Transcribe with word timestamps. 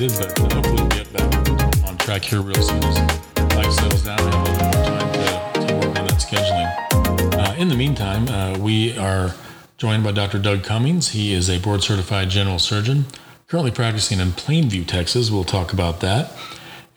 but 0.00 0.38
hopefully 0.38 0.74
we'll 0.74 0.88
get 0.88 1.12
back 1.12 1.86
on 1.86 1.98
track 1.98 2.22
here 2.22 2.40
real 2.40 2.54
soon 2.62 2.82
as 2.82 2.98
life 3.54 3.70
settles 3.72 4.02
down. 4.02 4.18
I 4.20 4.22
have 4.22 4.34
a 4.34 4.52
little 4.52 4.64
more 4.64 4.84
time 4.86 5.12
to, 5.12 5.66
to 5.66 5.74
work 5.74 5.98
on 5.98 6.06
that 6.06 6.18
scheduling. 6.18 7.34
Uh, 7.38 7.54
in 7.56 7.68
the 7.68 7.74
meantime, 7.74 8.26
uh, 8.28 8.56
we 8.58 8.96
are 8.96 9.34
joined 9.76 10.02
by 10.02 10.12
Dr. 10.12 10.38
Doug 10.38 10.64
Cummings. 10.64 11.10
He 11.10 11.34
is 11.34 11.50
a 11.50 11.58
board 11.58 11.82
certified 11.82 12.30
general 12.30 12.58
surgeon, 12.58 13.04
currently 13.48 13.70
practicing 13.70 14.18
in 14.18 14.28
Plainview, 14.28 14.86
Texas. 14.86 15.30
We'll 15.30 15.44
talk 15.44 15.74
about 15.74 16.00
that 16.00 16.32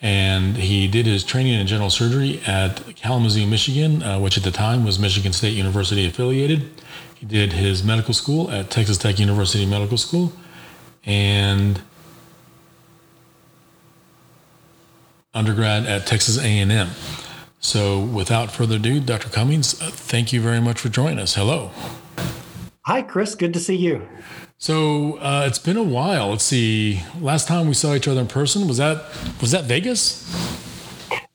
and 0.02 0.56
he 0.56 0.88
did 0.88 1.06
his 1.06 1.24
training 1.24 1.60
in 1.60 1.68
general 1.68 1.90
surgery 1.90 2.40
at 2.46 2.96
Kalamazoo, 2.96 3.46
Michigan, 3.46 4.04
uh, 4.04 4.20
which 4.20 4.38
at 4.38 4.44
the 4.44 4.52
time 4.52 4.86
was 4.86 5.00
Michigan 5.00 5.34
State 5.34 5.54
University 5.54 6.06
affiliated. 6.06 6.70
He 7.16 7.26
did 7.26 7.54
his 7.54 7.84
medical 7.84 8.14
school 8.14 8.52
at 8.52 8.70
Texas 8.70 8.98
Tech 8.98 9.20
University 9.20 9.66
Medical 9.66 9.98
School, 9.98 10.32
and 11.06 11.82
undergrad 15.36 15.86
at 15.86 16.08
Texas 16.08 16.40
A&M. 16.40 16.90
So, 17.60 18.00
without 18.00 18.52
further 18.52 18.78
ado, 18.78 19.00
Dr. 19.00 19.30
Cummings, 19.30 19.80
uh, 19.82 19.90
thank 19.92 20.32
you 20.32 20.42
very 20.42 20.62
much 20.62 20.80
for 20.80 20.90
joining 20.90 21.20
us. 21.20 21.36
Hello. 21.36 21.72
Hi, 22.86 23.02
Chris. 23.02 23.36
Good 23.36 23.54
to 23.54 23.60
see 23.60 23.76
you. 23.76 24.08
So 24.58 25.18
uh, 25.18 25.44
it's 25.48 25.60
been 25.60 25.78
a 25.78 25.84
while. 25.84 26.30
Let's 26.30 26.44
see. 26.44 27.02
Last 27.20 27.48
time 27.48 27.68
we 27.68 27.74
saw 27.74 27.94
each 27.94 28.08
other 28.08 28.22
in 28.22 28.28
person 28.28 28.68
was 28.68 28.78
that 28.78 29.04
was 29.42 29.52
that 29.52 29.66
Vegas? 29.66 30.24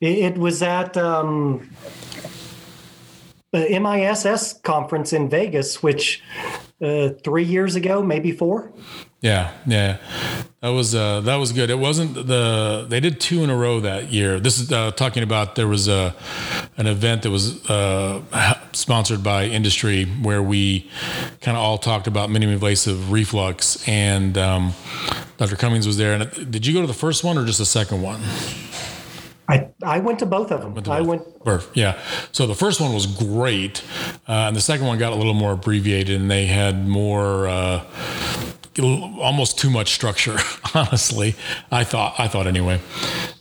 It, 0.01 0.39
was 0.39 0.63
at 0.63 0.97
um, 0.97 1.71
the 3.53 3.79
MISS 3.79 4.61
conference 4.63 5.13
in 5.13 5.29
Vegas, 5.29 5.83
which 5.83 6.23
uh, 6.81 7.11
three 7.23 7.45
years 7.45 7.77
ago, 7.77 8.03
maybe 8.03 8.33
four. 8.33 8.73
Yeah, 9.21 9.53
yeah, 9.67 9.99
that 10.63 10.71
was 10.71 10.95
uh, 10.95 11.21
that 11.21 11.37
was 11.37 11.53
good. 11.53 11.69
It 11.69 11.79
wasn't 11.79 12.15
the 12.15 12.87
they 12.89 13.01
did 13.01 13.21
two 13.21 13.45
in 13.45 13.51
a 13.51 13.57
row 13.57 13.81
that 13.81 14.11
year. 14.11 14.41
This 14.41 14.59
is 14.59 14.73
uh, 14.73 14.93
talking 14.93 15.23
about 15.23 15.57
there 15.57 15.69
was 15.69 15.89
a 15.89 16.15
an 16.79 16.87
event 16.87 17.23
that 17.25 17.31
was 17.31 17.69
uh, 17.69 18.23
sponsored 18.73 19.23
by 19.23 19.45
industry 19.45 20.07
where 20.07 20.43
we 20.43 20.89
kind 21.43 21.55
of 21.55 21.63
all 21.63 21.77
talked 21.77 22.07
about 22.07 22.31
minimally 22.31 22.55
invasive 22.55 23.13
reflux, 23.13 23.87
and 23.87 24.39
um, 24.39 24.73
Dr. 25.37 25.57
Cummings 25.57 25.87
was 25.87 25.99
there. 25.99 26.15
And 26.15 26.51
did 26.51 26.67
you 26.67 26.73
go 26.73 26.81
to 26.81 26.87
the 26.87 26.95
first 26.95 27.23
one 27.23 27.37
or 27.37 27.45
just 27.45 27.59
the 27.59 27.67
second 27.67 28.01
one? 28.01 28.23
I, 29.51 29.69
I 29.83 29.99
went 29.99 30.21
to 30.21 30.27
both 30.27 30.53
of 30.53 30.61
them. 30.61 30.75
Went 30.75 30.89
I 30.89 31.01
went. 31.01 31.23
Yeah. 31.75 31.99
So 32.31 32.47
the 32.47 32.55
first 32.55 32.81
one 32.81 32.95
was 32.95 33.07
great, 33.07 33.83
uh, 34.29 34.47
and 34.47 34.55
the 34.55 34.61
second 34.61 34.87
one 34.87 34.97
got 34.99 35.13
a 35.13 35.17
little 35.17 35.35
more 35.35 35.53
abbreviated, 35.53 36.21
and 36.21 36.31
they 36.31 36.47
had 36.47 36.87
more, 36.87 37.49
uh, 37.49 37.85
almost 38.79 39.59
too 39.59 39.69
much 39.69 39.93
structure. 39.93 40.37
Honestly, 40.75 41.35
I 41.73 41.83
thought. 41.83 42.15
I 42.19 42.29
thought 42.29 42.47
anyway. 42.47 42.81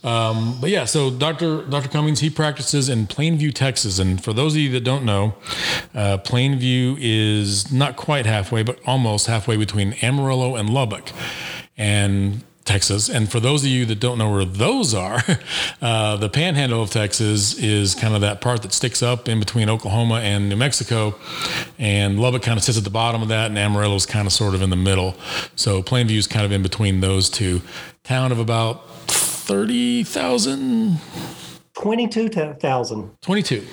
Um, 0.02 0.58
but 0.60 0.70
yeah. 0.70 0.84
So 0.84 1.12
Dr. 1.12 1.62
Dr. 1.66 1.88
Cummings 1.88 2.18
he 2.18 2.28
practices 2.28 2.88
in 2.88 3.06
Plainview, 3.06 3.54
Texas, 3.54 4.00
and 4.00 4.22
for 4.22 4.32
those 4.32 4.54
of 4.54 4.58
you 4.58 4.70
that 4.72 4.82
don't 4.82 5.04
know, 5.04 5.36
uh, 5.94 6.18
Plainview 6.18 6.96
is 6.98 7.70
not 7.72 7.94
quite 7.94 8.26
halfway, 8.26 8.64
but 8.64 8.80
almost 8.84 9.28
halfway 9.28 9.56
between 9.56 9.92
Amarillo 10.02 10.56
and 10.56 10.68
Lubbock, 10.68 11.12
and 11.78 12.42
Texas. 12.64 13.08
And 13.08 13.30
for 13.30 13.40
those 13.40 13.62
of 13.62 13.68
you 13.68 13.84
that 13.86 14.00
don't 14.00 14.18
know 14.18 14.30
where 14.30 14.44
those 14.44 14.94
are, 14.94 15.22
uh, 15.82 16.16
the 16.16 16.28
panhandle 16.28 16.82
of 16.82 16.90
Texas 16.90 17.58
is 17.58 17.94
kind 17.94 18.14
of 18.14 18.20
that 18.20 18.40
part 18.40 18.62
that 18.62 18.72
sticks 18.72 19.02
up 19.02 19.28
in 19.28 19.38
between 19.38 19.68
Oklahoma 19.68 20.16
and 20.16 20.48
New 20.48 20.56
Mexico. 20.56 21.14
And 21.78 22.20
Lubbock 22.20 22.42
kind 22.42 22.58
of 22.58 22.64
sits 22.64 22.78
at 22.78 22.84
the 22.84 22.90
bottom 22.90 23.22
of 23.22 23.28
that, 23.28 23.46
and 23.46 23.58
Amarillo 23.58 23.94
is 23.94 24.06
kind 24.06 24.26
of 24.26 24.32
sort 24.32 24.54
of 24.54 24.62
in 24.62 24.70
the 24.70 24.76
middle. 24.76 25.14
So 25.56 25.82
Plainview 25.82 26.18
is 26.18 26.26
kind 26.26 26.44
of 26.44 26.52
in 26.52 26.62
between 26.62 27.00
those 27.00 27.28
two. 27.30 27.62
Town 28.04 28.32
of 28.32 28.38
about 28.38 28.88
30,000? 29.08 30.98
22,000. 31.74 33.20
22. 33.22 33.66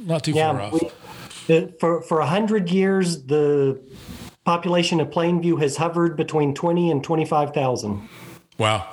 Not 0.00 0.22
too 0.22 0.32
yeah, 0.32 0.52
far 0.52 0.60
off. 0.60 0.72
We, 1.48 1.72
for, 1.80 2.02
for 2.02 2.18
100 2.18 2.70
years, 2.70 3.24
the 3.24 3.80
population 4.44 5.00
of 5.00 5.08
Plainview 5.08 5.60
has 5.60 5.76
hovered 5.76 6.16
between 6.16 6.54
20 6.54 6.90
and 6.90 7.02
25,000. 7.02 8.08
Wow. 8.58 8.88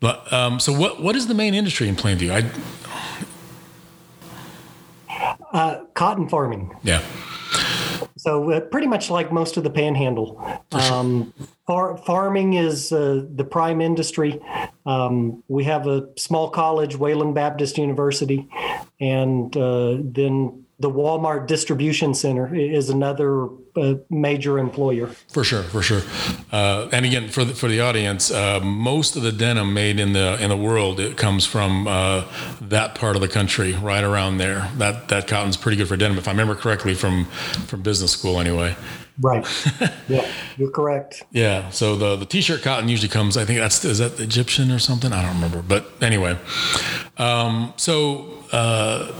But 0.00 0.32
um, 0.32 0.60
so 0.60 0.72
what 0.72 1.02
what 1.02 1.16
is 1.16 1.26
the 1.26 1.34
main 1.34 1.54
industry 1.54 1.88
in 1.88 1.96
Plainview? 1.96 2.30
I 2.30 2.50
uh, 5.52 5.84
cotton 5.94 6.28
farming. 6.28 6.76
Yeah. 6.82 7.02
So 8.16 8.50
uh, 8.50 8.60
pretty 8.60 8.86
much 8.86 9.10
like 9.10 9.32
most 9.32 9.56
of 9.56 9.64
the 9.64 9.70
Panhandle, 9.70 10.64
um, 10.72 11.32
far, 11.66 11.96
farming 11.98 12.54
is 12.54 12.92
uh, 12.92 13.24
the 13.34 13.44
prime 13.44 13.80
industry. 13.80 14.40
Um, 14.84 15.42
we 15.48 15.64
have 15.64 15.86
a 15.86 16.08
small 16.16 16.50
college, 16.50 16.96
Wayland 16.96 17.34
Baptist 17.34 17.78
University, 17.78 18.48
and 19.00 19.56
uh, 19.56 19.98
then 20.00 20.64
the 20.80 20.90
Walmart 20.90 21.48
distribution 21.48 22.14
center 22.14 22.54
is 22.54 22.88
another 22.88 23.48
uh, 23.74 23.94
major 24.10 24.58
employer. 24.58 25.08
For 25.28 25.42
sure, 25.42 25.64
for 25.64 25.82
sure. 25.82 26.02
Uh, 26.52 26.88
and 26.92 27.04
again, 27.04 27.28
for 27.28 27.44
the, 27.44 27.52
for 27.52 27.68
the 27.68 27.80
audience, 27.80 28.30
uh, 28.30 28.60
most 28.60 29.16
of 29.16 29.22
the 29.22 29.32
denim 29.32 29.74
made 29.74 29.98
in 29.98 30.12
the 30.12 30.40
in 30.40 30.50
the 30.50 30.56
world 30.56 31.00
it 31.00 31.16
comes 31.16 31.44
from 31.44 31.88
uh, 31.88 32.24
that 32.60 32.94
part 32.94 33.16
of 33.16 33.22
the 33.22 33.28
country, 33.28 33.72
right 33.72 34.04
around 34.04 34.38
there. 34.38 34.70
That 34.76 35.08
that 35.08 35.26
cotton's 35.26 35.56
pretty 35.56 35.76
good 35.76 35.88
for 35.88 35.96
denim, 35.96 36.16
if 36.16 36.28
I 36.28 36.30
remember 36.30 36.54
correctly 36.54 36.94
from 36.94 37.24
from 37.66 37.82
business 37.82 38.12
school, 38.12 38.38
anyway. 38.38 38.76
Right. 39.20 39.44
yeah, 40.08 40.30
you're 40.56 40.70
correct. 40.70 41.24
Yeah. 41.32 41.70
So 41.70 41.96
the 41.96 42.14
the 42.14 42.26
t-shirt 42.26 42.62
cotton 42.62 42.88
usually 42.88 43.08
comes. 43.08 43.36
I 43.36 43.44
think 43.44 43.58
that's 43.58 43.84
is 43.84 43.98
that 43.98 44.20
Egyptian 44.20 44.70
or 44.70 44.78
something. 44.78 45.12
I 45.12 45.22
don't 45.22 45.34
remember. 45.34 45.60
But 45.60 45.90
anyway, 46.00 46.38
um, 47.16 47.74
so 47.76 48.44
uh, 48.52 49.12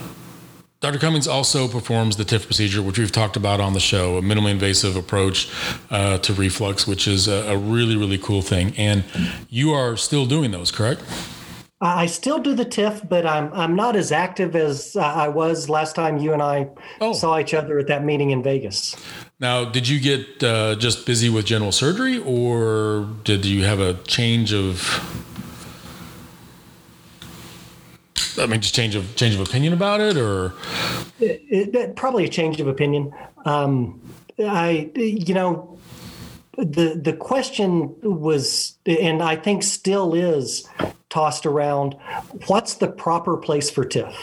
Dr. 0.81 0.99
Cummings 0.99 1.27
also 1.27 1.67
performs 1.67 2.17
the 2.17 2.25
TIF 2.25 2.45
procedure, 2.45 2.81
which 2.83 3.01
we've 3.01 3.11
talked 3.11 3.37
about 3.37 3.59
on 3.59 3.73
the 3.73 3.81
show, 3.81 4.17
a 4.17 4.23
minimally 4.23 4.53
invasive 4.53 4.95
approach 4.95 5.53
uh, 5.91 6.19
to 6.19 6.33
reflux, 6.33 6.87
which 6.87 7.09
is 7.09 7.27
a, 7.27 7.49
a, 7.49 7.57
really, 7.57 7.97
really 7.97 8.19
cool 8.19 8.43
thing. 8.43 8.73
And 8.77 9.03
you 9.51 9.73
are 9.73 9.97
still 9.97 10.25
doing 10.25 10.53
those, 10.53 10.71
correct? 10.71 11.03
I 11.81 12.07
still 12.07 12.39
do 12.39 12.55
the 12.55 12.65
TIF, 12.65 13.09
but 13.09 13.25
I'm 13.25 13.53
I'm 13.53 13.77
not 13.77 13.95
as 13.95 14.11
active 14.11 14.57
as 14.57 14.97
I 14.97 15.29
was 15.29 15.69
last 15.69 15.95
time 15.95 16.19
you 16.19 16.33
and 16.33 16.43
I 16.43 16.69
oh. 17.01 17.13
saw 17.13 17.39
each 17.39 17.55
other 17.55 17.79
at 17.79 17.87
that 17.87 18.05
meeting 18.05 18.31
in 18.31 18.43
Vegas. 18.43 18.97
Now, 19.39 19.65
did 19.65 19.89
you 19.89 20.01
get 20.01 20.43
uh, 20.43 20.75
just 20.75 21.07
busy 21.07 21.29
with 21.29 21.47
general 21.47 21.71
surgery, 21.71 22.19
or 22.19 23.09
did 23.23 23.45
you 23.45 23.63
have 23.63 23.79
a 23.79 23.95
change 24.05 24.53
of 24.53 24.81
I 28.39 28.47
mean, 28.47 28.61
just 28.61 28.75
change 28.75 28.95
of 28.95 29.15
change 29.17 29.35
of 29.35 29.41
opinion 29.41 29.73
about 29.73 30.01
it, 30.01 30.17
or 30.17 30.55
it, 31.21 31.75
it, 31.75 31.97
probably 31.97 32.25
a 32.25 32.29
change 32.29 32.61
of 32.61 32.67
opinion. 32.67 33.13
Um, 33.45 34.01
I, 34.39 34.91
you 34.95 35.35
know, 35.35 35.79
the 36.57 37.01
the 37.03 37.13
question 37.13 37.95
was, 38.03 38.79
and 38.87 39.23
I 39.23 39.37
think 39.37 39.63
still 39.63 40.15
is, 40.15 40.69
tossed 41.09 41.47
around. 41.47 41.97
What's 42.47 42.75
the 42.75 42.89
proper 42.89 43.37
place 43.37 43.71
for 43.71 43.85
TIF? 43.85 44.15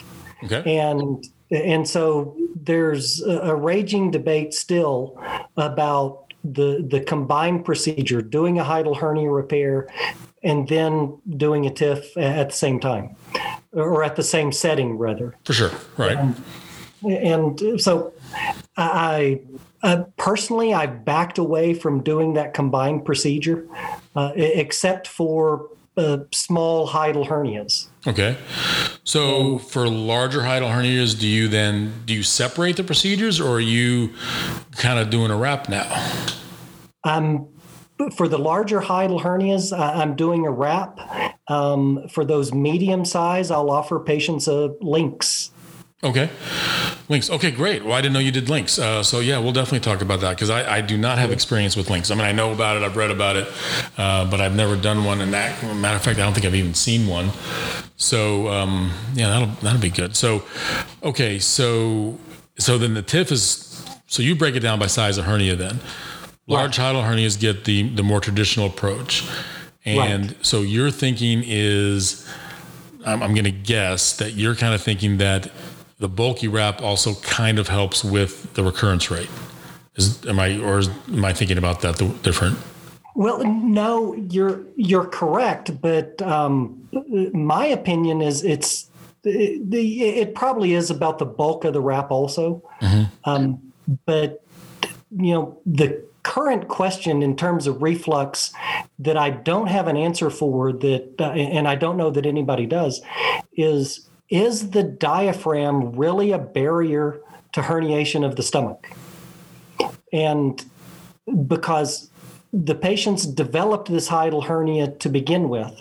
Okay. 0.43 0.77
And 0.77 1.25
and 1.51 1.87
so 1.87 2.35
there's 2.55 3.21
a, 3.21 3.39
a 3.39 3.55
raging 3.55 4.11
debate 4.11 4.53
still 4.53 5.21
about 5.57 6.33
the 6.43 6.85
the 6.87 7.01
combined 7.01 7.65
procedure, 7.65 8.21
doing 8.21 8.59
a 8.59 8.63
hiatal 8.63 8.97
hernia 8.97 9.29
repair, 9.29 9.87
and 10.45 10.69
then 10.69 11.19
doing 11.37 11.65
a 11.65 11.71
TIF 11.71 12.15
at 12.15 12.49
the 12.49 12.55
same 12.55 12.79
time 12.79 13.15
or 13.73 14.03
at 14.03 14.15
the 14.15 14.23
same 14.23 14.51
setting 14.53 14.97
rather. 14.97 15.35
For 15.43 15.53
sure, 15.53 15.71
right. 15.97 16.17
And, 17.03 17.57
and 17.59 17.81
so 17.81 18.13
I 18.77 19.41
uh, 19.83 20.03
personally 20.17 20.73
I've 20.73 21.03
backed 21.03 21.37
away 21.37 21.73
from 21.73 22.01
doing 22.01 22.33
that 22.33 22.53
combined 22.53 23.05
procedure, 23.05 23.67
uh, 24.15 24.31
except 24.35 25.07
for 25.07 25.69
uh, 25.97 26.19
small 26.31 26.87
hiatal 26.87 27.27
hernias. 27.27 27.87
Okay. 28.07 28.37
So 29.03 29.59
for 29.59 29.87
larger 29.87 30.39
hiatal 30.39 30.71
hernias, 30.71 31.19
do 31.19 31.27
you 31.27 31.47
then 31.47 31.93
do 32.05 32.13
you 32.13 32.23
separate 32.23 32.77
the 32.77 32.83
procedures, 32.83 33.39
or 33.39 33.57
are 33.57 33.59
you 33.59 34.13
kind 34.77 34.99
of 34.99 35.09
doing 35.09 35.31
a 35.31 35.37
wrap 35.37 35.69
now? 35.69 35.87
Um, 37.03 37.47
for 38.15 38.27
the 38.27 38.37
larger 38.37 38.81
hiatal 38.81 39.21
hernias, 39.21 39.77
I'm 39.77 40.15
doing 40.15 40.45
a 40.45 40.51
wrap. 40.51 40.99
Um, 41.47 42.07
for 42.09 42.25
those 42.25 42.53
medium 42.53 43.05
size, 43.05 43.51
I'll 43.51 43.69
offer 43.69 43.99
patients 43.99 44.47
a 44.47 44.69
LINX. 44.81 45.51
Okay. 46.03 46.29
LINX. 47.07 47.29
Okay, 47.29 47.51
great. 47.51 47.83
Well, 47.83 47.93
I 47.93 48.01
didn't 48.01 48.13
know 48.13 48.19
you 48.19 48.31
did 48.31 48.45
LINX. 48.45 48.79
Uh, 48.79 49.01
so, 49.01 49.19
yeah, 49.19 49.39
we'll 49.39 49.53
definitely 49.53 49.79
talk 49.79 50.01
about 50.01 50.21
that 50.21 50.31
because 50.31 50.49
I, 50.49 50.77
I, 50.77 50.81
do 50.81 50.97
not 50.97 51.17
have 51.17 51.31
experience 51.31 51.75
with 51.75 51.87
LINX. 51.87 52.11
I 52.11 52.15
mean, 52.15 52.25
I 52.25 52.31
know 52.31 52.51
about 52.51 52.77
it, 52.77 52.83
I've 52.83 52.97
read 52.97 53.11
about 53.11 53.37
it, 53.37 53.47
uh, 53.97 54.29
but 54.29 54.41
I've 54.41 54.55
never 54.55 54.75
done 54.75 55.03
one. 55.03 55.21
And 55.21 55.33
that, 55.33 55.63
matter 55.63 55.95
of 55.95 56.03
fact, 56.03 56.19
I 56.19 56.23
don't 56.23 56.33
think 56.33 56.45
I've 56.45 56.55
even 56.55 56.73
seen 56.73 57.07
one. 57.07 57.31
So, 57.95 58.49
um, 58.49 58.91
yeah, 59.13 59.29
that'll, 59.29 59.55
that'll 59.61 59.81
be 59.81 59.89
good. 59.89 60.15
So, 60.15 60.43
okay, 61.03 61.39
so 61.39 62.19
so 62.57 62.77
then 62.77 62.93
the 62.93 63.03
TIF 63.03 63.31
is 63.31 63.85
so 64.07 64.21
you 64.21 64.35
break 64.35 64.55
it 64.55 64.61
down 64.61 64.79
by 64.79 64.87
size 64.87 65.17
of 65.17 65.25
hernia 65.25 65.55
then. 65.55 65.79
Large 66.47 66.77
hiatal 66.77 67.03
hernias 67.03 67.39
get 67.39 67.65
the 67.65 67.89
the 67.89 68.03
more 68.03 68.19
traditional 68.19 68.67
approach, 68.67 69.27
and 69.83 70.27
right. 70.27 70.45
so 70.45 70.61
your 70.61 70.91
thinking 70.91 71.41
is, 71.43 72.27
I'm, 73.03 73.23
I'm 73.23 73.33
going 73.33 73.45
to 73.45 73.51
guess 73.51 74.15
that 74.17 74.33
you're 74.33 74.55
kind 74.55 74.75
of 74.75 74.81
thinking 74.81 75.17
that 75.17 75.51
the 75.97 76.07
bulky 76.07 76.47
wrap 76.47 76.81
also 76.81 77.15
kind 77.15 77.57
of 77.57 77.67
helps 77.67 78.03
with 78.03 78.53
the 78.53 78.63
recurrence 78.63 79.09
rate. 79.09 79.29
Is 79.95 80.23
am 80.27 80.39
I 80.39 80.59
or 80.59 80.77
is, 80.77 80.89
am 81.07 81.25
I 81.25 81.33
thinking 81.33 81.57
about 81.57 81.81
that 81.81 81.97
the, 81.97 82.09
different? 82.21 82.59
Well, 83.15 83.43
no, 83.43 84.13
you're 84.13 84.61
you're 84.75 85.05
correct, 85.05 85.81
but 85.81 86.21
um, 86.21 86.87
my 87.33 87.65
opinion 87.65 88.21
is 88.21 88.43
it's 88.43 88.89
it, 89.23 89.73
it, 89.73 90.35
probably 90.35 90.73
is 90.73 90.91
about 90.91 91.17
the 91.17 91.25
bulk 91.25 91.63
of 91.63 91.73
the 91.73 91.81
wrap 91.81 92.11
also, 92.11 92.61
mm-hmm. 92.81 93.03
um, 93.23 93.59
but 94.05 94.43
you 95.17 95.33
know 95.33 95.57
the 95.65 96.03
current 96.25 96.67
question 96.67 97.21
in 97.21 97.35
terms 97.35 97.67
of 97.67 97.83
reflux 97.83 98.51
that 98.97 99.15
I 99.15 99.29
don't 99.29 99.67
have 99.67 99.87
an 99.87 99.95
answer 99.95 100.31
for 100.31 100.73
that, 100.73 101.13
uh, 101.19 101.31
and 101.31 101.67
I 101.67 101.75
don't 101.75 101.97
know 101.97 102.09
that 102.09 102.25
anybody 102.25 102.65
does, 102.65 103.01
is 103.55 104.09
is 104.27 104.71
the 104.71 104.81
diaphragm 104.81 105.91
really 105.95 106.31
a 106.31 106.39
barrier 106.39 107.21
to 107.53 107.61
herniation 107.61 108.25
of 108.25 108.35
the 108.37 108.41
stomach? 108.41 108.89
And 110.11 110.65
because 111.47 112.09
the 112.51 112.73
patients 112.73 113.27
developed 113.27 113.87
this 113.87 114.09
hiatal 114.09 114.45
hernia 114.45 114.87
to 114.97 115.09
begin 115.09 115.47
with, 115.47 115.79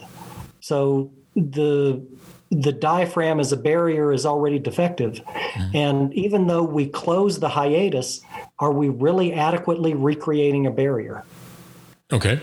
so 0.61 1.11
the 1.35 2.05
the 2.50 2.73
diaphragm 2.73 3.41
as 3.41 3.50
a 3.50 3.56
barrier 3.56 4.12
is 4.12 4.26
already 4.26 4.58
defective. 4.58 5.14
Mm-hmm. 5.14 5.76
And 5.76 6.14
even 6.14 6.46
though 6.46 6.62
we 6.62 6.87
close 6.87 7.41
the 7.41 7.49
hiatus, 7.49 8.20
are 8.65 8.73
we 8.73 8.89
really 8.89 9.35
adequately 9.35 9.95
recreating 9.95 10.67
a 10.67 10.71
barrier? 10.71 11.25
Okay. 12.13 12.41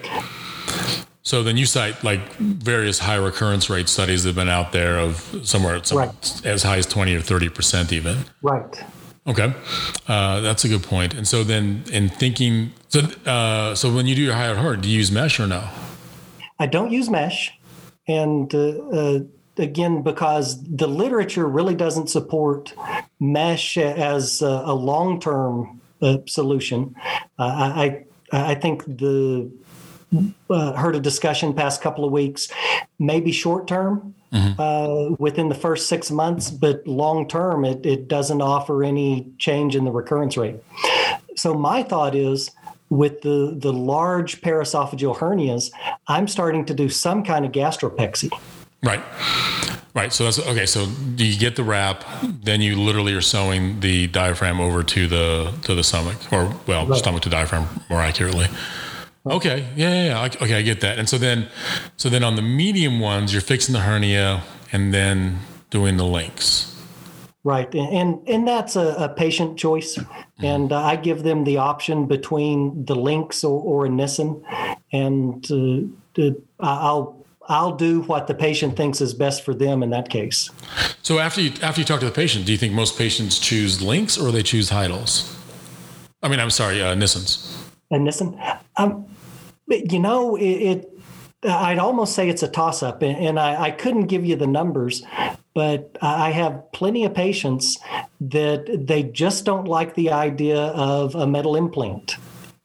So 1.24 1.44
then 1.44 1.58
you 1.58 1.66
cite 1.66 2.04
like 2.04 2.20
various 2.38 3.00
high 3.00 3.16
recurrence 3.16 3.70
rate 3.70 3.90
studies 3.90 4.24
that 4.24 4.30
have 4.30 4.36
been 4.36 4.50
out 4.50 4.72
there 4.72 4.98
of 5.00 5.42
somewhere 5.44 5.84
some, 5.84 5.98
right. 5.98 6.46
as 6.46 6.64
high 6.64 6.78
as 6.78 6.86
20 6.86 7.16
or 7.16 7.20
30% 7.20 7.92
even. 7.92 8.18
Right. 8.42 8.84
Okay. 9.28 9.54
Uh, 10.08 10.42
that's 10.42 10.64
a 10.64 10.68
good 10.68 10.84
point. 10.84 11.14
And 11.14 11.28
so 11.28 11.44
then 11.44 11.84
in 11.92 12.10
thinking, 12.10 12.72
so, 12.90 13.02
uh, 13.26 13.76
so 13.76 13.94
when 13.94 14.06
you 14.08 14.16
do 14.16 14.22
your 14.22 14.34
high 14.34 14.54
heart, 14.54 14.82
do 14.82 14.90
you 14.90 14.98
use 14.98 15.12
mesh 15.12 15.40
or 15.40 15.48
no? 15.48 15.68
I 16.60 16.68
don't 16.68 16.92
use 16.92 17.10
mesh. 17.10 17.52
And, 18.08 18.54
uh, 18.54 18.80
uh, 18.92 19.20
again, 19.58 20.02
because 20.02 20.64
the 20.64 20.88
literature 20.88 21.48
really 21.48 21.76
doesn't 21.76 22.08
support 22.10 22.74
mesh 23.20 23.78
as 23.78 24.42
a, 24.42 24.64
a 24.66 24.74
long-term 24.74 25.81
uh, 26.02 26.18
solution. 26.28 26.96
Uh, 27.40 27.44
I, 27.76 28.06
I 28.32 28.56
think 28.56 28.86
the 28.86 29.52
uh, 30.50 30.74
heard 30.74 30.96
a 30.96 31.00
discussion 31.00 31.54
past 31.54 31.82
couple 31.82 32.04
of 32.04 32.12
weeks, 32.12 32.50
maybe 33.00 33.32
short 33.32 33.68
term 33.68 34.14
mm-hmm. 34.32 34.60
uh, 34.60 35.16
within 35.20 35.50
the 35.50 35.56
first 35.56 35.88
six 35.88 36.12
months, 36.12 36.52
but 36.52 36.86
long 36.86 37.28
term, 37.28 37.64
it, 37.64 37.86
it 37.86 38.08
doesn't 38.08 38.42
offer 38.42 38.84
any 38.84 39.32
change 39.38 39.76
in 39.76 39.86
the 39.86 39.92
recurrence 39.92 40.38
rate. 40.38 40.58
So 41.36 41.54
my 41.54 41.84
thought 41.84 42.16
is 42.16 42.52
with 42.90 43.22
the, 43.22 43.56
the 43.58 43.72
large 43.72 44.42
paraesophageal 44.42 45.18
hernias, 45.18 45.72
I'm 46.08 46.28
starting 46.28 46.66
to 46.66 46.74
do 46.74 46.90
some 46.90 47.24
kind 47.24 47.46
of 47.46 47.54
gastropexy. 47.54 48.32
Right. 48.84 49.02
Right. 49.94 50.14
So 50.14 50.24
that's 50.24 50.40
okay. 50.40 50.66
So 50.66 50.88
you 51.18 51.38
get 51.38 51.58
the 51.58 51.64
wrap, 51.64 52.06
then 52.24 52.62
you 52.62 52.78
literally 52.78 53.14
are 53.14 53.22
sewing 53.22 53.82
the 53.82 54.08
diaphragm 54.08 54.62
over 54.62 54.84
to 54.84 55.08
the 55.08 55.54
to 55.64 55.76
the 55.76 55.84
stomach, 55.84 56.18
or 56.32 56.56
well, 56.66 56.88
right. 56.88 56.98
stomach 56.98 57.24
to 57.24 57.30
diaphragm 57.30 57.68
more 57.90 58.00
accurately. 58.00 58.48
Okay. 59.26 59.68
Yeah, 59.76 59.94
yeah, 59.94 60.06
yeah. 60.06 60.26
Okay, 60.42 60.56
I 60.56 60.62
get 60.62 60.82
that. 60.82 60.98
And 60.98 61.08
so 61.08 61.18
then, 61.18 61.48
so 61.96 62.10
then 62.10 62.24
on 62.24 62.36
the 62.36 62.42
medium 62.42 63.00
ones, 63.00 63.34
you're 63.34 63.42
fixing 63.42 63.74
the 63.74 63.82
hernia 63.82 64.44
and 64.72 64.94
then 64.94 65.40
doing 65.70 65.98
the 65.98 66.04
LINX. 66.04 66.68
Right, 67.44 67.74
and 67.74 68.20
and 68.28 68.48
that's 68.48 68.76
a, 68.76 68.96
a 69.00 69.10
patient 69.10 69.58
choice, 69.58 69.98
mm-hmm. 69.98 70.46
and 70.46 70.72
uh, 70.72 70.80
I 70.80 70.96
give 70.96 71.24
them 71.24 71.44
the 71.44 71.58
option 71.58 72.06
between 72.06 72.86
the 72.86 72.94
LINX 72.96 73.44
or, 73.44 73.60
or 73.60 73.86
a 73.88 73.90
Nissen, 73.90 74.44
and 74.94 75.44
uh, 75.52 76.28
I'll 76.60 77.21
I'll 77.52 77.76
do 77.76 78.02
what 78.04 78.28
the 78.28 78.34
patient 78.34 78.78
thinks 78.78 79.02
is 79.02 79.14
best 79.14 79.44
for 79.44 79.54
them 79.54 79.84
in 79.84 79.90
that 79.90 80.10
case. 80.10 80.50
So 81.02 81.20
after 81.20 81.42
you 81.42 81.52
after 81.62 81.82
you 81.82 81.86
talk 81.86 82.00
to 82.00 82.06
the 82.06 82.12
patient, 82.12 82.46
do 82.46 82.54
you 82.54 82.58
think 82.58 82.74
most 82.74 82.98
patients 82.98 83.40
choose 83.40 83.80
LINX 83.80 84.22
or 84.22 84.32
they 84.32 84.42
choose 84.42 84.70
Hiatals? 84.70 85.36
I 86.24 86.30
mean, 86.30 86.40
I'm 86.40 86.50
sorry, 86.50 86.82
uh, 86.82 86.96
Nissens. 86.96 87.62
A 87.90 88.00
Nissen. 88.00 88.40
Um, 88.78 89.06
you 89.68 90.00
know, 90.00 90.38
it, 90.38 90.44
it 90.44 91.00
I'd 91.44 91.80
almost 91.80 92.16
say 92.16 92.30
it's 92.30 92.44
a 92.44 92.48
toss 92.48 92.84
up, 92.84 93.02
and 93.02 93.40
I, 93.40 93.64
I, 93.64 93.72
couldn't 93.72 94.06
give 94.06 94.24
you 94.24 94.36
the 94.36 94.46
numbers, 94.46 95.04
but 95.56 95.98
I 96.02 96.30
have 96.30 96.72
plenty 96.72 97.04
of 97.04 97.16
patients 97.16 97.80
that 98.22 98.86
they 98.88 99.04
just 99.04 99.44
don't 99.44 99.68
like 99.68 99.96
the 99.96 100.12
idea 100.12 100.58
of 100.60 101.16
a 101.16 101.26
metal 101.26 101.56
implant. 101.56 102.16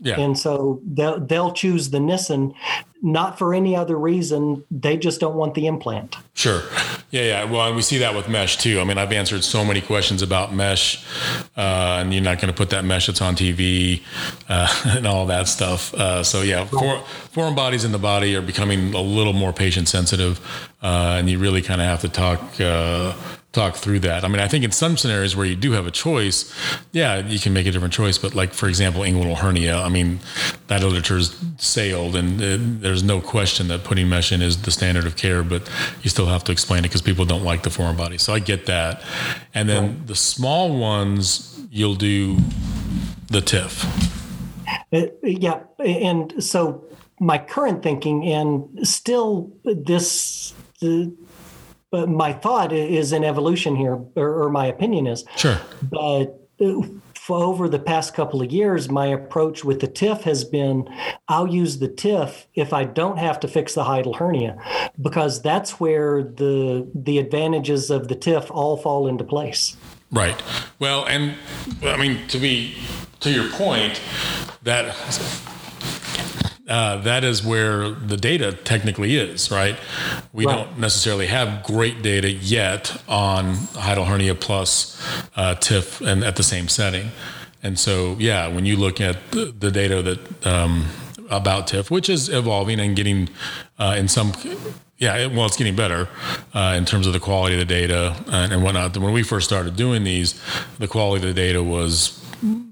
Yeah. 0.07 0.21
And 0.21 0.39
so 0.39 0.81
they'll, 0.87 1.19
they'll 1.19 1.53
choose 1.53 1.91
the 1.91 1.99
Nissen 1.99 2.55
not 3.03 3.39
for 3.39 3.53
any 3.53 3.75
other 3.75 3.99
reason. 3.99 4.65
They 4.71 4.97
just 4.97 5.21
don't 5.21 5.35
want 5.35 5.55
the 5.55 5.67
implant. 5.67 6.17
Sure. 6.35 6.63
Yeah, 7.11 7.23
yeah. 7.23 7.45
Well, 7.45 7.67
and 7.67 7.77
we 7.77 7.83
see 7.83 7.99
that 7.99 8.15
with 8.15 8.29
mesh 8.29 8.57
too. 8.57 8.81
I 8.81 8.85
mean, 8.85 8.99
I've 8.99 9.13
answered 9.13 9.43
so 9.43 9.65
many 9.65 9.81
questions 9.81 10.23
about 10.23 10.55
mesh, 10.55 11.05
uh, 11.57 11.99
and 12.01 12.15
you're 12.15 12.23
not 12.23 12.41
going 12.41 12.53
to 12.53 12.57
put 12.57 12.71
that 12.71 12.85
mesh 12.85 13.07
that's 13.07 13.21
on 13.21 13.35
TV 13.35 14.03
uh, 14.49 14.69
and 14.97 15.07
all 15.07 15.27
that 15.27 15.49
stuff. 15.49 15.93
Uh, 15.95 16.23
so 16.23 16.43
yeah, 16.43 16.65
for, 16.65 17.01
foreign 17.31 17.55
bodies 17.55 17.85
in 17.85 17.93
the 17.93 17.99
body 17.99 18.35
are 18.37 18.43
becoming 18.43 18.95
a 18.95 19.01
little 19.01 19.33
more 19.33 19.53
patient 19.53 19.89
sensitive, 19.89 20.41
uh, 20.83 21.17
and 21.19 21.29
you 21.29 21.39
really 21.39 21.63
kind 21.63 21.81
of 21.81 21.87
have 21.89 22.01
to 22.01 22.09
talk 22.09 22.61
uh, 22.61 23.13
talk 23.57 23.75
through 23.77 24.01
that. 24.01 24.23
I 24.23 24.29
mean, 24.29 24.41
I 24.41 24.49
think 24.49 24.65
in 24.65 24.71
some 24.71 24.97
scenarios 24.99 25.35
where 25.35 25.47
you 25.47 25.57
do 25.57 25.73
have 25.73 25.87
a 25.87 25.91
choice, 25.91 26.55
yeah, 26.93 27.19
you 27.19 27.39
can 27.39 27.55
make 27.55 27.67
a 27.67 27.73
different 27.73 27.95
choice. 27.95 28.19
But 28.19 28.35
like, 28.35 28.53
for 28.53 28.69
example, 28.69 29.01
inguinal 29.01 29.37
hernia, 29.37 29.79
I 29.79 29.89
mean, 29.89 30.21
that 30.67 30.83
literature's 30.83 31.35
sailed 31.57 32.15
and 32.17 32.41
it, 32.41 32.83
there's 32.83 33.03
no 33.03 33.21
question 33.21 33.69
that 33.69 33.83
putting 33.83 34.09
mesh 34.09 34.31
in 34.31 34.43
is 34.43 34.63
the 34.63 34.71
standard 34.71 35.07
of 35.07 35.17
care, 35.17 35.43
but 35.43 35.69
you 36.03 36.11
still 36.11 36.27
have 36.27 36.45
to 36.45 36.53
explain 36.53 36.81
it 36.81 36.89
because 36.89 37.03
people 37.03 37.25
don't 37.25 37.45
like 37.45 37.63
the 37.63 37.71
foreign 37.71 37.97
body. 37.97 38.19
So 38.19 38.35
I 38.35 38.41
get 38.41 38.67
that. 38.67 39.03
And 39.55 39.69
then 39.69 39.83
right. 39.83 40.07
the 40.07 40.17
small 40.17 40.79
ones, 40.79 41.59
you'll 41.71 41.95
do 41.95 42.37
the 43.29 43.41
TIF. 43.41 43.73
Uh, 44.93 45.07
yeah. 45.23 45.61
And 45.79 46.45
so 46.45 46.85
my 47.19 47.39
current 47.39 47.83
thinking 47.83 48.27
and 48.27 48.87
still 48.87 49.51
this, 49.65 50.53
the, 50.81 51.17
but 51.97 52.11
my 52.11 52.35
thought 52.35 52.73
is 52.73 53.13
an 53.13 53.25
evolution 53.25 53.75
here, 53.75 53.99
or, 54.17 54.43
or 54.43 54.51
my 54.51 54.67
opinion 54.67 55.07
is. 55.07 55.25
Sure. 55.37 55.59
But 55.83 56.39
uh, 56.61 56.83
for 57.15 57.43
over 57.43 57.71
the 57.71 57.79
past 57.79 58.13
couple 58.13 58.43
of 58.43 58.53
years, 58.53 58.91
my 58.91 59.07
approach 59.07 59.65
with 59.65 59.81
the 59.81 59.89
TIF 59.89 60.23
has 60.23 60.45
been 60.45 60.89
I'll 61.29 61.49
use 61.49 61.79
the 61.79 61.89
TIF 61.89 62.45
if 62.55 62.75
I 62.75 62.85
don't 62.85 63.19
have 63.19 63.41
to 63.41 63.49
fix 63.49 63.75
the 63.75 63.85
hiatal 63.85 64.15
hernia, 64.15 64.59
because 65.01 65.41
that's 65.41 65.81
where 65.81 66.23
the 66.23 66.87
the 66.95 67.19
advantages 67.19 67.91
of 67.91 68.09
the 68.09 68.15
TIF 68.15 68.51
all 68.51 68.77
fall 68.77 69.07
into 69.07 69.25
place. 69.25 69.77
Right. 70.13 70.41
Well, 70.79 71.07
and 71.07 71.35
I 71.83 71.97
mean 71.97 72.29
to 72.29 72.39
be 72.39 72.75
to 73.21 73.31
your 73.31 73.49
point 73.51 74.03
that 74.63 74.95
uh, 76.69 76.97
that 76.99 77.23
is 77.23 77.45
where 77.45 77.91
the 77.91 78.17
data 78.17 78.53
technically 78.53 79.17
is, 79.17 79.51
right? 79.51 79.77
We 80.33 80.47
right. 80.47 80.57
don't 80.57 80.79
necessarily 80.79 81.27
have 81.27 81.63
great 81.63 82.03
data 82.03 82.31
yet 82.31 83.01
on 83.09 83.55
hiatal 83.55 84.07
hernia 84.07 84.35
plus 84.35 85.01
uh, 85.37 85.55
TIF 85.55 86.05
and 86.05 86.25
at 86.25 86.37
the 86.37 86.43
same 86.43 86.69
setting. 86.69 87.11
And 87.63 87.79
so, 87.79 88.17
yeah, 88.19 88.49
when 88.49 88.67
you 88.67 88.77
look 88.77 89.01
at 89.01 89.31
the, 89.31 89.47
the 89.47 89.71
data 89.71 90.03
that 90.03 90.47
um, 90.47 90.87
about 91.31 91.69
TIF, 91.69 91.91
which 91.91 92.09
is 92.09 92.29
evolving 92.29 92.81
and 92.81 92.97
getting 92.97 93.29
uh, 93.79 93.95
in 93.97 94.09
some, 94.09 94.33
yeah, 94.99 95.27
well, 95.27 95.47
it's 95.47 95.57
getting 95.57 95.77
better 95.77 96.09
uh, 96.53 96.75
in 96.77 96.85
terms 96.85 97.07
of 97.07 97.13
the 97.13 97.21
quality 97.21 97.55
of 97.55 97.61
the 97.61 97.65
data 97.75 98.17
and, 98.27 98.53
and 98.53 98.63
whatnot. 98.63 98.97
When 98.97 99.13
we 99.13 99.23
first 99.23 99.47
started 99.47 99.77
doing 99.77 100.05
these, 100.05 100.41
the 100.79 100.89
quality 100.89 101.29
of 101.29 101.35
the 101.35 101.41
data 101.41 101.63
was 101.63 102.21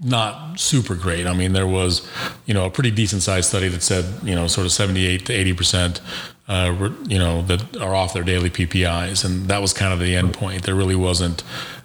not 0.02 0.58
super 0.60 0.94
great. 0.94 1.26
I 1.26 1.34
mean, 1.34 1.52
there 1.52 1.66
was, 1.66 2.06
you 2.46 2.54
know, 2.54 2.64
a 2.66 2.70
pretty 2.70 2.90
decent 2.90 3.22
sized 3.22 3.48
study 3.48 3.68
that 3.68 3.82
said, 3.82 4.04
you 4.22 4.34
know, 4.34 4.46
sort 4.46 4.66
of 4.66 4.72
78 4.72 5.26
to 5.26 5.32
80 5.32 5.52
percent, 5.54 6.00
uh, 6.48 6.90
you 7.06 7.18
know, 7.18 7.42
that 7.42 7.76
are 7.76 7.94
off 7.94 8.12
their 8.12 8.22
daily 8.22 8.50
PPIs, 8.50 9.24
and 9.24 9.48
that 9.48 9.60
was 9.60 9.72
kind 9.72 9.92
of 9.92 9.98
the 9.98 10.14
end 10.14 10.34
point. 10.34 10.62
There 10.64 10.74
really 10.74 10.96
wasn't, 10.96 11.42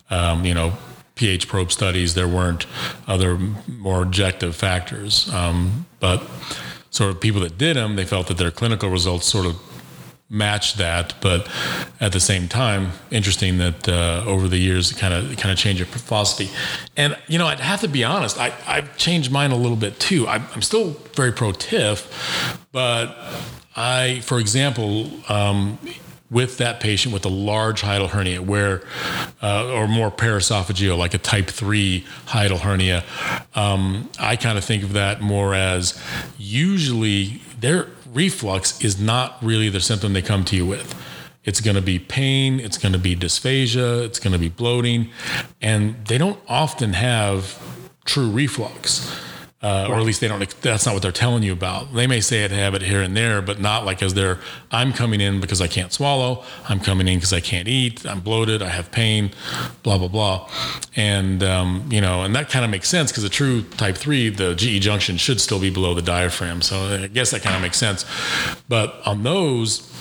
um, 0.10 0.46
you 0.46 0.54
know, 0.54 0.74
pH 1.16 1.48
probe 1.48 1.72
studies. 1.72 2.14
There 2.14 2.28
weren't 2.28 2.66
other 3.08 3.38
more 3.68 4.02
objective 4.02 4.56
factors, 4.56 5.32
um, 5.34 5.86
but 6.00 6.24
sort 6.92 7.12
of 7.12 7.22
people 7.22 7.42
that 7.42 7.58
did 7.58 7.76
them, 7.76 7.96
they 7.96 8.06
felt 8.06 8.28
that 8.28 8.38
their 8.38 8.52
clinical 8.52 8.90
results 8.90 9.26
sort 9.28 9.46
of 9.46 9.56
match 10.30 10.76
that. 10.76 11.16
But 11.22 11.50
at 12.00 12.12
the 12.12 12.20
same 12.20 12.48
time, 12.48 12.92
interesting 13.12 13.58
that 13.58 13.90
uh, 13.90 14.24
over 14.26 14.48
the 14.48 14.58
years, 14.58 14.92
it 14.92 14.98
kind 14.98 15.14
of 15.14 15.36
kind 15.38 15.52
of 15.52 15.58
changed 15.58 15.80
your 15.80 15.88
philosophy. 15.88 16.50
And 16.96 17.18
you 17.28 17.40
know, 17.40 17.48
I'd 17.48 17.60
have 17.60 17.82
to 17.82 17.88
be 17.88 18.04
honest, 18.04 18.40
I, 18.40 18.54
I've 18.68 18.96
changed 18.98 19.32
mine 19.32 19.52
a 19.52 19.58
little 19.58 19.78
bit 19.78 20.00
too. 20.00 20.28
I'm, 20.28 20.46
I'm 20.54 20.62
still 20.62 20.92
very 21.16 21.32
pro 21.32 21.52
TIF, 21.52 22.08
but 22.72 23.16
I, 23.76 24.22
for 24.22 24.40
example. 24.40 25.10
Um, 25.28 25.80
with 26.32 26.60
that 26.60 26.80
patient 26.80 27.12
with 27.12 27.26
a 27.26 27.30
large 27.30 27.82
hiatal 27.82 28.08
hernia, 28.08 28.42
where 28.42 28.84
uh, 29.42 29.68
or 29.74 29.88
more 29.88 30.12
paraesophageal, 30.12 30.96
like 30.96 31.16
a 31.16 31.18
type 31.18 31.48
three 31.48 32.06
hiatal 32.28 32.60
hernia, 32.60 33.04
um, 33.56 34.10
I 34.20 34.36
kind 34.36 34.58
of 34.58 34.64
think 34.64 34.84
of 34.84 34.94
that 34.94 35.22
more 35.22 35.56
as 35.56 36.00
usually 36.38 37.42
their 37.60 37.88
reflux 38.14 38.82
is 38.84 39.00
not 39.00 39.38
really 39.42 39.70
the 39.70 39.80
symptom 39.80 40.14
they 40.14 40.22
come 40.22 40.44
to 40.46 40.56
you 40.56 40.66
with. 40.66 40.96
It's 41.44 41.62
going 41.62 41.76
to 41.76 41.82
be 41.82 42.00
pain, 42.00 42.60
it's 42.60 42.78
going 42.78 42.94
to 42.94 43.00
be 43.00 43.16
dysphagia, 43.16 44.04
it's 44.06 44.20
going 44.20 44.34
to 44.34 44.40
be 44.40 44.50
bloating, 44.50 45.10
and 45.62 46.06
they 46.06 46.18
don't 46.18 46.40
often 46.48 46.94
have 46.94 47.62
true 48.06 48.30
reflux 48.30 49.29
uh, 49.62 49.88
or 49.90 49.96
at 49.96 50.04
least 50.04 50.22
they 50.22 50.28
don't. 50.30 50.40
That's 50.62 50.86
not 50.86 50.94
what 50.94 51.04
they're 51.04 51.12
telling 51.12 51.44
you 51.44 51.52
about. 51.52 51.94
They 51.94 52.08
may 52.08 52.22
say 52.22 52.46
it 52.46 52.52
have 52.52 52.74
it 52.76 52.82
here 52.82 53.02
and 53.02 53.16
there, 53.16 53.42
but 53.42 53.60
not 53.60 53.86
like 53.86 54.02
as 54.02 54.14
they're. 54.14 54.40
I'm 54.72 54.94
coming 54.94 55.20
in 55.20 55.42
because 55.42 55.60
I 55.60 55.68
can't 55.68 55.92
swallow. 55.92 56.46
I'm 56.70 56.80
coming 56.80 57.10
in 57.10 57.18
because 57.18 57.34
I 57.34 57.42
can't 57.42 57.68
eat. 57.68 58.06
I'm 58.06 58.22
bloated. 58.22 58.62
I 58.62 58.70
have 58.70 58.90
pain. 58.92 59.32
Blah 59.84 59.98
blah 59.98 60.08
blah, 60.08 60.50
and 60.96 61.44
um, 61.44 61.90
you 61.92 62.00
know, 62.00 62.24
and 62.24 62.34
that 62.36 62.50
kind 62.50 62.64
of 62.64 62.72
makes 62.72 62.88
sense 62.88 63.12
because 63.12 63.26
a 63.26 63.30
true 63.30 63.64
type 63.64 63.98
three, 63.98 64.30
the 64.30 64.56
GE 64.56 64.82
junction 64.82 65.18
should 65.18 65.42
still 65.42 65.60
be 65.60 65.70
below 65.70 65.94
the 65.94 66.02
diaphragm. 66.02 66.62
So 66.62 66.78
I 66.78 67.08
guess 67.08 67.32
that 67.32 67.42
kind 67.42 67.56
of 67.56 67.62
makes 67.62 67.78
sense. 67.78 68.06
But 68.70 68.96
on 69.06 69.24
those, 69.24 69.92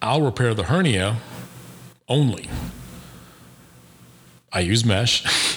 I'll 0.00 0.22
repair 0.22 0.54
the 0.54 0.64
hernia 0.64 1.16
only. 2.08 2.48
I 4.52 4.60
use 4.60 4.84
mesh, 4.84 5.24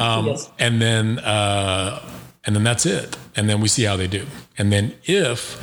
um, 0.00 0.26
yes. 0.26 0.50
and 0.58 0.80
then. 0.80 1.18
Uh, 1.18 2.12
and 2.46 2.54
then 2.54 2.62
that's 2.62 2.86
it. 2.86 3.18
And 3.34 3.48
then 3.48 3.60
we 3.60 3.68
see 3.68 3.82
how 3.82 3.96
they 3.96 4.06
do. 4.06 4.24
And 4.56 4.72
then 4.72 4.94
if 5.04 5.60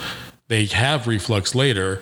they 0.49 0.65
have 0.65 1.07
reflux 1.07 1.55
later, 1.55 2.01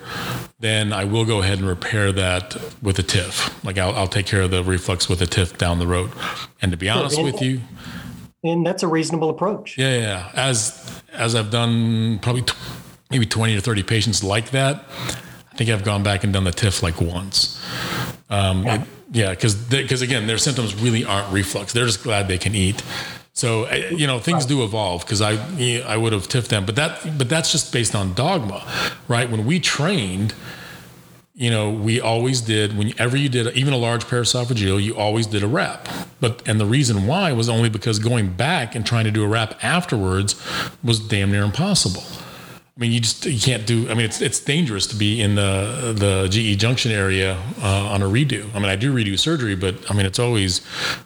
then 0.60 0.92
I 0.92 1.06
will 1.06 1.24
go 1.24 1.42
ahead 1.42 1.60
and 1.60 1.68
repair 1.68 2.12
that 2.12 2.58
with 2.82 2.98
a 2.98 3.04
TIF. 3.04 3.64
Like 3.64 3.78
I'll, 3.78 3.96
I'll 3.96 4.08
take 4.08 4.26
care 4.26 4.42
of 4.42 4.52
the 4.52 4.64
reflux 4.64 5.08
with 5.08 5.22
a 5.22 5.26
TIF 5.26 5.58
down 5.58 5.78
the 5.80 5.88
road. 5.88 6.12
And 6.62 6.72
to 6.72 6.78
be 6.78 6.90
honest 6.90 7.18
and, 7.18 7.26
with 7.26 7.42
you, 7.42 7.62
and 8.44 8.66
that's 8.66 8.82
a 8.82 8.88
reasonable 8.88 9.30
approach. 9.30 9.78
Yeah, 9.78 9.98
yeah. 9.98 10.32
As 10.34 11.02
as 11.14 11.36
I've 11.36 11.52
done 11.52 12.18
probably 12.20 12.42
t- 12.42 12.54
maybe 13.12 13.28
twenty 13.28 13.56
or 13.56 13.62
thirty 13.62 13.84
patients 13.84 14.24
like 14.24 14.50
that, 14.50 14.84
I 15.54 15.58
think 15.58 15.70
I've 15.70 15.84
gone 15.84 16.02
back 16.02 16.24
and 16.24 16.34
done 16.34 16.44
the 16.44 16.52
TIF 16.52 16.82
like 16.82 17.00
once. 17.00 17.64
Um, 18.32 18.66
yeah, 18.66 18.84
yeah, 19.12 19.32
because 19.32 19.56
because 19.56 20.02
again, 20.02 20.26
their 20.26 20.38
symptoms 20.38 20.74
really 20.74 21.04
aren't 21.04 21.32
reflux. 21.34 21.74
They're 21.74 21.86
just 21.86 22.04
glad 22.04 22.28
they 22.28 22.38
can 22.38 22.56
eat. 22.56 22.82
So 23.34 23.70
you 23.72 24.08
know 24.08 24.20
things 24.20 24.46
do 24.46 24.64
evolve 24.64 25.06
because 25.06 25.22
I 25.22 25.34
I 25.86 25.98
would 25.98 26.14
have 26.14 26.28
tiffed 26.28 26.50
them, 26.50 26.66
but 26.66 26.76
that 26.76 27.18
but 27.18 27.28
that's 27.28 27.52
just 27.52 27.74
based 27.74 27.94
on 27.96 28.14
dogma, 28.14 28.66
right? 29.08 29.30
When 29.30 29.46
we 29.46 29.60
trained, 29.60 30.34
you 31.34 31.50
know, 31.50 31.70
we 31.70 32.00
always 32.00 32.40
did 32.42 32.78
whenever 32.78 33.18
you 33.18 33.30
did 33.30 33.56
even 33.56 33.74
a 33.74 33.78
large 33.78 34.06
paraesophageal, 34.06 34.82
you 34.82 34.96
always 34.96 35.28
did 35.28 35.44
a 35.44 35.48
wrap. 35.48 35.88
But 36.20 36.42
and 36.48 36.60
the 36.60 36.66
reason 36.66 37.08
why 37.08 37.34
was 37.34 37.50
only 37.50 37.70
because 37.70 38.00
going 38.00 38.30
back 38.34 38.76
and 38.76 38.86
trying 38.86 39.06
to 39.06 39.12
do 39.12 39.24
a 39.24 39.28
wrap 39.28 39.62
afterwards 39.64 40.36
was 40.84 41.00
damn 41.00 41.32
near 41.32 41.44
impossible. 41.44 42.04
I 42.82 42.84
mean, 42.84 42.94
you 42.94 43.00
just 43.00 43.28
you 43.28 43.40
can't 43.40 43.68
do. 43.68 43.88
I 43.92 43.94
mean, 43.94 44.06
it's 44.06 44.22
it's 44.22 44.40
dangerous 44.40 44.88
to 44.88 44.96
be 44.96 45.22
in 45.22 45.36
the 45.36 45.94
the 45.96 46.28
GE 46.28 46.60
junction 46.60 46.92
area 46.92 47.38
uh, 47.62 47.86
on 47.92 48.02
a 48.02 48.08
redo. 48.08 48.44
I 48.56 48.60
mean, 48.60 48.70
I 48.70 48.76
do 48.76 48.92
redo 48.92 49.20
surgery, 49.20 49.56
but 49.56 49.76
I 49.92 49.94
mean, 49.94 50.08
it's 50.08 50.18
always 50.18 50.62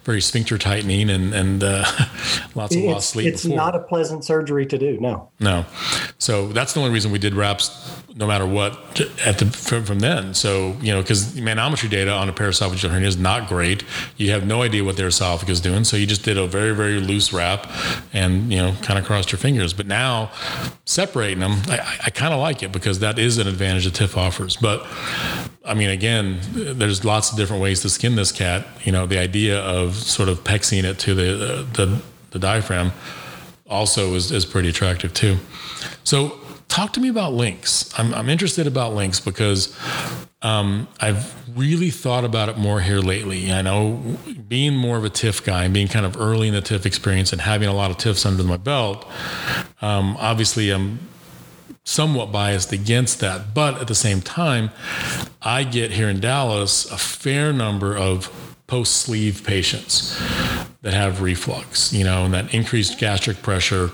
very 0.05 0.21
sphincter 0.21 0.57
tightening 0.57 1.09
and 1.09 1.33
and 1.33 1.61
uh, 1.65 1.83
lots 2.55 2.73
of 2.73 2.81
it's, 2.81 2.93
lost 2.93 3.09
sleep. 3.09 3.27
It's 3.27 3.43
before. 3.43 3.57
not 3.57 3.75
a 3.75 3.79
pleasant 3.79 4.23
surgery 4.23 4.65
to 4.67 4.77
do. 4.77 4.97
No. 5.01 5.29
No. 5.41 5.65
So 6.17 6.47
that's 6.47 6.71
the 6.71 6.79
only 6.79 6.93
reason 6.93 7.11
we 7.11 7.19
did 7.19 7.33
wraps 7.33 7.69
no 8.17 8.25
matter 8.25 8.45
what 8.45 9.01
at 9.25 9.39
the 9.39 9.45
from, 9.45 9.83
from 9.83 9.99
then. 9.99 10.33
So 10.33 10.77
you 10.79 10.93
know, 10.93 11.01
because 11.01 11.33
manometry 11.33 11.89
data 11.89 12.11
on 12.11 12.29
a 12.29 12.33
paraesophageal 12.33 12.89
hernia 12.89 13.07
is 13.07 13.17
not 13.17 13.49
great. 13.49 13.83
You 14.15 14.31
have 14.31 14.45
no 14.47 14.61
idea 14.61 14.85
what 14.85 14.95
their 14.95 15.07
esophagus 15.07 15.57
is 15.57 15.61
doing, 15.61 15.83
so 15.83 15.97
you 15.97 16.07
just 16.07 16.23
did 16.23 16.37
a 16.37 16.47
very 16.47 16.73
very 16.73 16.99
loose 17.01 17.33
wrap, 17.33 17.69
and 18.13 18.51
you 18.51 18.59
know, 18.59 18.73
kind 18.81 18.97
of 18.97 19.05
crossed 19.05 19.31
your 19.33 19.39
fingers. 19.39 19.73
But 19.73 19.87
now 19.87 20.31
separating 20.85 21.39
them, 21.39 21.61
I, 21.67 21.97
I 22.05 22.09
kind 22.09 22.33
of 22.33 22.39
like 22.39 22.63
it 22.63 22.71
because 22.71 22.99
that 22.99 23.19
is 23.19 23.37
an 23.37 23.47
advantage 23.47 23.85
that 23.85 23.93
TIF 23.93 24.17
offers. 24.17 24.55
But 24.55 24.85
I 25.65 25.73
mean, 25.73 25.89
again, 25.89 26.39
there's 26.53 27.03
lots 27.03 27.31
of 27.31 27.37
different 27.37 27.61
ways 27.61 27.81
to 27.81 27.89
skin 27.89 28.15
this 28.15 28.31
cat. 28.31 28.65
You 28.83 28.91
know, 28.91 29.05
the 29.05 29.17
idea 29.17 29.59
of 29.59 29.95
sort 29.95 30.29
of 30.29 30.43
pexing 30.43 30.83
it 30.83 30.99
to 30.99 31.13
the 31.13 31.65
the, 31.73 32.01
the 32.31 32.39
diaphragm 32.39 32.91
also 33.67 34.13
is, 34.13 34.31
is 34.31 34.45
pretty 34.45 34.69
attractive 34.69 35.13
too. 35.13 35.37
So 36.03 36.39
talk 36.67 36.93
to 36.93 36.99
me 36.99 37.09
about 37.09 37.33
LINX. 37.33 37.97
I'm, 37.97 38.13
I'm 38.13 38.29
interested 38.29 38.67
about 38.67 38.93
LINX 38.93 39.23
because 39.23 39.75
um, 40.41 40.87
I've 40.99 41.33
really 41.57 41.89
thought 41.89 42.23
about 42.23 42.49
it 42.49 42.57
more 42.57 42.81
here 42.81 42.99
lately. 42.99 43.51
I 43.51 43.61
know 43.61 44.17
being 44.47 44.75
more 44.75 44.97
of 44.97 45.05
a 45.05 45.09
TIF 45.09 45.43
guy 45.43 45.63
and 45.63 45.73
being 45.73 45.87
kind 45.87 46.05
of 46.05 46.19
early 46.19 46.47
in 46.47 46.53
the 46.53 46.61
TIF 46.61 46.85
experience 46.85 47.31
and 47.31 47.41
having 47.41 47.67
a 47.67 47.73
lot 47.73 47.89
of 47.91 47.97
TIFs 47.97 48.25
under 48.25 48.43
my 48.43 48.57
belt, 48.57 49.07
um, 49.81 50.15
obviously 50.19 50.69
I'm 50.69 50.99
somewhat 51.85 52.31
biased 52.31 52.73
against 52.73 53.19
that. 53.21 53.53
But 53.53 53.79
at 53.79 53.87
the 53.87 53.95
same 53.95 54.21
time, 54.21 54.71
I 55.41 55.63
get 55.63 55.91
here 55.91 56.09
in 56.09 56.19
Dallas 56.19 56.91
a 56.91 56.97
fair 56.97 57.53
number 57.53 57.95
of 57.95 58.29
post 58.67 58.95
sleeve 58.95 59.43
patients 59.45 60.19
that 60.81 60.93
have 60.93 61.21
reflux, 61.21 61.93
you 61.93 62.03
know, 62.03 62.25
and 62.25 62.33
that 62.33 62.53
increased 62.53 62.97
gastric 62.97 63.41
pressure. 63.41 63.91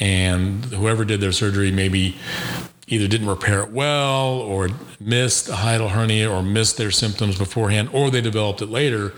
And 0.00 0.64
whoever 0.66 1.04
did 1.04 1.20
their 1.20 1.32
surgery 1.32 1.70
maybe 1.70 2.16
either 2.90 3.08
didn't 3.08 3.28
repair 3.28 3.62
it 3.62 3.70
well 3.72 4.28
or 4.28 4.68
missed 5.00 5.48
a 5.48 5.52
hiatal 5.52 5.90
hernia 5.90 6.30
or 6.30 6.42
missed 6.42 6.76
their 6.76 6.90
symptoms 6.90 7.38
beforehand 7.38 7.88
or 7.92 8.10
they 8.10 8.20
developed 8.20 8.60
it 8.60 8.68
later. 8.68 9.12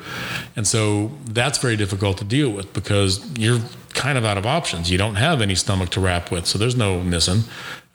And 0.55 0.67
so 0.67 1.11
that's 1.25 1.59
very 1.59 1.77
difficult 1.77 2.19
to 2.19 2.25
deal 2.25 2.51
with 2.51 2.73
because 2.73 3.27
you're 3.37 3.61
kind 3.95 4.17
of 4.17 4.25
out 4.25 4.39
of 4.39 4.47
options. 4.47 4.91
You 4.91 4.99
don't 4.99 5.17
have 5.17 5.41
any 5.41 5.55
stomach 5.57 5.91
to 5.91 6.01
wrap 6.01 6.31
with, 6.31 6.47
so 6.47 6.59
there's 6.59 6.77
no 6.77 7.03
Nissen. 7.03 7.43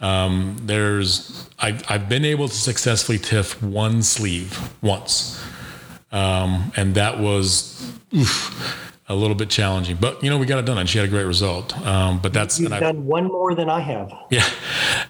Um, 0.02 0.58
there's 0.66 1.50
I, 1.58 1.80
I've 1.88 2.10
been 2.10 2.26
able 2.26 2.48
to 2.50 2.56
successfully 2.56 3.18
tiff 3.18 3.62
one 3.64 4.04
sleeve 4.04 4.72
once 4.84 5.44
um, 6.12 6.72
and 6.76 6.96
that 6.96 7.20
was 7.20 7.92
oof, 8.16 8.94
a 9.10 9.16
little 9.16 9.36
bit 9.36 9.50
challenging. 9.50 9.96
But 9.96 10.22
you 10.22 10.30
know, 10.30 10.38
we 10.38 10.46
got 10.46 10.60
it 10.60 10.66
done, 10.66 10.78
and 10.78 10.90
she 10.90 10.98
had 10.98 11.08
a 11.08 11.10
great 11.10 11.26
result. 11.26 11.78
Um, 11.86 12.20
but 12.20 12.34
that's 12.34 12.60
you've 12.60 12.72
done 12.72 13.06
one 13.06 13.26
more 13.26 13.56
than 13.56 13.70
I 13.70 13.80
have. 13.80 14.12
Yeah, 14.30 14.48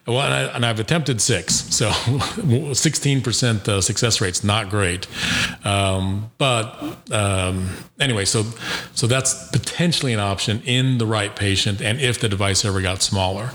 well, 0.05 0.21
and, 0.21 0.63
I, 0.63 0.67
have 0.67 0.79
attempted 0.79 1.19
six, 1.19 1.53
so 1.53 1.91
sixteen 2.73 3.21
percent 3.21 3.67
uh, 3.67 3.81
success 3.81 4.21
rate's 4.21 4.43
not 4.43 4.69
great. 4.69 5.07
Um, 5.65 6.31
but 6.37 6.97
um, 7.11 7.69
anyway, 7.99 8.25
so 8.25 8.43
so 8.93 9.07
that's 9.07 9.49
potentially 9.49 10.13
an 10.13 10.19
option 10.19 10.61
in 10.65 10.99
the 10.99 11.07
right 11.07 11.35
patient, 11.35 11.81
and 11.81 11.99
if 11.99 12.19
the 12.19 12.29
device 12.29 12.63
ever 12.65 12.81
got 12.81 13.01
smaller. 13.01 13.49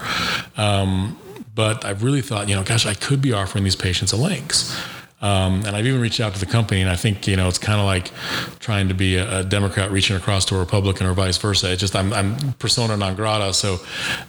Um, 0.57 1.19
but 1.55 1.85
I've 1.85 2.03
really 2.03 2.23
thought, 2.23 2.49
you 2.49 2.55
know, 2.55 2.63
gosh, 2.63 2.87
I 2.87 2.95
could 2.95 3.21
be 3.21 3.33
offering 3.33 3.65
these 3.65 3.77
patients 3.77 4.13
a 4.13 4.17
LINX. 4.17 4.75
Um, 5.23 5.65
and 5.65 5.77
I've 5.77 5.87
even 5.87 6.01
reached 6.01 6.19
out 6.19 6.35
to 6.35 6.41
the 6.41 6.47
company, 6.47 6.81
and 6.81 6.91
I 6.91 6.97
think 6.97 7.29
you 7.29 7.37
know 7.37 7.47
it's 7.47 7.59
kind 7.59 7.79
of 7.79 7.87
like 7.87 8.11
trying 8.59 8.89
to 8.89 8.95
be 8.95 9.17
a, 9.17 9.39
a, 9.39 9.45
Democrat 9.45 9.93
reaching 9.93 10.17
across 10.17 10.45
to 10.47 10.57
a 10.57 10.59
Republican 10.59 11.07
or 11.07 11.15
vice 11.15 11.39
versa. 11.39 11.71
It's 11.71 11.81
just 11.81 11.95
I'm, 11.95 12.13
I'm 12.13 12.55
persona 12.55 12.97
non 12.97 13.15
grata, 13.15 13.55
so 13.55 13.79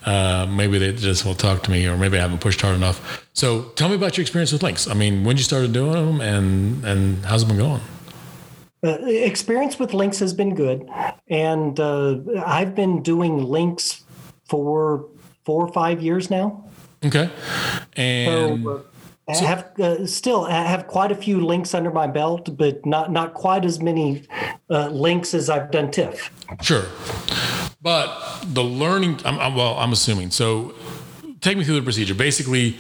uh, 0.06 0.46
maybe 0.48 0.78
they 0.78 0.94
just 0.94 1.26
won't 1.26 1.40
talk 1.40 1.64
to 1.64 1.72
me, 1.72 1.88
or 1.88 1.98
maybe 1.98 2.18
I 2.18 2.22
haven't 2.22 2.42
pushed 2.42 2.62
hard 2.62 2.76
enough. 2.76 3.28
So 3.34 3.64
tell 3.76 3.90
me 3.90 3.96
about 3.96 4.18
your 4.18 4.22
experience 4.22 4.52
with 4.52 4.62
LINX. 4.62 4.90
I 4.90 4.94
mean, 4.94 5.24
when 5.24 5.36
you 5.36 5.44
started 5.44 5.74
doing 5.74 5.94
them, 5.94 6.22
and 6.22 6.86
and 6.86 7.26
how's 7.26 7.42
it 7.42 7.48
been 7.48 7.58
going? 7.58 7.82
Uh, 8.86 8.98
experience 9.08 9.80
with 9.80 9.92
LINX 9.92 10.20
has 10.20 10.34
been 10.34 10.54
good, 10.54 10.88
and 11.28 11.80
uh, 11.80 12.20
I've 12.46 12.76
been 12.76 13.02
doing 13.02 13.40
LINX 13.40 14.04
for 14.46 15.08
four 15.44 15.66
or 15.66 15.74
five 15.74 16.04
years 16.04 16.30
now. 16.30 16.70
Okay, 17.04 17.32
and. 17.96 18.64
So, 18.64 18.70
uh, 18.70 18.82
I 19.28 19.36
have 19.38 19.80
uh, 19.80 20.06
still 20.06 20.44
I 20.46 20.64
have 20.64 20.88
quite 20.88 21.12
a 21.12 21.16
few 21.16 21.38
LINX 21.38 21.74
under 21.74 21.92
my 21.92 22.08
belt, 22.08 22.58
but 22.58 22.86
not 22.86 23.12
not 23.12 23.34
quite 23.34 23.64
as 23.64 23.82
many 23.82 24.24
uh, 24.70 24.90
LINX 24.90 25.34
as 25.34 25.50
I've 25.50 25.72
done 25.72 25.90
TIF. 25.92 26.30
Sure, 26.62 26.84
but 27.82 28.44
the 28.46 28.64
learning. 28.64 29.22
I'm, 29.24 29.40
I'm, 29.40 29.56
well, 29.56 29.78
I'm 29.78 29.94
assuming. 29.94 30.32
So, 30.32 30.76
take 31.40 31.58
me 31.58 31.64
through 31.64 31.76
the 31.76 31.82
procedure. 31.82 32.14
Basically, 32.14 32.78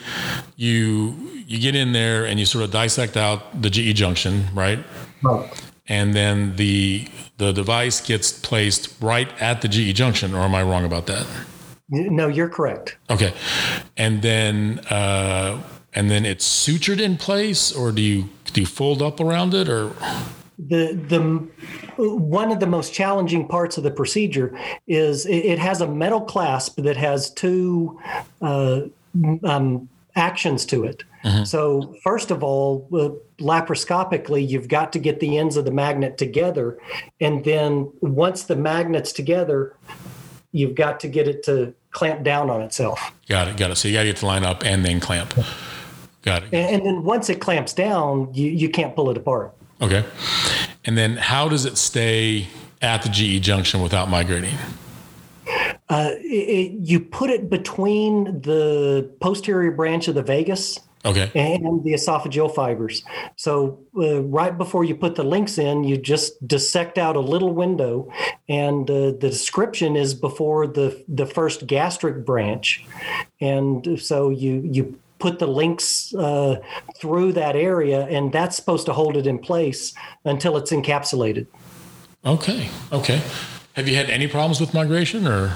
you 0.57 1.15
you 1.47 1.59
get 1.59 1.75
in 1.75 1.93
there 1.93 2.25
and 2.25 2.39
you 2.39 2.45
sort 2.45 2.65
of 2.65 2.71
dissect 2.71 3.15
out 3.15 3.61
the 3.61 3.69
GE 3.69 3.95
junction, 3.95 4.47
right? 4.53 4.79
Right. 5.21 5.49
And 5.87 6.13
then 6.13 6.57
the 6.57 7.07
the 7.37 7.53
device 7.53 8.01
gets 8.05 8.33
placed 8.33 9.01
right 9.01 9.29
at 9.41 9.61
the 9.61 9.69
GE 9.69 9.95
junction, 9.95 10.33
or 10.33 10.39
am 10.39 10.55
I 10.55 10.63
wrong 10.63 10.83
about 10.83 11.05
that? 11.05 11.25
No, 11.89 12.27
you're 12.27 12.49
correct. 12.49 12.97
Okay, 13.09 13.33
and 13.95 14.21
then. 14.21 14.79
Uh, 14.89 15.61
and 15.95 16.09
then 16.09 16.25
it's 16.25 16.47
sutured 16.47 16.99
in 16.99 17.17
place, 17.17 17.71
or 17.71 17.91
do 17.91 18.01
you 18.01 18.29
do 18.53 18.61
you 18.61 18.67
fold 18.67 19.01
up 19.01 19.19
around 19.19 19.53
it, 19.53 19.69
or 19.69 19.91
the 20.57 20.93
the 21.07 21.19
one 21.97 22.51
of 22.51 22.59
the 22.59 22.67
most 22.67 22.93
challenging 22.93 23.47
parts 23.47 23.77
of 23.77 23.83
the 23.83 23.91
procedure 23.91 24.57
is 24.87 25.25
it, 25.25 25.45
it 25.45 25.59
has 25.59 25.81
a 25.81 25.87
metal 25.87 26.21
clasp 26.21 26.81
that 26.81 26.97
has 26.97 27.31
two 27.31 27.99
uh, 28.41 28.81
um, 29.43 29.87
actions 30.15 30.65
to 30.65 30.83
it. 30.83 31.03
Mm-hmm. 31.23 31.43
So 31.45 31.95
first 32.03 32.31
of 32.31 32.43
all, 32.43 32.87
uh, 32.93 33.09
laparoscopically, 33.41 34.47
you've 34.47 34.67
got 34.67 34.91
to 34.93 34.99
get 34.99 35.19
the 35.19 35.37
ends 35.37 35.57
of 35.57 35.65
the 35.65 35.71
magnet 35.71 36.17
together, 36.17 36.77
and 37.19 37.43
then 37.45 37.91
once 38.01 38.43
the 38.43 38.55
magnet's 38.55 39.13
together, 39.13 39.75
you've 40.51 40.75
got 40.75 40.99
to 41.01 41.07
get 41.07 41.27
it 41.27 41.43
to 41.43 41.73
clamp 41.91 42.23
down 42.23 42.49
on 42.49 42.61
itself. 42.61 43.11
Got 43.29 43.47
it. 43.47 43.57
Got 43.57 43.71
it. 43.71 43.75
So 43.75 43.87
you 43.87 43.93
got 43.93 44.01
to 44.01 44.09
get 44.09 44.17
to 44.17 44.25
line 44.25 44.43
up 44.43 44.65
and 44.65 44.83
then 44.83 44.99
clamp. 44.99 45.33
Got 46.23 46.43
it. 46.43 46.49
And, 46.53 46.75
and 46.75 46.85
then 46.85 47.03
once 47.03 47.29
it 47.29 47.39
clamps 47.39 47.73
down, 47.73 48.33
you, 48.33 48.49
you 48.49 48.69
can't 48.69 48.95
pull 48.95 49.09
it 49.09 49.17
apart. 49.17 49.53
Okay. 49.81 50.05
And 50.85 50.97
then 50.97 51.17
how 51.17 51.47
does 51.49 51.65
it 51.65 51.77
stay 51.77 52.47
at 52.81 53.01
the 53.01 53.09
GE 53.09 53.43
junction 53.43 53.81
without 53.81 54.09
migrating? 54.09 54.55
Uh, 55.89 56.11
it, 56.19 56.71
you 56.79 56.99
put 56.99 57.29
it 57.29 57.49
between 57.49 58.41
the 58.41 59.09
posterior 59.19 59.71
branch 59.71 60.07
of 60.07 60.15
the 60.15 60.23
vagus 60.23 60.79
okay. 61.05 61.29
and 61.35 61.83
the 61.83 61.93
esophageal 61.93 62.53
fibers. 62.53 63.03
So 63.35 63.79
uh, 63.97 64.21
right 64.23 64.57
before 64.57 64.85
you 64.85 64.95
put 64.95 65.15
the 65.15 65.23
LINX 65.23 65.59
in, 65.59 65.83
you 65.83 65.97
just 65.97 66.47
dissect 66.47 66.97
out 66.97 67.15
a 67.15 67.19
little 67.19 67.53
window, 67.53 68.11
and 68.47 68.89
uh, 68.89 69.11
the 69.11 69.29
description 69.29 69.95
is 69.95 70.13
before 70.13 70.67
the 70.67 71.03
the 71.07 71.25
first 71.25 71.67
gastric 71.67 72.25
branch, 72.25 72.85
and 73.41 73.99
so 73.99 74.29
you 74.29 74.61
you 74.71 74.97
put 75.23 75.39
the 75.39 75.47
LINX 75.47 76.13
uh, 76.19 76.59
through 76.97 77.31
that 77.31 77.55
area, 77.55 78.05
and 78.07 78.33
that's 78.33 78.57
supposed 78.57 78.85
to 78.87 78.91
hold 78.91 79.15
it 79.15 79.25
in 79.25 79.39
place 79.39 79.93
until 80.25 80.57
it's 80.57 80.69
encapsulated. 80.71 81.47
Okay. 82.25 82.69
Okay. 82.91 83.21
Have 83.77 83.87
you 83.87 83.95
had 83.95 84.09
any 84.09 84.27
problems 84.27 84.59
with 84.59 84.73
migration, 84.73 85.25
or? 85.25 85.55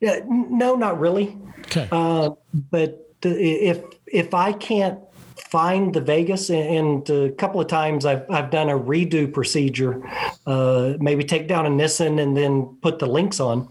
Yeah, 0.00 0.20
no, 0.28 0.74
not 0.74 1.00
really. 1.00 1.38
Okay. 1.60 1.88
Uh, 1.90 2.32
but 2.70 3.08
if 3.22 3.82
if 4.06 4.34
I 4.34 4.52
can't 4.52 4.98
find 5.36 5.94
the 5.94 6.02
vagus, 6.02 6.50
and 6.50 7.08
a 7.08 7.30
couple 7.30 7.58
of 7.58 7.68
times 7.68 8.04
I've, 8.04 8.30
I've 8.30 8.50
done 8.50 8.68
a 8.68 8.78
redo 8.78 9.32
procedure 9.32 10.02
uh, 10.46 10.94
maybe 11.00 11.24
take 11.24 11.48
down 11.48 11.64
a 11.64 11.70
nissen 11.70 12.18
and 12.18 12.36
then 12.36 12.76
put 12.82 12.98
the 12.98 13.06
LINX 13.06 13.40
on 13.40 13.68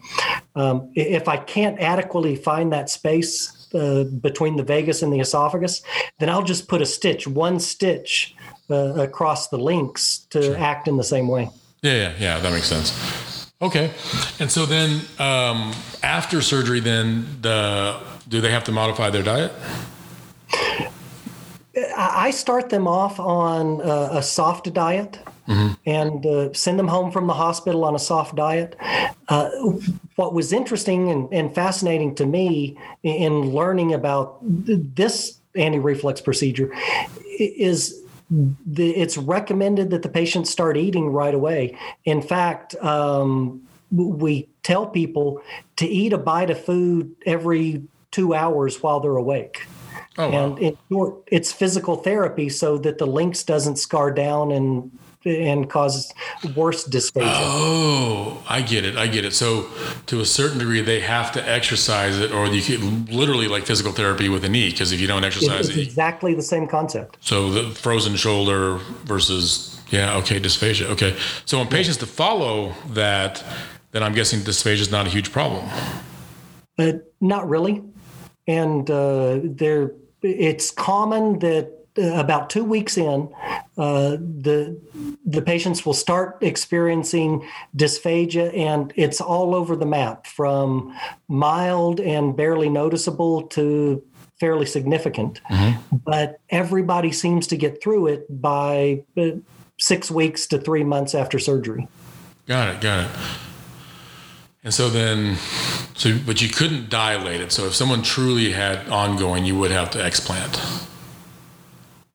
um, 0.55 0.91
if 0.95 1.27
i 1.27 1.37
can't 1.37 1.79
adequately 1.79 2.35
find 2.35 2.73
that 2.73 2.89
space 2.89 3.58
uh, 3.73 4.03
between 4.03 4.55
the 4.55 4.63
vagus 4.63 5.01
and 5.01 5.11
the 5.13 5.19
esophagus, 5.19 5.81
then 6.19 6.29
I'll 6.29 6.43
just 6.43 6.67
put 6.67 6.81
a 6.81 6.85
stitch, 6.85 7.27
one 7.27 7.59
stitch 7.59 8.35
uh, 8.69 8.93
across 8.95 9.49
the 9.49 9.57
LINX 9.57 10.27
to 10.29 10.41
sure. 10.41 10.57
act 10.57 10.87
in 10.87 10.97
the 10.97 11.03
same 11.03 11.27
way. 11.27 11.49
Yeah, 11.81 11.93
yeah, 11.93 12.13
yeah, 12.19 12.39
that 12.39 12.51
makes 12.51 12.67
sense. 12.67 13.51
Okay, 13.61 13.91
and 14.39 14.49
so 14.49 14.65
then 14.65 15.01
um, 15.19 15.73
after 16.01 16.41
surgery, 16.41 16.79
then 16.79 17.25
the 17.41 17.99
do 18.27 18.39
they 18.41 18.51
have 18.51 18.63
to 18.65 18.71
modify 18.71 19.09
their 19.09 19.23
diet? 19.23 19.51
I 21.95 22.31
start 22.31 22.69
them 22.69 22.87
off 22.87 23.19
on 23.19 23.81
a, 23.81 24.17
a 24.17 24.23
soft 24.23 24.71
diet 24.73 25.19
mm-hmm. 25.49 25.73
and 25.85 26.25
uh, 26.25 26.53
send 26.53 26.77
them 26.77 26.87
home 26.87 27.11
from 27.11 27.27
the 27.27 27.33
hospital 27.33 27.83
on 27.83 27.95
a 27.95 27.99
soft 27.99 28.35
diet. 28.35 28.75
Uh, 29.27 29.49
what 30.15 30.33
was 30.33 30.53
interesting 30.53 31.09
and, 31.09 31.33
and, 31.33 31.53
fascinating 31.53 32.15
to 32.15 32.25
me 32.25 32.77
in 33.03 33.51
learning 33.51 33.93
about 33.93 34.37
this 34.41 35.39
anti-reflux 35.55 36.21
procedure 36.21 36.71
is 37.39 38.01
the, 38.29 38.91
it's 38.91 39.17
recommended 39.17 39.89
that 39.89 40.03
the 40.03 40.09
patients 40.09 40.49
start 40.49 40.77
eating 40.77 41.09
right 41.09 41.33
away. 41.33 41.77
In 42.05 42.21
fact, 42.21 42.75
um, 42.75 43.61
we 43.91 44.47
tell 44.61 44.85
people 44.85 45.41
to 45.77 45.87
eat 45.87 46.13
a 46.13 46.17
bite 46.17 46.51
of 46.51 46.63
food 46.63 47.15
every 47.25 47.81
two 48.11 48.33
hours 48.35 48.83
while 48.83 48.99
they're 48.99 49.15
awake. 49.15 49.65
Oh, 50.17 50.29
wow. 50.29 50.45
And 50.45 50.59
in 50.59 50.77
short, 50.89 51.15
it's 51.27 51.51
physical 51.51 51.95
therapy 51.95 52.49
so 52.49 52.77
that 52.79 52.97
the 52.97 53.07
LINX 53.07 53.45
doesn't 53.45 53.77
scar 53.77 54.11
down 54.11 54.51
and 54.51 54.91
and 55.25 55.69
cause 55.69 56.13
worse 56.55 56.87
dysphagia. 56.87 57.23
Oh, 57.25 58.41
I 58.47 58.61
get 58.61 58.85
it. 58.85 58.97
I 58.97 59.07
get 59.07 59.25
it. 59.25 59.33
So, 59.33 59.67
to 60.07 60.21
a 60.21 60.25
certain 60.25 60.59
degree, 60.59 60.81
they 60.81 61.01
have 61.01 61.31
to 61.33 61.47
exercise 61.47 62.17
it, 62.17 62.31
or 62.31 62.47
you 62.47 62.61
could 62.61 63.11
literally 63.11 63.47
like 63.47 63.65
physical 63.65 63.91
therapy 63.91 64.29
with 64.29 64.45
a 64.45 64.49
knee, 64.49 64.69
because 64.71 64.91
if 64.91 65.01
you 65.01 65.07
don't 65.07 65.25
exercise 65.25 65.67
it's 65.67 65.77
it, 65.77 65.81
exactly 65.81 66.33
the 66.33 66.41
same 66.41 66.67
concept. 66.67 67.17
So, 67.21 67.51
the 67.51 67.75
frozen 67.75 68.15
shoulder 68.15 68.77
versus 69.03 69.81
yeah, 69.89 70.17
okay, 70.17 70.39
dysphagia. 70.39 70.85
Okay, 70.91 71.17
so 71.45 71.57
when 71.57 71.67
patients 71.67 71.97
to 71.97 72.05
follow 72.05 72.73
that, 72.89 73.43
then 73.91 74.03
I'm 74.03 74.13
guessing 74.13 74.39
dysphagia 74.39 74.81
is 74.81 74.91
not 74.91 75.05
a 75.05 75.09
huge 75.09 75.31
problem. 75.31 75.67
Uh, 76.77 76.93
not 77.19 77.49
really, 77.49 77.83
and 78.47 78.89
uh, 78.89 79.39
there. 79.43 79.91
It's 80.21 80.69
common 80.69 81.39
that 81.39 81.78
about 81.99 82.49
two 82.49 82.63
weeks 82.63 82.97
in, 82.97 83.33
uh, 83.77 84.11
the 84.11 84.79
the 85.25 85.41
patients 85.41 85.85
will 85.85 85.93
start 85.93 86.37
experiencing 86.41 87.47
dysphagia, 87.75 88.55
and 88.57 88.93
it's 88.95 89.21
all 89.21 89.53
over 89.53 89.75
the 89.75 89.85
map, 89.85 90.27
from 90.27 90.95
mild 91.27 91.99
and 91.99 92.35
barely 92.35 92.69
noticeable 92.69 93.43
to 93.43 94.03
fairly 94.39 94.65
significant. 94.65 95.41
Mm-hmm. 95.49 95.97
But 96.05 96.39
everybody 96.49 97.11
seems 97.11 97.47
to 97.47 97.57
get 97.57 97.81
through 97.83 98.07
it 98.07 98.41
by 98.41 99.03
uh, 99.17 99.31
six 99.77 100.09
weeks 100.09 100.47
to 100.47 100.57
three 100.57 100.83
months 100.83 101.13
after 101.13 101.39
surgery. 101.39 101.87
Got 102.47 102.75
it. 102.75 102.81
Got 102.81 103.05
it. 103.05 103.11
And 104.63 104.73
so 104.73 104.89
then, 104.89 105.37
so 105.95 106.17
but 106.25 106.41
you 106.41 106.49
couldn't 106.49 106.89
dilate 106.89 107.41
it. 107.41 107.51
So 107.51 107.65
if 107.65 107.75
someone 107.75 108.01
truly 108.01 108.51
had 108.51 108.89
ongoing, 108.89 109.45
you 109.45 109.57
would 109.57 109.71
have 109.71 109.89
to 109.91 109.99
explant. 109.99 110.85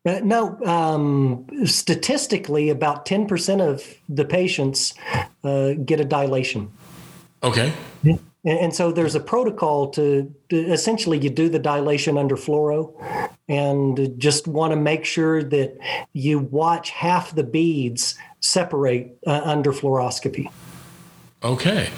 Uh, 0.07 0.21
no, 0.23 0.59
um, 0.64 1.47
statistically, 1.64 2.69
about 2.69 3.07
10% 3.07 3.61
of 3.61 3.83
the 4.09 4.25
patients 4.25 4.93
uh, 5.45 5.73
get 5.85 5.99
a 5.99 6.05
dilation. 6.05 6.71
Okay. 7.43 7.73
And, 8.03 8.21
and, 8.45 8.75
so 8.75 8.93
there's 8.93 9.14
a 9.14 9.21
protocol 9.21 9.88
to, 9.90 10.35
to, 10.51 10.57
essentially 10.57 11.19
you 11.19 11.31
do 11.31 11.49
the 11.49 11.59
dilation 11.59 12.19
under 12.19 12.37
fluoro 12.37 12.95
and 13.49 14.19
just 14.19 14.47
want 14.47 14.73
to 14.73 14.77
make 14.77 15.07
sure 15.07 15.43
that 15.43 15.79
you 16.12 16.38
watch 16.38 16.90
half 16.90 17.35
the 17.35 17.45
beads 17.45 18.17
separate 18.40 19.17
uh, 19.27 19.40
under 19.45 19.73
fluoroscopy. 19.73 20.51
Okay. 21.43 21.88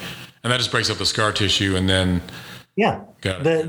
And 0.43 0.53
that 0.53 0.57
just 0.57 0.71
breaks 0.71 0.89
up 0.89 0.97
the 0.97 1.05
scar 1.05 1.33
tissue 1.33 1.75
and 1.75 1.89
then. 1.89 2.21
Yeah. 2.77 3.01
The, 3.21 3.63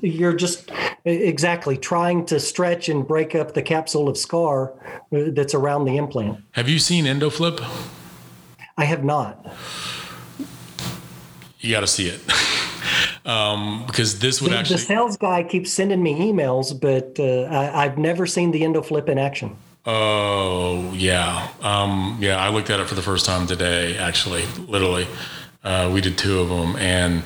the, 0.00 0.08
you're 0.08 0.32
just 0.32 0.70
Exactly, 1.04 1.76
trying 1.76 2.26
to 2.26 2.40
stretch 2.40 2.88
and 2.88 3.06
break 3.06 3.34
up 3.34 3.54
the 3.54 3.62
capsule 3.62 4.08
of 4.08 4.16
scar 4.16 4.72
uh, 5.12 5.30
that's 5.30 5.54
around 5.54 5.84
the 5.84 5.96
implant. 5.96 6.40
Have 6.52 6.68
you 6.68 6.78
seen 6.78 7.04
EndoFlip? 7.04 7.60
I 8.76 8.84
have 8.84 9.04
not. 9.04 9.46
You 11.60 11.72
got 11.72 11.80
to 11.80 11.86
see 11.86 12.08
it. 12.08 12.20
um, 13.26 13.84
because 13.86 14.18
this 14.18 14.40
would 14.42 14.52
the, 14.52 14.58
actually. 14.58 14.76
The 14.76 14.82
sales 14.82 15.16
guy 15.16 15.42
keeps 15.42 15.72
sending 15.72 16.02
me 16.02 16.14
emails, 16.14 16.78
but 16.78 17.18
uh, 17.18 17.48
I, 17.50 17.84
have 17.84 17.98
never 17.98 18.26
seen 18.26 18.50
the 18.50 18.62
EndoFlip 18.62 19.08
in 19.08 19.18
action. 19.18 19.56
Oh, 19.86 20.92
yeah. 20.94 21.48
Um, 21.62 22.18
yeah, 22.20 22.36
I 22.36 22.50
looked 22.50 22.70
at 22.70 22.78
it 22.80 22.86
for 22.86 22.94
the 22.94 23.02
first 23.02 23.24
time 23.24 23.46
today, 23.46 23.96
actually, 23.96 24.44
literally. 24.66 25.06
Uh, 25.64 25.90
we 25.92 26.00
did 26.00 26.18
two 26.18 26.40
of 26.40 26.48
them. 26.48 26.76
And 26.76 27.22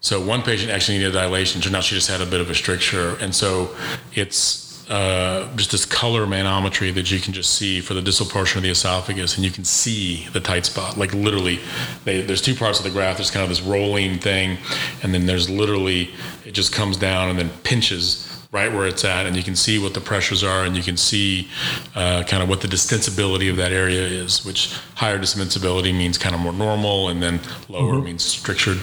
so 0.00 0.24
one 0.24 0.42
patient 0.42 0.70
actually 0.70 0.98
needed 0.98 1.12
dilation. 1.12 1.60
Turned 1.60 1.74
out 1.76 1.84
she 1.84 1.94
just 1.94 2.10
had 2.10 2.20
a 2.20 2.26
bit 2.26 2.40
of 2.40 2.50
a 2.50 2.54
stricture. 2.54 3.16
And 3.20 3.34
so 3.34 3.74
it's 4.14 4.88
uh, 4.88 5.54
just 5.56 5.72
this 5.72 5.84
color 5.84 6.26
manometry 6.26 6.94
that 6.94 7.10
you 7.10 7.20
can 7.20 7.32
just 7.32 7.54
see 7.54 7.80
for 7.80 7.94
the 7.94 8.00
distal 8.00 8.26
portion 8.26 8.58
of 8.58 8.62
the 8.62 8.70
esophagus, 8.70 9.36
and 9.36 9.44
you 9.44 9.50
can 9.50 9.64
see 9.64 10.26
the 10.32 10.40
tight 10.40 10.64
spot. 10.64 10.96
Like 10.96 11.12
literally, 11.12 11.60
they, 12.04 12.22
there's 12.22 12.40
two 12.40 12.54
parts 12.54 12.78
of 12.78 12.84
the 12.84 12.90
graph. 12.90 13.18
There's 13.18 13.30
kind 13.30 13.42
of 13.42 13.50
this 13.50 13.60
rolling 13.60 14.18
thing, 14.18 14.56
and 15.02 15.12
then 15.12 15.26
there's 15.26 15.50
literally 15.50 16.10
it 16.46 16.52
just 16.52 16.72
comes 16.72 16.96
down 16.96 17.28
and 17.28 17.38
then 17.38 17.50
pinches 17.64 18.37
right 18.50 18.72
where 18.72 18.86
it's 18.86 19.04
at, 19.04 19.26
and 19.26 19.36
you 19.36 19.42
can 19.42 19.54
see 19.54 19.78
what 19.78 19.92
the 19.92 20.00
pressures 20.00 20.42
are, 20.42 20.64
and 20.64 20.74
you 20.74 20.82
can 20.82 20.96
see 20.96 21.48
uh, 21.94 22.22
kind 22.24 22.42
of 22.42 22.48
what 22.48 22.62
the 22.62 22.68
distensibility 22.68 23.50
of 23.50 23.56
that 23.56 23.72
area 23.72 24.00
is. 24.00 24.44
Which 24.44 24.72
higher 24.94 25.18
distensibility 25.18 25.92
means 25.92 26.16
kind 26.16 26.34
of 26.34 26.40
more 26.40 26.54
normal, 26.54 27.08
and 27.08 27.22
then 27.22 27.40
lower 27.68 27.94
mm-hmm. 27.94 28.04
means 28.04 28.24
strictured, 28.24 28.78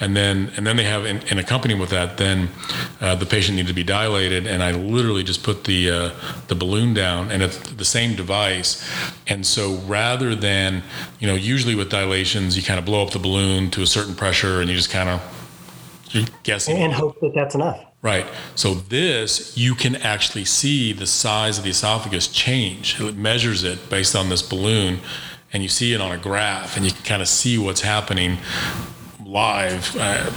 and 0.00 0.16
then 0.16 0.50
and 0.56 0.66
then 0.66 0.76
they 0.76 0.84
have 0.84 1.04
in, 1.04 1.18
in 1.28 1.38
accompanying 1.38 1.78
with 1.78 1.90
that, 1.90 2.16
then 2.16 2.48
uh, 3.02 3.14
the 3.14 3.26
patient 3.26 3.56
needs 3.56 3.68
to 3.68 3.74
be 3.74 3.84
dilated, 3.84 4.46
and 4.46 4.62
I 4.62 4.72
literally 4.72 5.24
just 5.24 5.42
put 5.42 5.64
the 5.64 5.90
uh, 5.90 6.10
the 6.48 6.54
balloon 6.54 6.94
down, 6.94 7.30
and 7.30 7.42
it's 7.42 7.58
the 7.58 7.84
same 7.84 8.16
device, 8.16 8.82
and 9.26 9.46
so 9.46 9.74
rather 9.86 10.34
than 10.34 10.82
you 11.20 11.26
know 11.26 11.34
usually 11.34 11.74
with 11.74 11.90
dilations 11.90 12.56
you 12.56 12.62
kind 12.62 12.78
of 12.78 12.86
blow 12.86 13.02
up 13.02 13.10
the 13.10 13.18
balloon 13.18 13.70
to 13.72 13.82
a 13.82 13.86
certain 13.86 14.14
pressure, 14.14 14.62
and 14.62 14.70
you 14.70 14.76
just 14.76 14.90
kind 14.90 15.10
of 15.10 15.20
you're 16.12 16.24
guessing 16.44 16.78
and 16.78 16.94
hope 16.94 17.20
that 17.20 17.32
that's 17.34 17.54
enough. 17.54 17.91
Right. 18.02 18.26
So 18.56 18.74
this 18.74 19.56
you 19.56 19.76
can 19.76 19.94
actually 19.94 20.44
see 20.44 20.92
the 20.92 21.06
size 21.06 21.56
of 21.58 21.64
the 21.64 21.70
esophagus 21.70 22.26
change. 22.26 23.00
It 23.00 23.16
measures 23.16 23.62
it 23.62 23.88
based 23.88 24.16
on 24.16 24.28
this 24.28 24.42
balloon, 24.42 24.98
and 25.52 25.62
you 25.62 25.68
see 25.68 25.92
it 25.92 26.00
on 26.00 26.10
a 26.10 26.18
graph, 26.18 26.76
and 26.76 26.84
you 26.84 26.90
can 26.90 27.04
kind 27.04 27.22
of 27.22 27.28
see 27.28 27.58
what's 27.58 27.82
happening 27.82 28.38
live. 29.24 29.96
Uh, 29.96 30.32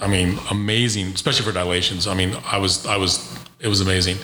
I 0.00 0.08
mean, 0.08 0.38
amazing, 0.50 1.08
especially 1.08 1.44
for 1.44 1.52
dilations. 1.52 2.06
I 2.06 2.14
mean, 2.14 2.34
I 2.46 2.56
was 2.56 2.86
I 2.86 2.96
was 2.96 3.38
it 3.58 3.68
was 3.68 3.80
amazing. 3.80 4.18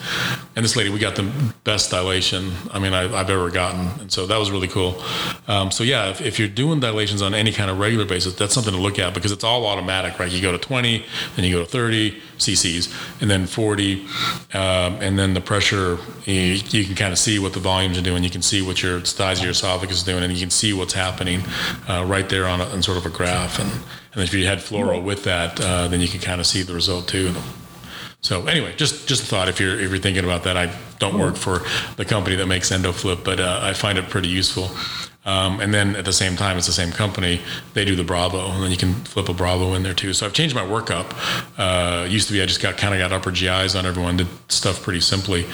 And 0.54 0.62
this 0.62 0.76
lady, 0.76 0.90
we 0.90 0.98
got 0.98 1.16
the 1.16 1.54
best 1.64 1.90
dilation 1.90 2.52
I 2.70 2.78
mean 2.78 2.92
I, 2.92 3.08
have 3.08 3.30
ever 3.30 3.50
gotten, 3.50 4.00
and 4.00 4.12
so 4.12 4.26
that 4.26 4.38
was 4.38 4.50
really 4.50 4.68
cool. 4.68 5.02
Um, 5.48 5.70
so 5.70 5.84
yeah, 5.84 6.10
if, 6.10 6.20
if, 6.20 6.38
you're 6.38 6.48
doing 6.48 6.80
dilations 6.80 7.22
on 7.22 7.32
any 7.32 7.50
kind 7.50 7.70
of 7.70 7.78
regular 7.78 8.04
basis, 8.04 8.34
that's 8.34 8.52
something 8.52 8.74
to 8.74 8.78
look 8.78 8.98
at 8.98 9.14
because 9.14 9.32
it's 9.32 9.42
all 9.42 9.64
automatic, 9.66 10.18
right? 10.18 10.30
You 10.30 10.42
go 10.42 10.52
to 10.52 10.58
20, 10.58 11.04
then 11.36 11.44
you 11.46 11.52
go 11.56 11.64
to 11.64 11.70
30 11.70 12.20
cc's, 12.36 12.94
and 13.22 13.30
then 13.30 13.46
40, 13.46 14.02
um, 14.52 14.96
and 15.00 15.18
then 15.18 15.32
the 15.32 15.40
pressure. 15.40 15.98
You, 16.24 16.60
you 16.68 16.84
can 16.84 16.94
kind 16.94 17.12
of 17.12 17.18
see 17.18 17.38
what 17.38 17.54
the 17.54 17.60
volumes 17.60 17.96
are 17.96 18.02
doing. 18.02 18.22
You 18.22 18.30
can 18.30 18.42
see 18.42 18.60
what 18.60 18.82
your 18.82 19.02
size 19.04 19.38
of 19.38 19.44
your 19.44 19.52
esophagus 19.52 19.98
is 19.98 20.02
doing, 20.02 20.22
and 20.22 20.32
you 20.32 20.40
can 20.40 20.50
see 20.50 20.74
what's 20.74 20.92
happening 20.92 21.40
uh, 21.88 22.04
right 22.06 22.28
there 22.28 22.46
on, 22.46 22.60
a, 22.60 22.64
on 22.64 22.82
sort 22.82 22.98
of 22.98 23.06
a 23.06 23.10
graph. 23.10 23.58
And, 23.58 23.70
and 24.12 24.22
if 24.22 24.34
you 24.34 24.46
had 24.46 24.58
fluoro 24.58 25.02
with 25.02 25.24
that, 25.24 25.58
uh, 25.60 25.88
then 25.88 26.00
you 26.02 26.08
can 26.08 26.20
kind 26.20 26.38
of 26.38 26.46
see 26.46 26.62
the 26.62 26.74
result 26.74 27.08
too. 27.08 27.34
So 28.22 28.46
anyway, 28.46 28.72
just 28.76 29.08
just 29.08 29.24
a 29.24 29.26
thought 29.26 29.48
if 29.48 29.58
you're 29.58 29.78
if 29.80 29.90
you're 29.90 29.98
thinking 29.98 30.24
about 30.24 30.44
that. 30.44 30.56
I 30.56 30.72
don't 31.00 31.18
work 31.18 31.34
for 31.34 31.62
the 31.96 32.04
company 32.04 32.36
that 32.36 32.46
makes 32.46 32.70
EndoFlip, 32.70 33.24
but 33.24 33.40
uh, 33.40 33.58
I 33.60 33.72
find 33.72 33.98
it 33.98 34.08
pretty 34.08 34.28
useful. 34.28 34.70
Um, 35.24 35.60
and 35.60 35.72
then 35.72 35.94
at 35.94 36.04
the 36.04 36.12
same 36.12 36.36
time, 36.36 36.56
it's 36.56 36.66
the 36.66 36.72
same 36.72 36.90
company. 36.90 37.40
They 37.74 37.84
do 37.84 37.94
the 37.94 38.04
Bravo, 38.04 38.50
and 38.50 38.62
then 38.62 38.70
you 38.72 38.76
can 38.76 38.94
flip 38.94 39.28
a 39.28 39.34
Bravo 39.34 39.74
in 39.74 39.82
there 39.82 39.94
too. 39.94 40.12
So 40.12 40.26
I've 40.26 40.32
changed 40.32 40.54
my 40.54 40.62
workup. 40.62 41.14
Uh, 41.58 42.06
used 42.06 42.28
to 42.28 42.32
be 42.32 42.42
I 42.42 42.46
just 42.46 42.60
got 42.60 42.76
kind 42.76 42.94
of 42.94 42.98
got 42.98 43.12
upper 43.12 43.32
GIs 43.32 43.74
on 43.74 43.86
everyone, 43.86 44.16
did 44.16 44.28
stuff 44.48 44.82
pretty 44.82 45.00
simply, 45.00 45.46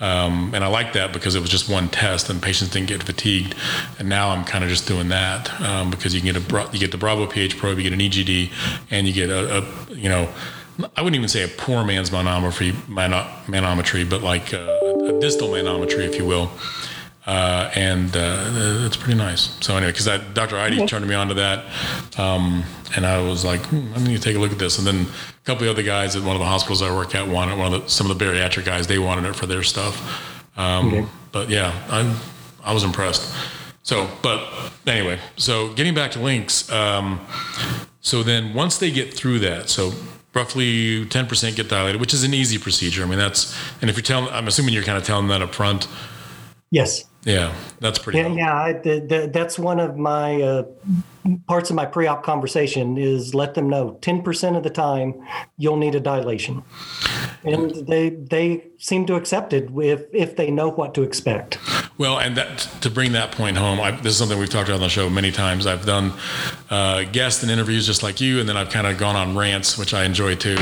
um, 0.00 0.52
and 0.52 0.64
I 0.64 0.66
like 0.66 0.92
that 0.94 1.12
because 1.12 1.36
it 1.36 1.40
was 1.40 1.50
just 1.50 1.68
one 1.68 1.88
test 1.88 2.28
and 2.28 2.42
patients 2.42 2.72
didn't 2.72 2.88
get 2.88 3.04
fatigued. 3.04 3.54
And 4.00 4.08
now 4.08 4.30
I'm 4.30 4.44
kind 4.44 4.64
of 4.64 4.70
just 4.70 4.88
doing 4.88 5.08
that 5.08 5.60
um, 5.60 5.90
because 5.90 6.12
you 6.12 6.20
can 6.20 6.32
get 6.32 6.52
a 6.52 6.72
you 6.72 6.80
get 6.80 6.90
the 6.90 6.98
Bravo 6.98 7.26
pH 7.28 7.56
probe, 7.56 7.78
you 7.78 7.84
get 7.84 7.92
an 7.92 8.00
EGD, 8.00 8.52
and 8.90 9.06
you 9.06 9.12
get 9.12 9.30
a, 9.30 9.58
a 9.58 9.94
you 9.94 10.08
know 10.08 10.28
I 10.78 11.02
wouldn't 11.02 11.16
even 11.16 11.28
say 11.28 11.42
a 11.42 11.48
poor 11.48 11.84
man's 11.84 12.10
manometry, 12.10 12.72
manometry, 12.72 14.08
but 14.08 14.22
like 14.22 14.52
a, 14.52 14.66
a 15.08 15.20
distal 15.20 15.48
manometry, 15.48 16.06
if 16.06 16.16
you 16.16 16.26
will. 16.26 16.50
Uh, 17.26 17.70
and 17.74 18.16
uh, 18.16 18.84
it's 18.86 18.96
pretty 18.96 19.18
nice. 19.18 19.56
So 19.60 19.76
anyway, 19.76 19.90
because 19.90 20.06
Dr. 20.32 20.56
Heidi 20.58 20.86
turned 20.86 21.08
me 21.08 21.14
on 21.14 21.28
to 21.28 21.34
that, 21.34 21.64
um, 22.18 22.62
and 22.94 23.04
I 23.04 23.20
was 23.20 23.44
like, 23.44 23.60
hmm, 23.62 23.92
I 23.96 23.98
need 23.98 24.14
to 24.14 24.22
take 24.22 24.36
a 24.36 24.38
look 24.38 24.52
at 24.52 24.58
this. 24.58 24.78
And 24.78 24.86
then 24.86 25.06
a 25.06 25.44
couple 25.44 25.64
of 25.64 25.70
other 25.70 25.82
guys 25.82 26.14
at 26.14 26.22
one 26.22 26.36
of 26.36 26.40
the 26.40 26.46
hospitals 26.46 26.82
I 26.82 26.94
work 26.94 27.14
at 27.16 27.26
wanted 27.26 27.58
one 27.58 27.74
of 27.74 27.82
the, 27.82 27.88
some 27.88 28.10
of 28.10 28.16
the 28.16 28.24
bariatric 28.24 28.64
guys. 28.64 28.86
They 28.86 28.98
wanted 28.98 29.28
it 29.28 29.34
for 29.34 29.46
their 29.46 29.64
stuff. 29.64 30.56
Um, 30.56 30.88
okay. 30.88 31.06
But 31.32 31.50
yeah, 31.50 31.72
I 31.90 32.16
I 32.62 32.72
was 32.72 32.84
impressed. 32.84 33.34
So, 33.82 34.08
but 34.22 34.48
anyway, 34.86 35.18
so 35.36 35.72
getting 35.74 35.94
back 35.94 36.12
to 36.12 36.18
LINX. 36.18 36.72
Um, 36.72 37.20
so 38.00 38.22
then 38.22 38.54
once 38.54 38.78
they 38.78 38.90
get 38.90 39.14
through 39.14 39.40
that, 39.40 39.68
so 39.68 39.92
roughly 40.36 41.04
10% 41.06 41.56
get 41.56 41.68
dilated, 41.68 42.00
which 42.00 42.14
is 42.14 42.22
an 42.22 42.34
easy 42.34 42.58
procedure. 42.58 43.02
I 43.02 43.06
mean, 43.06 43.18
that's, 43.18 43.56
and 43.80 43.90
if 43.90 43.96
you're 43.96 44.04
telling, 44.04 44.32
I'm 44.32 44.46
assuming 44.46 44.74
you're 44.74 44.84
kind 44.84 44.98
of 44.98 45.04
telling 45.04 45.28
that 45.28 45.42
up 45.42 45.54
front. 45.54 45.88
Yes. 46.70 47.04
Yeah, 47.24 47.52
that's 47.80 47.98
pretty. 47.98 48.20
Yeah, 48.20 48.28
yeah 48.28 48.54
I, 48.54 48.72
the, 48.74 49.00
the, 49.00 49.30
that's 49.32 49.58
one 49.58 49.80
of 49.80 49.96
my 49.96 50.40
uh, 50.40 50.62
parts 51.48 51.70
of 51.70 51.76
my 51.76 51.84
pre-op 51.84 52.22
conversation 52.22 52.96
is 52.96 53.34
let 53.34 53.54
them 53.54 53.68
know 53.68 53.98
10% 54.00 54.56
of 54.56 54.62
the 54.62 54.70
time 54.70 55.14
you'll 55.58 55.76
need 55.76 55.96
a 55.96 56.00
dilation, 56.00 56.62
and 57.42 57.86
they 57.88 58.10
they 58.10 58.68
seem 58.78 59.06
to 59.06 59.16
accept 59.16 59.52
it 59.52 59.70
if 59.76 60.04
if 60.12 60.36
they 60.36 60.52
know 60.52 60.68
what 60.68 60.94
to 60.94 61.02
expect. 61.02 61.58
Well, 61.98 62.18
and 62.18 62.36
that 62.36 62.58
to 62.82 62.90
bring 62.90 63.12
that 63.12 63.32
point 63.32 63.56
home, 63.56 63.80
I, 63.80 63.90
this 63.90 64.12
is 64.12 64.18
something 64.18 64.38
we've 64.38 64.50
talked 64.50 64.68
about 64.68 64.76
on 64.76 64.82
the 64.82 64.88
show 64.88 65.08
many 65.08 65.32
times. 65.32 65.66
I've 65.66 65.86
done 65.86 66.12
uh, 66.68 67.04
guests 67.04 67.42
and 67.42 67.50
interviews 67.50 67.86
just 67.86 68.02
like 68.02 68.20
you, 68.20 68.38
and 68.38 68.48
then 68.48 68.56
I've 68.56 68.70
kind 68.70 68.86
of 68.86 68.98
gone 68.98 69.16
on 69.16 69.36
rants, 69.36 69.78
which 69.78 69.94
I 69.94 70.04
enjoy 70.04 70.34
too, 70.34 70.56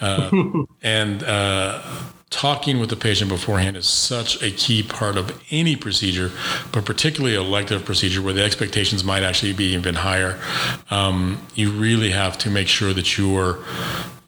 uh, 0.00 0.30
and 0.82 1.22
uh, 1.22 1.82
talking 2.30 2.78
with 2.78 2.88
the 2.88 2.96
patient 2.96 3.28
beforehand 3.28 3.76
is 3.76 3.86
such 3.86 4.42
a 4.42 4.50
key 4.50 4.82
part 4.82 5.18
of 5.18 5.38
any 5.50 5.76
procedure, 5.76 6.30
but 6.72 6.86
particularly 6.86 7.36
elective 7.36 7.84
procedure 7.84 8.22
where 8.22 8.32
the 8.32 8.42
expectations 8.42 9.04
might 9.04 9.22
actually 9.22 9.52
be 9.52 9.74
even 9.74 9.96
higher. 9.96 10.40
Um, 10.90 11.46
you 11.54 11.70
really 11.72 12.12
have 12.12 12.38
to 12.38 12.50
make 12.50 12.68
sure 12.68 12.94
that 12.94 13.18
you're 13.18 13.58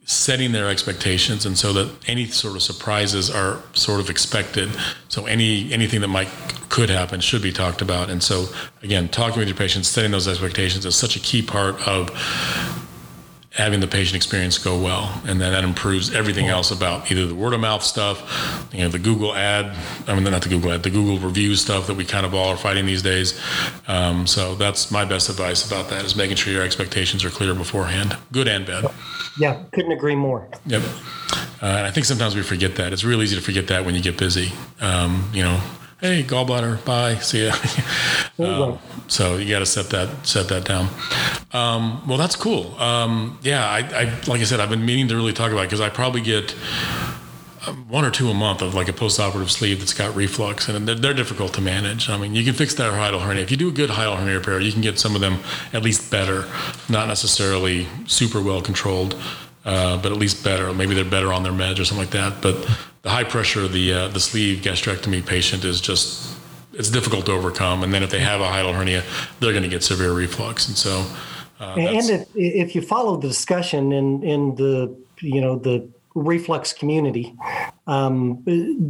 setting 0.04 0.52
their 0.52 0.68
expectations 0.68 1.46
and 1.46 1.56
so 1.56 1.72
that 1.72 1.90
any 2.08 2.26
sort 2.26 2.56
of 2.56 2.62
surprises 2.62 3.30
are 3.30 3.62
sort 3.72 4.00
of 4.00 4.10
expected. 4.10 4.68
So 5.08 5.26
any 5.26 5.72
anything 5.72 6.00
that 6.00 6.08
might 6.08 6.28
could 6.68 6.90
happen 6.90 7.20
should 7.20 7.42
be 7.42 7.52
talked 7.52 7.82
about. 7.82 8.10
And 8.10 8.22
so 8.22 8.46
again 8.82 9.08
talking 9.08 9.38
with 9.38 9.48
your 9.48 9.56
patients 9.56 9.88
setting 9.88 10.10
those 10.10 10.26
expectations 10.26 10.84
is 10.86 10.96
such 10.96 11.16
a 11.16 11.20
key 11.20 11.42
part 11.42 11.86
of 11.86 12.10
having 13.54 13.80
the 13.80 13.86
patient 13.86 14.16
experience 14.16 14.56
go 14.56 14.80
well, 14.80 15.20
and 15.26 15.40
then 15.40 15.52
that 15.52 15.62
improves 15.62 16.14
everything 16.14 16.46
else 16.46 16.70
about 16.70 17.10
either 17.10 17.26
the 17.26 17.34
word 17.34 17.52
of 17.52 17.60
mouth 17.60 17.82
stuff, 17.82 18.68
you 18.72 18.80
know, 18.80 18.88
the 18.88 18.98
Google 18.98 19.34
ad. 19.34 19.76
I 20.06 20.14
mean, 20.14 20.24
not 20.24 20.42
the 20.42 20.48
Google 20.48 20.72
ad, 20.72 20.82
the 20.82 20.90
Google 20.90 21.18
review 21.18 21.54
stuff 21.54 21.86
that 21.86 21.94
we 21.94 22.04
kind 22.04 22.24
of 22.24 22.34
all 22.34 22.48
are 22.48 22.56
fighting 22.56 22.86
these 22.86 23.02
days. 23.02 23.38
Um, 23.88 24.26
so 24.26 24.54
that's 24.54 24.90
my 24.90 25.04
best 25.04 25.28
advice 25.28 25.66
about 25.66 25.90
that: 25.90 26.04
is 26.04 26.16
making 26.16 26.36
sure 26.36 26.52
your 26.52 26.62
expectations 26.62 27.24
are 27.24 27.30
clear 27.30 27.54
beforehand, 27.54 28.16
good 28.32 28.48
and 28.48 28.66
bad. 28.66 28.86
Yeah, 29.38 29.62
couldn't 29.72 29.92
agree 29.92 30.14
more. 30.14 30.48
Yep. 30.66 30.82
Uh, 30.82 31.66
and 31.66 31.86
I 31.86 31.90
think 31.90 32.06
sometimes 32.06 32.34
we 32.34 32.42
forget 32.42 32.76
that. 32.76 32.92
It's 32.92 33.04
real 33.04 33.22
easy 33.22 33.36
to 33.36 33.42
forget 33.42 33.68
that 33.68 33.84
when 33.84 33.94
you 33.94 34.02
get 34.02 34.18
busy. 34.18 34.52
Um, 34.80 35.30
you 35.32 35.42
know, 35.42 35.60
hey 36.02 36.24
gallbladder. 36.24 36.84
Bye. 36.84 37.14
See 37.16 37.46
ya. 37.46 37.54
Um, 38.38 38.78
so 39.06 39.36
you 39.36 39.50
got 39.50 39.60
to 39.60 39.66
set 39.66 39.90
that 39.90 40.26
set 40.26 40.48
that 40.48 40.64
down. 40.64 40.88
Um, 41.52 42.02
well 42.08 42.18
that's 42.18 42.34
cool. 42.34 42.74
Um, 42.80 43.38
yeah 43.42 43.64
I, 43.68 43.78
I, 43.78 44.04
like 44.26 44.40
i 44.40 44.44
said 44.44 44.58
i've 44.58 44.70
been 44.70 44.84
meaning 44.84 45.06
to 45.08 45.14
really 45.14 45.34
talk 45.34 45.52
about 45.52 45.60
it 45.60 45.66
because 45.66 45.82
i 45.82 45.88
probably 45.88 46.22
get 46.22 46.56
um, 47.66 47.88
one 47.88 48.04
or 48.04 48.10
two 48.10 48.30
a 48.30 48.34
month 48.34 48.62
of 48.62 48.74
like 48.74 48.88
a 48.88 48.92
post-operative 48.92 49.50
sleeve 49.50 49.78
that's 49.78 49.94
got 49.94 50.16
reflux 50.16 50.68
and 50.68 50.88
they're, 50.88 50.96
they're, 50.96 51.14
difficult 51.14 51.52
to 51.54 51.60
manage. 51.60 52.08
I 52.08 52.16
mean 52.16 52.34
you 52.34 52.42
can 52.42 52.54
fix 52.54 52.74
that 52.74 52.92
hiatal 52.92 53.20
hernia. 53.20 53.42
If 53.42 53.50
you 53.52 53.56
do 53.56 53.68
a 53.68 53.72
good 53.72 53.90
hiatal 53.90 54.16
hernia 54.16 54.38
repair 54.38 54.58
you 54.60 54.72
can 54.72 54.80
get 54.80 54.98
some 54.98 55.14
of 55.14 55.20
them 55.20 55.38
at 55.72 55.82
least 55.82 56.10
better 56.10 56.46
not 56.88 57.06
necessarily 57.06 57.86
super 58.06 58.40
well 58.40 58.62
controlled 58.62 59.14
uh, 59.64 59.96
but 60.01 60.12
at 60.12 60.18
least 60.18 60.42
better. 60.42 60.72
Maybe 60.72 60.94
they're 60.94 61.05
better 61.05 61.33
on 61.33 61.42
their 61.42 61.53
meds 61.53 61.79
or 61.79 61.85
something 61.85 62.05
like 62.05 62.11
that. 62.11 62.42
But 62.42 62.68
the 63.03 63.11
high 63.11 63.25
pressure 63.25 63.62
of 63.62 63.72
the 63.72 63.92
uh, 63.92 64.09
the 64.09 64.20
sleeve 64.20 64.62
gastrectomy 64.62 65.25
patient 65.25 65.64
is 65.64 65.81
just 65.81 66.37
it's 66.72 66.90
difficult 66.90 67.27
to 67.27 67.33
overcome. 67.33 67.83
And 67.83 67.92
then 67.92 68.03
if 68.03 68.11
they 68.11 68.20
have 68.20 68.40
a 68.40 68.46
hiatal 68.46 68.75
hernia, 68.75 69.05
they're 69.40 69.53
going 69.53 69.62
to 69.62 69.68
get 69.68 69.83
severe 69.83 70.12
reflux. 70.12 70.68
And 70.68 70.77
so, 70.77 71.07
uh, 71.61 71.75
and 71.77 72.11
if, 72.11 72.29
if 72.35 72.75
you 72.75 72.83
follow 72.83 73.16
the 73.16 73.29
discussion 73.29 73.92
in 73.92 74.22
in 74.22 74.55
the 74.57 74.96
you 75.20 75.40
know 75.40 75.57
the 75.57 75.88
reflux 76.14 76.72
community, 76.72 77.35
um, 77.87 78.42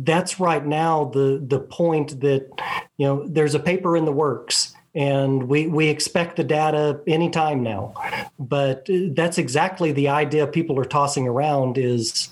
that's 0.05 0.41
right 0.41 0.65
now 0.65 1.05
the 1.07 1.43
the 1.47 1.61
point 1.61 2.21
that 2.21 2.49
you 2.97 3.07
know 3.07 3.27
there's 3.29 3.55
a 3.55 3.61
paper 3.61 3.97
in 3.97 4.05
the 4.05 4.13
works 4.13 4.72
and 4.95 5.45
we 5.45 5.67
we 5.67 5.89
expect 5.89 6.37
the 6.37 6.45
data 6.45 7.01
anytime 7.07 7.63
now. 7.63 7.95
But 8.39 8.89
that's 9.11 9.39
exactly 9.39 9.93
the 9.93 10.09
idea 10.09 10.47
people 10.47 10.79
are 10.79 10.85
tossing 10.85 11.27
around 11.27 11.79
is 11.79 12.29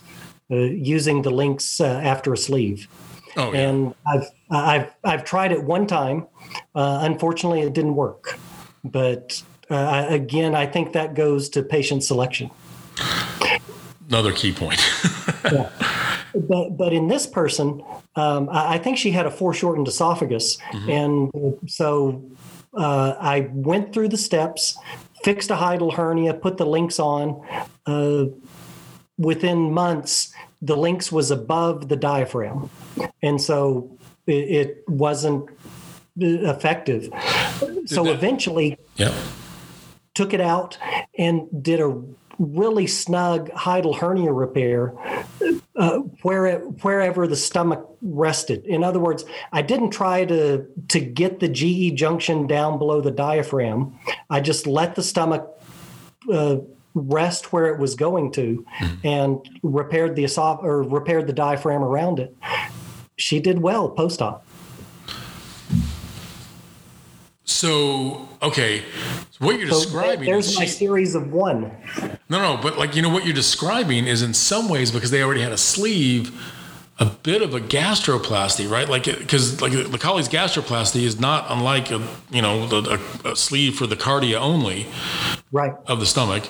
uh, 0.51 0.57
using 0.57 1.23
the 1.23 1.31
LINX 1.31 1.81
uh, 1.81 2.01
after 2.01 2.33
a 2.33 2.37
sleeve. 2.37 2.89
Oh, 3.37 3.53
yeah. 3.53 3.61
and 3.61 3.95
i've 4.09 4.29
i've 4.51 4.95
i've 5.05 5.25
tried 5.25 5.53
it 5.53 5.63
one 5.63 5.87
time. 5.87 6.27
Uh, 6.75 7.01
unfortunately 7.03 7.61
it 7.63 7.73
didn't 7.73 7.95
work. 7.95 8.39
But 8.83 9.43
uh, 9.71 10.07
again 10.09 10.55
i 10.55 10.67
think 10.67 10.93
that 10.95 11.15
goes 11.15 11.49
to 11.51 11.63
patient 11.63 12.03
selection. 12.03 12.51
Another 14.09 14.33
key 14.33 14.53
point. 14.53 14.81
Yeah. 15.51 15.71
But 16.35 16.77
but 16.77 16.93
in 16.93 17.09
this 17.09 17.27
person, 17.27 17.83
um, 18.15 18.49
I, 18.51 18.75
I, 18.75 18.79
think 18.79 18.99
she 18.99 19.11
had 19.11 19.27
a 19.27 19.31
foreshortened 19.31 19.89
esophagus, 19.89 20.59
mm-hmm. 20.73 20.91
and 20.91 21.59
so 21.67 22.23
uh, 22.75 23.15
I 23.19 23.49
went 23.53 23.93
through 23.93 24.09
the 24.09 24.17
steps, 24.17 24.79
fixed 25.23 25.51
a 25.51 25.55
hiatal 25.55 25.95
hernia, 25.95 26.35
put 26.35 26.57
the 26.57 26.67
LINX 26.67 27.01
on. 27.01 27.45
Uh, 27.87 28.27
within 29.19 29.73
months, 29.73 30.33
the 30.63 30.77
LINX 30.77 31.11
was 31.11 31.31
above 31.31 31.89
the 31.89 31.97
diaphragm, 31.97 32.71
and 33.23 33.41
so 33.41 33.97
it, 34.27 34.33
it 34.33 34.85
wasn't 34.89 35.49
effective. 36.17 37.05
so 37.87 38.05
that, 38.05 38.15
eventually, 38.15 38.79
yeah. 38.97 39.15
took 40.15 40.33
it 40.35 40.41
out 40.41 40.79
and 41.19 41.49
did 41.63 41.81
a 41.81 42.03
really 42.41 42.87
snug 42.87 43.51
hiatal 43.51 43.97
hernia 43.97 44.33
repair 44.33 44.95
uh, 45.77 45.99
where, 46.23 46.59
wherever 46.59 47.29
the 47.29 47.37
stomach 47.37 47.87
rested. 48.01 48.65
In 48.65 48.83
other 48.83 48.99
words, 48.99 49.27
I 49.53 49.61
didn't 49.61 49.91
try 49.91 50.25
to 50.25 50.67
to 50.89 51.01
get 51.01 51.41
the 51.41 51.49
GE 51.49 51.97
junction 51.97 52.47
down 52.47 52.79
below 52.79 53.03
the 53.03 53.11
diaphragm. 53.11 53.99
I 54.31 54.41
just 54.41 54.67
let 54.67 54.95
the 54.95 55.03
stomach 55.03 55.47
uh, 56.33 56.57
rest 56.95 57.53
where 57.53 57.67
it 57.67 57.79
was 57.79 57.95
going 57.95 58.33
to 58.33 58.65
mm-hmm. 58.81 59.07
and 59.07 59.61
repaired 59.63 60.17
the 60.17 60.25
esoph- 60.25 60.63
or 60.63 60.83
repaired 60.83 61.27
the 61.27 61.35
diaphragm 61.35 61.83
around 61.83 62.19
it. 62.19 62.35
She 63.17 63.39
did 63.39 63.61
well 63.61 63.91
post 63.91 64.23
op. 64.23 64.47
So 67.51 68.29
okay, 68.41 68.85
so 69.31 69.45
what 69.45 69.59
you're 69.59 69.69
so 69.69 69.81
describing. 69.81 70.31
There's 70.31 70.57
my 70.57 70.67
series 70.67 71.17
of 71.17 71.33
one. 71.33 71.71
No, 72.29 72.39
no, 72.39 72.57
but 72.63 72.79
like 72.79 72.95
you 72.95 73.03
know 73.03 73.11
what 73.11 73.25
you're 73.25 73.35
describing 73.35 74.07
is 74.07 74.23
in 74.23 74.35
some 74.35 74.69
ways 74.69 74.93
because 74.93 75.11
they 75.11 75.23
already 75.23 75.43
had 75.43 75.53
a 75.53 75.59
sleeve 75.59 76.33
a 77.01 77.07
bit 77.07 77.41
of 77.41 77.55
a 77.55 77.61
gastroplasty, 77.61 78.71
right? 78.71 78.89
Like, 78.89 79.05
because 79.05 79.61
like 79.63 79.73
the 79.73 79.99
Collis 79.99 80.29
gastroplasty 80.29 81.03
is 81.03 81.19
not 81.19 81.47
unlike 81.49 81.91
a 81.91 82.07
you 82.31 82.41
know 82.41 82.69
a, 82.71 83.31
a 83.31 83.37
sleeve 83.37 83.75
for 83.75 83.87
the 83.87 83.97
cardia 83.97 84.39
only, 84.39 84.87
right, 85.53 85.73
of 85.87 86.01
the 86.01 86.07
stomach. 86.07 86.49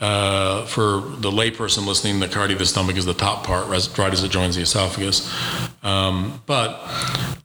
Uh, 0.00 0.64
for 0.66 1.00
the 1.00 1.30
layperson 1.30 1.86
listening, 1.86 2.20
the 2.20 2.28
cardia 2.28 2.52
of 2.52 2.58
the 2.58 2.66
stomach 2.66 2.96
is 2.96 3.04
the 3.04 3.14
top 3.14 3.44
part, 3.44 3.66
right 3.68 4.12
as 4.12 4.24
it 4.24 4.30
joins 4.30 4.56
the 4.56 4.62
esophagus. 4.62 5.32
Um, 5.82 6.42
but 6.46 6.80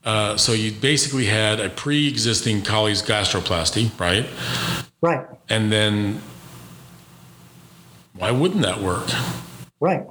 uh, 0.03 0.37
so 0.37 0.53
you 0.53 0.71
basically 0.71 1.25
had 1.25 1.59
a 1.59 1.69
pre-existing 1.69 2.63
Collis 2.63 3.01
gastroplasty, 3.01 3.97
right? 3.99 4.27
Right. 5.01 5.25
And 5.49 5.71
then 5.71 6.21
why 8.13 8.31
wouldn't 8.31 8.61
that 8.61 8.81
work? 8.81 9.07
Right. 9.79 10.05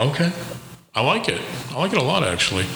Okay. 0.00 0.32
I 0.94 1.00
like 1.02 1.28
it. 1.28 1.40
I 1.70 1.78
like 1.78 1.92
it 1.92 1.98
a 1.98 2.02
lot, 2.02 2.24
actually. 2.24 2.66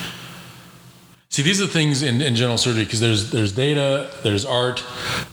See, 1.36 1.42
these 1.42 1.60
are 1.60 1.66
things 1.66 2.02
in, 2.02 2.22
in 2.22 2.34
general 2.34 2.56
surgery 2.56 2.84
because 2.84 3.00
there's 3.00 3.30
there's 3.30 3.52
data, 3.52 4.10
there's 4.22 4.46
art, 4.46 4.82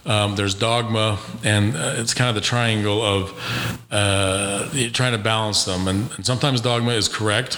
um, 0.06 0.36
there's 0.36 0.54
dogma, 0.54 1.18
and 1.46 1.78
uh, 1.78 1.94
it's 1.96 2.14
kind 2.14 2.28
of 2.28 2.36
the 2.36 2.42
triangle 2.42 3.02
of 3.02 3.86
uh, 3.90 4.68
trying 4.92 5.14
to 5.14 5.18
balance 5.18 5.64
them. 5.64 5.88
And, 5.88 6.12
and, 6.12 6.26
sometimes 6.26 6.60
dogma 6.60 6.92
is 6.92 7.08
correct, 7.08 7.58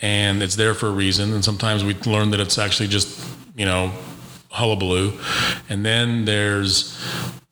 and 0.00 0.42
it's 0.42 0.56
there 0.56 0.72
for 0.72 0.86
a 0.86 0.90
reason. 0.90 1.34
And 1.34 1.44
sometimes 1.44 1.84
we 1.84 1.92
learn 2.06 2.30
that 2.30 2.40
it's 2.40 2.56
actually 2.56 2.88
just 2.88 3.22
you 3.54 3.66
know 3.66 3.92
hullabaloo. 4.48 5.12
And 5.68 5.84
then 5.84 6.24
there's 6.24 6.98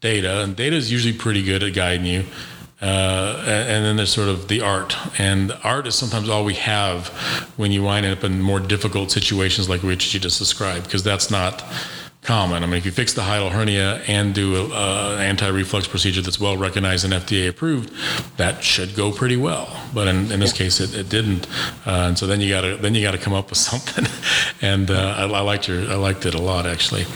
data, 0.00 0.40
and 0.40 0.56
data 0.56 0.76
is 0.76 0.90
usually 0.90 1.12
pretty 1.12 1.42
good 1.42 1.62
at 1.62 1.74
guiding 1.74 2.06
you. 2.06 2.24
Uh, 2.80 3.42
and 3.46 3.84
then 3.84 3.96
there's 3.96 4.12
sort 4.12 4.28
of 4.28 4.48
the 4.48 4.60
art, 4.60 4.94
and 5.18 5.56
art 5.64 5.86
is 5.86 5.94
sometimes 5.94 6.28
all 6.28 6.44
we 6.44 6.54
have 6.54 7.08
when 7.56 7.72
you 7.72 7.82
wind 7.82 8.04
up 8.04 8.22
in 8.22 8.40
more 8.40 8.60
difficult 8.60 9.10
situations 9.10 9.66
like 9.66 9.82
which 9.82 10.12
you 10.12 10.20
just 10.20 10.38
described, 10.38 10.84
because 10.84 11.02
that's 11.02 11.30
not 11.30 11.64
common. 12.26 12.62
I 12.62 12.66
mean, 12.66 12.74
if 12.74 12.84
you 12.84 12.90
fix 12.90 13.14
the 13.14 13.22
hiatal 13.22 13.50
hernia 13.50 14.02
and 14.08 14.34
do 14.34 14.66
an 14.72 15.20
anti-reflux 15.20 15.86
procedure 15.86 16.20
that's 16.20 16.40
well 16.40 16.56
recognized 16.56 17.04
and 17.04 17.14
FDA 17.14 17.48
approved, 17.48 17.92
that 18.36 18.62
should 18.62 18.94
go 18.94 19.12
pretty 19.12 19.36
well. 19.36 19.68
But 19.94 20.08
in, 20.08 20.30
in 20.32 20.40
this 20.40 20.52
yeah. 20.52 20.58
case, 20.58 20.80
it, 20.80 20.94
it 20.94 21.08
didn't, 21.08 21.46
uh, 21.86 22.08
and 22.08 22.18
so 22.18 22.26
then 22.26 22.40
you 22.40 22.50
got 22.50 22.62
to 22.62 22.76
then 22.76 22.94
you 22.94 23.00
got 23.00 23.12
to 23.12 23.18
come 23.18 23.32
up 23.32 23.48
with 23.48 23.58
something. 23.70 24.06
and 24.60 24.90
uh, 24.90 25.14
I, 25.16 25.22
I 25.22 25.40
liked 25.40 25.68
your 25.68 25.80
I 25.88 25.94
liked 25.94 26.26
it 26.26 26.34
a 26.34 26.42
lot 26.42 26.66
actually. 26.66 27.06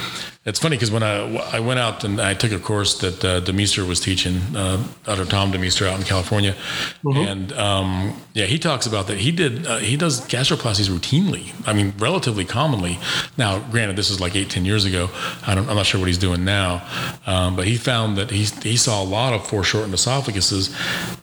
It's 0.51 0.59
funny 0.59 0.75
because 0.75 0.91
when 0.91 1.05
I, 1.05 1.37
I 1.53 1.61
went 1.61 1.79
out 1.79 2.03
and 2.03 2.21
I 2.21 2.35
took 2.35 2.51
a 2.51 2.59
course 2.59 2.99
that 3.03 3.25
uh, 3.25 3.41
DeMeester 3.41 3.87
was 3.87 4.01
teaching, 4.01 4.39
uh, 4.57 4.85
Dr. 5.05 5.25
Tom 5.25 5.53
DeMeester 5.53 5.87
out 5.87 5.97
in 5.97 6.05
California, 6.05 6.57
mm-hmm. 7.05 7.19
and 7.19 7.53
um, 7.53 8.21
yeah, 8.35 8.47
he 8.47 8.59
talks 8.59 8.85
about 8.85 9.07
that. 9.07 9.19
He 9.19 9.31
did 9.31 9.65
uh, 9.65 9.79
he 9.79 9.97
does 9.97 10.21
gastroplasties 10.23 10.89
routinely. 10.91 11.53
I 11.69 11.73
mean, 11.73 11.95
relatively 11.99 12.45
commonly. 12.45 12.99
Now, 13.39 13.61
granted, 13.71 13.95
this 13.95 14.11
is 14.11 14.21
like 14.21 14.35
eight 14.35 14.51
ten 14.51 14.65
years 14.65 14.85
ago. 14.85 15.11
I 15.47 15.53
am 15.53 15.67
not 15.67 15.87
sure 15.87 16.01
what 16.01 16.09
he's 16.09 16.19
doing 16.19 16.45
now, 16.45 16.83
um, 17.27 17.55
but 17.55 17.69
he 17.69 17.77
found 17.77 18.17
that 18.17 18.33
he 18.33 18.43
he 18.69 18.77
saw 18.77 19.01
a 19.01 19.07
lot 19.07 19.33
of 19.33 19.47
foreshortened 19.47 19.95
esophaguses, 19.95 20.75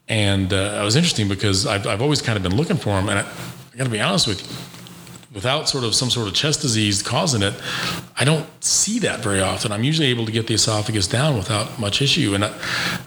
and 0.07 0.53
uh, 0.53 0.79
it 0.79 0.85
was 0.85 0.95
interesting 0.95 1.27
because 1.27 1.67
I've 1.67 1.85
I've 1.85 2.01
always 2.01 2.21
kind 2.21 2.37
of 2.37 2.43
been 2.43 2.55
looking 2.55 2.77
for 2.77 2.91
them, 2.91 3.09
and 3.09 3.19
I, 3.19 3.23
I 3.73 3.77
got 3.77 3.83
to 3.83 3.89
be 3.89 3.99
honest 3.99 4.25
with 4.25 4.39
you 4.41 4.76
without 5.37 5.69
sort 5.69 5.83
of 5.83 5.93
some 5.93 6.09
sort 6.09 6.27
of 6.27 6.33
chest 6.33 6.63
disease 6.63 7.03
causing 7.03 7.43
it, 7.43 7.53
I 8.17 8.25
don't 8.25 8.47
see 8.63 8.97
that 8.99 9.19
very 9.19 9.39
often. 9.39 9.71
I'm 9.71 9.83
usually 9.83 10.07
able 10.07 10.25
to 10.25 10.31
get 10.31 10.47
the 10.47 10.55
esophagus 10.55 11.05
down 11.05 11.37
without 11.37 11.79
much 11.79 12.01
issue. 12.01 12.33
And, 12.33 12.43
I, 12.43 12.59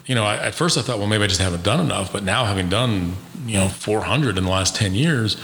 you 0.07 0.15
know, 0.15 0.23
I, 0.23 0.37
at 0.37 0.55
first 0.55 0.79
I 0.79 0.83
thought, 0.83 0.99
well, 0.99 1.09
maybe 1.09 1.25
I 1.25 1.27
just 1.27 1.41
haven't 1.41 1.65
done 1.65 1.81
enough. 1.81 2.13
But 2.13 2.23
now 2.23 2.45
having 2.45 2.69
done, 2.69 3.17
you 3.47 3.59
know, 3.59 3.67
400 3.67 4.39
in 4.39 4.45
the 4.45 4.51
last 4.51 4.77
10 4.77 4.95
years, 4.95 5.37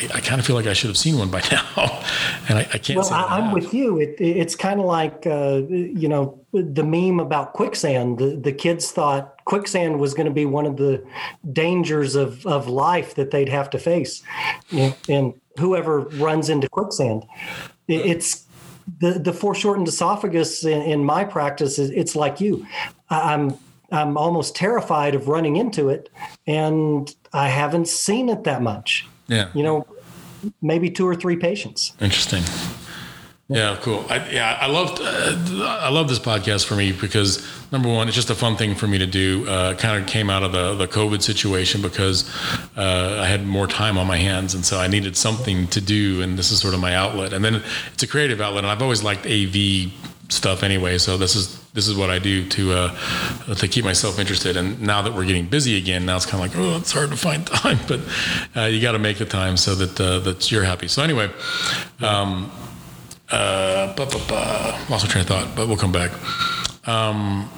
I, 0.00 0.16
I 0.16 0.20
kind 0.20 0.40
of 0.40 0.44
feel 0.44 0.56
like 0.56 0.66
I 0.66 0.72
should 0.72 0.90
have 0.90 0.98
seen 0.98 1.18
one 1.18 1.30
by 1.30 1.40
now. 1.52 2.02
and 2.48 2.58
I, 2.58 2.68
I 2.72 2.78
can't 2.78 2.98
well, 2.98 3.12
I, 3.12 3.38
am 3.38 3.52
with 3.52 3.72
you. 3.72 4.00
It, 4.00 4.16
it's 4.18 4.56
kind 4.56 4.80
of 4.80 4.86
like, 4.86 5.28
uh, 5.28 5.62
you 5.68 6.08
know, 6.08 6.44
the 6.52 6.82
meme 6.82 7.20
about 7.20 7.52
quicksand. 7.52 8.18
The, 8.18 8.34
the 8.34 8.52
kids 8.52 8.90
thought 8.90 9.44
quicksand 9.44 10.00
was 10.00 10.14
going 10.14 10.26
to 10.26 10.32
be 10.32 10.46
one 10.46 10.66
of 10.66 10.78
the 10.78 11.06
dangers 11.52 12.16
of, 12.16 12.44
of 12.44 12.66
life 12.66 13.14
that 13.14 13.30
they'd 13.30 13.48
have 13.48 13.70
to 13.70 13.78
face. 13.78 14.24
And 15.08 15.34
whoever 15.58 16.00
runs 16.00 16.48
into 16.48 16.68
quicksand. 16.68 17.24
It's 17.88 18.44
the 19.00 19.18
the 19.18 19.32
foreshortened 19.32 19.88
esophagus 19.88 20.64
in, 20.64 20.82
in 20.82 21.04
my 21.04 21.24
practice. 21.24 21.78
It's 21.78 22.16
like 22.16 22.40
you. 22.40 22.66
I'm 23.10 23.56
I'm 23.92 24.16
almost 24.16 24.56
terrified 24.56 25.14
of 25.14 25.28
running 25.28 25.56
into 25.56 25.88
it, 25.88 26.10
and 26.46 27.14
I 27.32 27.48
haven't 27.48 27.88
seen 27.88 28.28
it 28.28 28.44
that 28.44 28.62
much. 28.62 29.06
Yeah, 29.26 29.48
you 29.54 29.62
know, 29.62 29.86
maybe 30.60 30.90
two 30.90 31.06
or 31.06 31.14
three 31.14 31.36
patients. 31.36 31.92
Interesting. 32.00 32.42
Yeah, 33.48 33.76
cool. 33.82 34.06
I, 34.08 34.30
yeah, 34.30 34.56
I 34.58 34.68
loved 34.68 35.00
uh, 35.02 35.64
I 35.64 35.90
love 35.90 36.08
this 36.08 36.18
podcast 36.18 36.64
for 36.64 36.76
me 36.76 36.92
because 36.92 37.46
number 37.70 37.90
one, 37.90 38.08
it's 38.08 38.16
just 38.16 38.30
a 38.30 38.34
fun 38.34 38.56
thing 38.56 38.74
for 38.74 38.86
me 38.86 38.96
to 38.96 39.06
do. 39.06 39.46
Uh, 39.46 39.74
kind 39.74 40.02
of 40.02 40.08
came 40.08 40.30
out 40.30 40.42
of 40.42 40.52
the 40.52 40.74
the 40.74 40.88
COVID 40.88 41.20
situation 41.20 41.82
because 41.82 42.26
uh, 42.74 43.18
I 43.20 43.26
had 43.26 43.46
more 43.46 43.66
time 43.66 43.98
on 43.98 44.06
my 44.06 44.16
hands, 44.16 44.54
and 44.54 44.64
so 44.64 44.78
I 44.78 44.88
needed 44.88 45.14
something 45.14 45.66
to 45.68 45.80
do, 45.82 46.22
and 46.22 46.38
this 46.38 46.50
is 46.50 46.60
sort 46.60 46.72
of 46.72 46.80
my 46.80 46.94
outlet. 46.94 47.34
And 47.34 47.44
then 47.44 47.62
it's 47.92 48.02
a 48.02 48.06
creative 48.06 48.40
outlet, 48.40 48.64
and 48.64 48.70
I've 48.70 48.80
always 48.80 49.02
liked 49.02 49.26
AV 49.26 49.92
stuff 50.30 50.62
anyway. 50.62 50.96
So 50.96 51.18
this 51.18 51.36
is 51.36 51.60
this 51.72 51.86
is 51.86 51.94
what 51.94 52.08
I 52.08 52.18
do 52.18 52.48
to 52.48 52.72
uh, 52.72 53.54
to 53.56 53.68
keep 53.68 53.84
myself 53.84 54.18
interested. 54.18 54.56
And 54.56 54.80
now 54.80 55.02
that 55.02 55.12
we're 55.12 55.26
getting 55.26 55.48
busy 55.48 55.76
again, 55.76 56.06
now 56.06 56.16
it's 56.16 56.24
kind 56.24 56.42
of 56.42 56.50
like 56.50 56.58
oh, 56.58 56.78
it's 56.78 56.92
hard 56.92 57.10
to 57.10 57.16
find 57.16 57.46
time, 57.62 57.78
but 57.88 58.00
uh, 58.56 58.64
you 58.68 58.80
got 58.80 58.92
to 58.92 58.98
make 58.98 59.18
the 59.18 59.26
time 59.26 59.58
so 59.58 59.74
that 59.74 60.00
uh, 60.00 60.20
that 60.20 60.50
you're 60.50 60.64
happy. 60.64 60.88
So 60.88 61.02
anyway. 61.02 61.30
Um, 62.00 62.50
uh, 63.34 63.94
bah, 63.96 64.06
bah, 64.10 64.20
bah. 64.28 64.78
lost 64.88 65.04
my 65.04 65.10
train 65.10 65.22
of 65.22 65.28
thought, 65.28 65.56
but 65.56 65.66
we'll 65.68 65.76
come 65.76 65.92
back. 65.92 66.12
Um, 66.86 67.48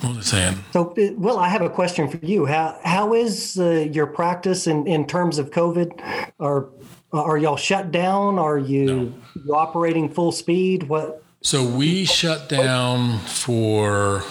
what 0.00 0.16
was 0.16 0.18
I 0.18 0.22
saying? 0.22 0.58
So, 0.72 0.94
uh, 0.98 1.12
well, 1.16 1.38
I 1.38 1.48
have 1.48 1.62
a 1.62 1.70
question 1.70 2.08
for 2.08 2.18
you. 2.18 2.46
How 2.46 2.78
how 2.84 3.14
is 3.14 3.58
uh, 3.58 3.88
your 3.92 4.06
practice 4.06 4.66
in, 4.66 4.86
in 4.86 5.06
terms 5.06 5.38
of 5.38 5.50
COVID? 5.50 6.32
Are 6.40 6.68
are 7.12 7.38
y'all 7.38 7.56
shut 7.56 7.92
down? 7.92 8.38
Are 8.38 8.58
you, 8.58 8.84
no. 8.84 9.12
you 9.44 9.54
operating 9.54 10.08
full 10.08 10.32
speed? 10.32 10.84
What? 10.84 11.22
So 11.42 11.64
we 11.64 12.04
shut 12.04 12.48
down 12.48 13.18
for. 13.20 14.24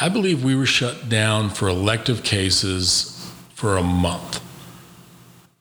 I 0.00 0.08
believe 0.08 0.44
we 0.44 0.54
were 0.54 0.66
shut 0.66 1.08
down 1.08 1.50
for 1.50 1.68
elective 1.68 2.22
cases 2.22 3.30
for 3.54 3.76
a 3.76 3.82
month. 3.82 4.40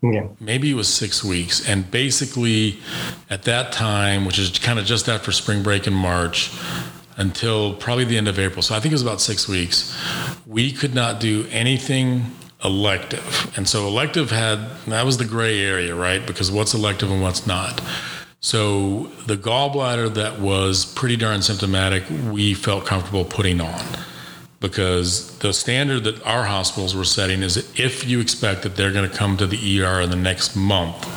Yeah. 0.02 0.28
Maybe 0.40 0.70
it 0.72 0.76
was 0.76 0.94
six 0.94 1.24
weeks. 1.24 1.68
And 1.68 1.90
basically, 1.90 2.80
at 3.30 3.44
that 3.44 3.72
time, 3.72 4.26
which 4.26 4.38
is 4.38 4.58
kind 4.60 4.78
of 4.80 4.86
just 4.86 5.10
after 5.10 5.32
spring 5.32 5.64
break 5.64 5.88
in 5.88 5.94
March, 5.94 6.52
until 7.18 7.74
probably 7.74 8.06
the 8.06 8.16
end 8.16 8.28
of 8.28 8.38
April, 8.38 8.62
so 8.62 8.76
I 8.76 8.80
think 8.80 8.92
it 8.92 8.96
was 8.96 9.02
about 9.02 9.20
six 9.22 9.48
weeks, 9.48 9.98
we 10.46 10.72
could 10.72 10.94
not 10.94 11.20
do 11.20 11.48
anything 11.50 12.26
elective. 12.64 13.52
And 13.58 13.68
so 13.68 13.88
elective 13.88 14.30
had, 14.30 14.70
that 14.86 15.04
was 15.04 15.18
the 15.18 15.26
gray 15.26 15.60
area, 15.60 15.96
right? 15.96 16.26
Because 16.26 16.52
what's 16.52 16.76
elective 16.76 17.12
and 17.12 17.22
what's 17.22 17.48
not. 17.48 17.82
So 18.40 19.12
the 19.26 19.36
gallbladder 19.36 20.14
that 20.14 20.40
was 20.40 20.86
pretty 20.86 21.18
darn 21.18 21.42
symptomatic, 21.42 22.04
we 22.30 22.54
felt 22.54 22.86
comfortable 22.86 23.26
putting 23.26 23.62
on 23.62 23.84
because 24.60 25.38
the 25.40 25.54
standard 25.54 26.04
that 26.04 26.26
our 26.26 26.46
hospitals 26.46 26.96
were 26.96 27.04
setting 27.04 27.44
is 27.44 27.58
if 27.80 28.08
you 28.08 28.20
expect 28.20 28.64
that 28.64 28.76
they're 28.76 28.92
going 28.92 29.10
to 29.10 29.16
come 29.16 29.38
to 29.38 29.46
the 29.46 29.84
ER 29.84 30.02
in 30.02 30.10
the 30.10 30.16
next 30.16 30.56
month, 30.56 31.08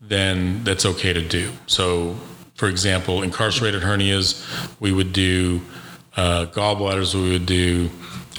then 0.00 0.62
that's 0.64 0.84
okay 0.84 1.12
to 1.12 1.22
do. 1.26 1.52
So, 1.66 2.16
for 2.54 2.68
example, 2.68 3.22
incarcerated 3.22 3.82
hernias, 3.82 4.44
we 4.80 4.92
would 4.92 5.12
do 5.12 5.60
uh, 6.16 6.46
gallbladders, 6.46 7.14
we 7.14 7.30
would 7.30 7.46
do 7.46 7.90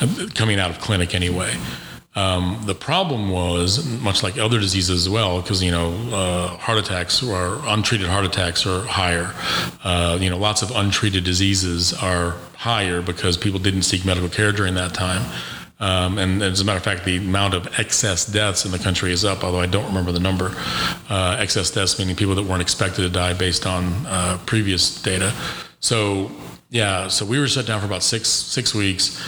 uh, 0.01 0.27
coming 0.35 0.59
out 0.59 0.69
of 0.69 0.79
clinic 0.79 1.15
anyway. 1.15 1.55
Um, 2.19 2.59
the 2.65 2.75
problem 2.75 3.29
was, 3.29 3.85
much 4.01 4.23
like 4.23 4.37
other 4.37 4.59
diseases 4.59 5.07
as 5.07 5.09
well, 5.09 5.41
because 5.41 5.63
you 5.63 5.71
know, 5.71 5.93
uh, 6.11 6.47
heart 6.57 6.77
attacks 6.77 7.23
or 7.23 7.61
untreated 7.63 8.07
heart 8.07 8.25
attacks 8.25 8.65
are 8.65 8.81
higher. 8.81 9.33
Uh, 9.85 10.17
you 10.19 10.29
know, 10.29 10.37
lots 10.37 10.61
of 10.61 10.69
untreated 10.71 11.23
diseases 11.23 11.93
are 11.93 12.31
higher 12.57 13.01
because 13.01 13.37
people 13.37 13.57
didn't 13.57 13.83
seek 13.83 14.03
medical 14.03 14.27
care 14.27 14.51
during 14.51 14.73
that 14.73 14.93
time. 14.93 15.21
Um, 15.79 16.17
and 16.17 16.41
as 16.41 16.59
a 16.59 16.65
matter 16.65 16.75
of 16.77 16.83
fact, 16.83 17.05
the 17.05 17.15
amount 17.15 17.53
of 17.53 17.79
excess 17.79 18.25
deaths 18.25 18.65
in 18.65 18.71
the 18.71 18.79
country 18.79 19.13
is 19.13 19.23
up, 19.23 19.45
although 19.45 19.61
I 19.61 19.67
don't 19.67 19.85
remember 19.85 20.11
the 20.11 20.19
number. 20.19 20.53
Uh, 21.09 21.37
excess 21.39 21.71
deaths 21.71 21.97
meaning 21.99 22.17
people 22.17 22.35
that 22.35 22.43
weren't 22.43 22.61
expected 22.61 23.03
to 23.03 23.09
die 23.09 23.33
based 23.33 23.65
on 23.65 24.05
uh, 24.07 24.37
previous 24.45 25.01
data. 25.01 25.33
So 25.79 26.29
Yeah, 26.71 27.07
so 27.07 27.25
we 27.25 27.39
were 27.39 27.47
shut 27.47 27.65
down 27.65 27.79
for 27.79 27.87
about 27.87 28.03
six 28.03 28.29
six 28.29 28.75
weeks, 28.75 29.19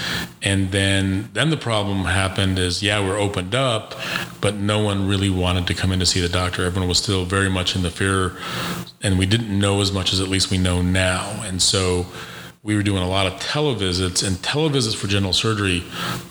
and 0.44 0.72
then 0.72 1.30
then 1.34 1.50
the 1.50 1.58
problem 1.58 2.06
happened 2.06 2.60
is 2.60 2.84
yeah 2.84 3.00
we're 3.00 3.18
opened 3.18 3.56
up, 3.56 3.96
but 4.42 4.58
no 4.58 4.78
one 4.84 5.08
really 5.08 5.32
wanted 5.32 5.66
to 5.66 5.74
come 5.74 5.92
in 5.92 5.98
to 6.00 6.06
see 6.06 6.22
the 6.22 6.30
doctor. 6.30 6.64
Everyone 6.66 6.88
was 6.88 7.00
still 7.00 7.26
very 7.26 7.50
much 7.50 7.76
in 7.76 7.82
the 7.82 7.90
fear, 7.90 8.38
and 9.02 9.18
we 9.18 9.26
didn't 9.26 9.58
know 9.58 9.82
as 9.82 9.92
much 9.92 10.14
as 10.14 10.20
at 10.20 10.28
least 10.28 10.52
we 10.52 10.60
know 10.60 10.84
now, 10.84 11.42
and 11.44 11.64
so 11.64 12.06
we 12.62 12.76
were 12.76 12.84
doing 12.84 13.02
a 13.02 13.10
lot 13.10 13.26
of 13.26 13.34
televisits, 13.40 14.24
and 14.24 14.38
televisits 14.38 14.96
for 14.96 15.08
general 15.08 15.34
surgery 15.34 15.84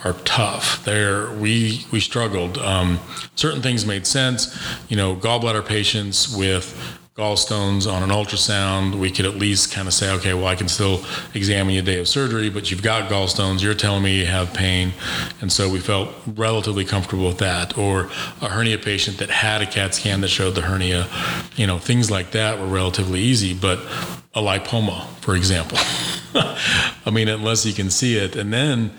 are 0.05 0.13
tough. 0.25 0.85
There, 0.85 1.33
we 1.33 1.87
we 1.91 1.99
struggled. 1.99 2.57
Um, 2.59 3.01
certain 3.35 3.63
things 3.63 3.85
made 3.85 4.07
sense. 4.07 4.57
You 4.89 4.97
know, 4.97 5.17
gallbladder 5.17 5.67
patients 5.67 6.33
with 6.33 7.00
gallstones 7.17 7.91
on 7.91 8.03
an 8.03 8.11
ultrasound, 8.11 8.95
we 8.95 9.11
could 9.11 9.27
at 9.27 9.35
least 9.35 9.73
kind 9.73 9.89
of 9.89 9.95
say, 9.95 10.13
okay, 10.13 10.33
well, 10.33 10.47
I 10.47 10.55
can 10.55 10.69
still 10.69 11.05
examine 11.35 11.75
you 11.75 11.83
day 11.83 11.99
of 11.99 12.09
surgery, 12.09 12.51
but 12.51 12.71
you've 12.71 12.83
got 12.83 13.11
gallstones, 13.11 13.63
you're 13.63 13.75
telling 13.75 14.03
me 14.03 14.19
you 14.19 14.27
have 14.27 14.55
pain. 14.55 14.93
And 15.41 15.53
so 15.53 15.69
we 15.69 15.81
felt 15.81 16.11
relatively 16.27 16.85
comfortable 16.85 17.27
with 17.27 17.39
that. 17.39 17.77
Or 17.77 18.09
a 18.41 18.49
hernia 18.49 18.79
patient 18.79 19.19
that 19.19 19.29
had 19.29 19.61
a 19.61 19.67
CAT 19.67 19.95
scan 19.95 20.21
that 20.21 20.29
showed 20.29 20.55
the 20.55 20.63
hernia, 20.63 21.09
you 21.57 21.67
know, 21.67 21.79
things 21.79 22.11
like 22.11 22.31
that 22.31 22.59
were 22.59 22.67
relatively 22.67 23.21
easy. 23.21 23.55
But 23.55 23.81
a 24.35 24.41
lipoma, 24.41 25.07
for 25.21 25.35
example. 25.35 25.79
I 27.05 27.11
mean, 27.11 27.29
unless 27.29 27.67
you 27.67 27.73
can 27.73 27.91
see 27.91 28.17
it. 28.17 28.37
And 28.37 28.53
then, 28.53 28.93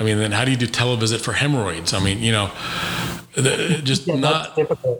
I 0.00 0.04
mean, 0.04 0.18
then 0.18 0.32
how 0.32 0.46
do 0.46 0.50
you 0.50 0.56
do 0.56 0.66
televisit 0.66 1.20
for 1.20 1.32
hemorrhoids? 1.32 1.92
I 1.92 2.00
mean, 2.02 2.22
you 2.22 2.32
know, 2.32 2.50
just 3.34 4.06
yeah, 4.06 4.14
not 4.16 4.58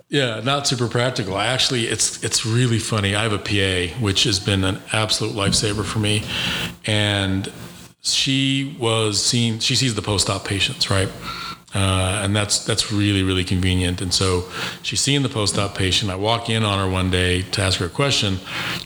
yeah 0.09 0.41
not 0.41 0.67
super 0.67 0.89
practical. 0.89 1.37
Actually 1.39 1.87
it's 1.87 2.23
it's 2.25 2.47
really 2.47 2.79
funny. 2.79 3.15
I 3.15 3.23
have 3.23 3.33
a 3.33 3.39
pa 3.39 3.95
which 4.01 4.25
has 4.25 4.41
been 4.41 4.65
an 4.65 4.81
absolute 4.93 5.35
lifesaver 5.35 5.85
for 5.85 5.99
me. 5.99 6.23
And 6.87 7.53
she 8.01 8.77
was 8.81 9.25
seeing 9.25 9.59
she 9.59 9.77
sees 9.77 9.95
the 9.95 10.03
post-op 10.03 10.45
patients 10.45 10.91
right 10.91 11.09
uh, 11.75 12.21
and 12.23 12.35
that's 12.37 12.65
that's 12.65 12.93
really 12.93 13.23
really 13.23 13.45
convenient. 13.45 14.01
And 14.01 14.13
so 14.13 14.45
she's 14.83 15.01
seeing 15.01 15.23
the 15.23 15.29
post-op 15.29 15.77
patient. 15.77 16.11
I 16.11 16.17
walk 16.17 16.51
in 16.51 16.63
on 16.63 16.79
her 16.79 16.91
one 16.91 17.11
day 17.11 17.43
to 17.43 17.63
ask 17.63 17.79
her 17.81 17.87
a 17.87 17.91
question, 17.91 18.39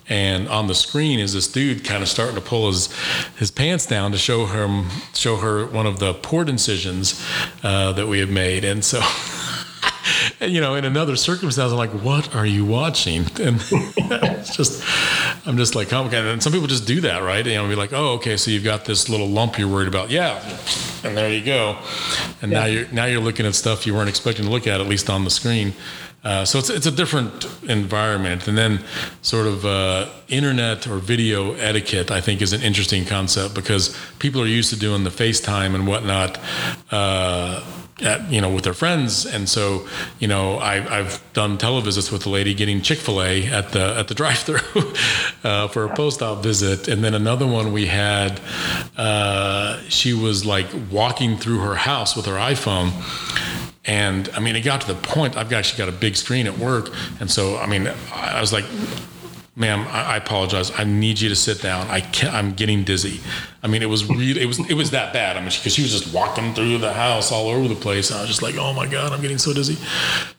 and 0.08 0.48
on 0.48 0.66
the 0.66 0.74
screen 0.74 1.18
is 1.18 1.32
this 1.32 1.48
dude 1.48 1.84
kind 1.84 2.02
of 2.02 2.08
starting 2.08 2.36
to 2.36 2.40
pull 2.40 2.68
his 2.68 2.92
his 3.36 3.50
pants 3.50 3.86
down 3.86 4.12
to 4.12 4.18
show 4.18 4.46
her 4.46 4.84
show 5.14 5.36
her 5.36 5.66
one 5.66 5.86
of 5.86 5.98
the 5.98 6.14
port 6.14 6.48
incisions 6.48 7.22
uh, 7.62 7.92
that 7.92 8.06
we 8.06 8.18
have 8.20 8.30
made. 8.30 8.64
And 8.64 8.84
so 8.84 9.00
and, 10.40 10.52
you 10.52 10.60
know, 10.60 10.74
in 10.74 10.84
another 10.84 11.16
circumstance, 11.16 11.72
I'm 11.72 11.78
like, 11.78 11.90
what 11.90 12.34
are 12.34 12.46
you 12.46 12.64
watching? 12.64 13.26
And 13.46 13.62
it's 13.70 14.56
just, 14.56 14.82
I'm 15.46 15.56
just 15.56 15.74
like, 15.74 15.88
complicated. 15.88 16.26
And 16.26 16.42
some 16.42 16.52
people 16.52 16.66
just 16.66 16.86
do 16.86 17.00
that, 17.02 17.22
right? 17.22 17.46
You 17.46 17.54
know, 17.54 17.68
be 17.68 17.76
like, 17.76 17.92
oh, 17.92 18.14
okay, 18.14 18.36
so 18.36 18.50
you've 18.50 18.64
got 18.64 18.84
this 18.84 19.08
little 19.08 19.28
lump 19.28 19.58
you're 19.58 19.68
worried 19.68 19.88
about. 19.88 20.10
Yeah. 20.10 20.40
And 21.04 21.16
there 21.16 21.32
you 21.32 21.44
go. 21.44 21.78
And 22.42 22.50
yeah. 22.50 22.58
now 22.58 22.64
you're, 22.66 22.88
now 22.88 23.04
you're 23.04 23.20
looking 23.20 23.46
at 23.46 23.54
stuff 23.54 23.86
you 23.86 23.94
weren't 23.94 24.08
expecting 24.08 24.44
to 24.44 24.50
look 24.50 24.66
at, 24.66 24.80
at 24.80 24.88
least 24.88 25.08
on 25.08 25.24
the 25.24 25.30
screen. 25.30 25.72
Uh, 26.24 26.44
so 26.44 26.58
it's, 26.58 26.70
it's 26.70 26.86
a 26.86 26.90
different 26.90 27.46
environment. 27.68 28.48
And 28.48 28.58
then 28.58 28.80
sort 29.22 29.46
of 29.46 29.64
uh, 29.64 30.08
internet 30.26 30.88
or 30.88 30.98
video 30.98 31.52
etiquette, 31.54 32.10
I 32.10 32.20
think, 32.20 32.42
is 32.42 32.52
an 32.52 32.62
interesting 32.62 33.04
concept 33.04 33.54
because 33.54 33.96
people 34.18 34.42
are 34.42 34.46
used 34.46 34.70
to 34.70 34.78
doing 34.78 35.04
the 35.04 35.10
FaceTime 35.10 35.76
and 35.76 35.86
whatnot. 35.86 36.40
Uh, 36.90 37.64
at, 38.02 38.30
you 38.30 38.40
know, 38.40 38.50
with 38.50 38.64
their 38.64 38.74
friends, 38.74 39.24
and 39.24 39.48
so 39.48 39.86
you 40.18 40.28
know, 40.28 40.58
I, 40.58 40.80
have 40.80 41.22
done 41.32 41.56
televisits 41.56 42.12
with 42.12 42.26
a 42.26 42.30
lady 42.30 42.52
getting 42.54 42.82
Chick 42.82 42.98
Fil 42.98 43.22
A 43.22 43.46
at 43.46 43.70
the 43.70 43.96
at 43.96 44.08
the 44.08 44.14
drive-through 44.22 44.92
uh, 45.44 45.68
for 45.68 45.84
a 45.84 45.94
post-op 45.94 46.42
visit, 46.42 46.88
and 46.88 47.02
then 47.02 47.14
another 47.14 47.46
one 47.46 47.72
we 47.72 47.86
had. 47.86 48.40
Uh, 48.96 49.80
she 49.88 50.12
was 50.12 50.44
like 50.44 50.66
walking 50.90 51.36
through 51.36 51.60
her 51.60 51.74
house 51.74 52.16
with 52.16 52.26
her 52.26 52.36
iPhone, 52.36 52.92
and 53.86 54.28
I 54.34 54.40
mean, 54.40 54.56
it 54.56 54.62
got 54.62 54.82
to 54.82 54.88
the 54.88 55.00
point. 55.00 55.36
I've 55.36 55.52
actually 55.52 55.78
got 55.78 55.88
a 55.88 55.96
big 55.96 56.16
screen 56.16 56.46
at 56.46 56.58
work, 56.58 56.90
and 57.20 57.30
so 57.30 57.56
I 57.56 57.66
mean, 57.66 57.90
I 58.12 58.40
was 58.40 58.52
like, 58.52 58.64
ma'am, 59.56 59.86
I, 59.88 60.02
I, 60.02 60.16
apologize. 60.18 60.70
I 60.78 60.84
need 60.84 61.20
you 61.20 61.28
to 61.30 61.34
sit 61.34 61.62
down. 61.62 61.86
I 61.88 62.00
can't, 62.00 62.34
I'm 62.34 62.52
getting 62.52 62.84
dizzy. 62.84 63.20
I 63.62 63.68
mean, 63.68 63.82
it 63.82 63.88
was 63.88 64.04
really, 64.04 64.40
it 64.40 64.46
was, 64.46 64.58
it 64.70 64.74
was 64.74 64.90
that 64.90 65.12
bad. 65.12 65.36
I 65.36 65.40
mean, 65.40 65.48
because 65.48 65.74
she 65.74 65.82
was 65.82 65.90
just 65.90 66.14
walking 66.14 66.54
through 66.54 66.78
the 66.78 66.92
house 66.92 67.32
all 67.32 67.48
over 67.48 67.66
the 67.66 67.74
place. 67.74 68.10
And 68.10 68.18
I 68.18 68.22
was 68.22 68.28
just 68.28 68.42
like, 68.42 68.56
oh 68.56 68.72
my 68.74 68.86
God, 68.86 69.12
I'm 69.12 69.22
getting 69.22 69.38
so 69.38 69.52
dizzy. 69.52 69.78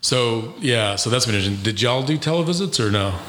So 0.01 0.53
yeah, 0.59 0.95
so 0.95 1.09
that's 1.09 1.25
been 1.25 1.35
interesting. 1.35 1.63
Did 1.63 1.81
y'all 1.81 2.03
do 2.03 2.17
televisits 2.17 2.79
or 2.79 2.91
no? 2.91 3.19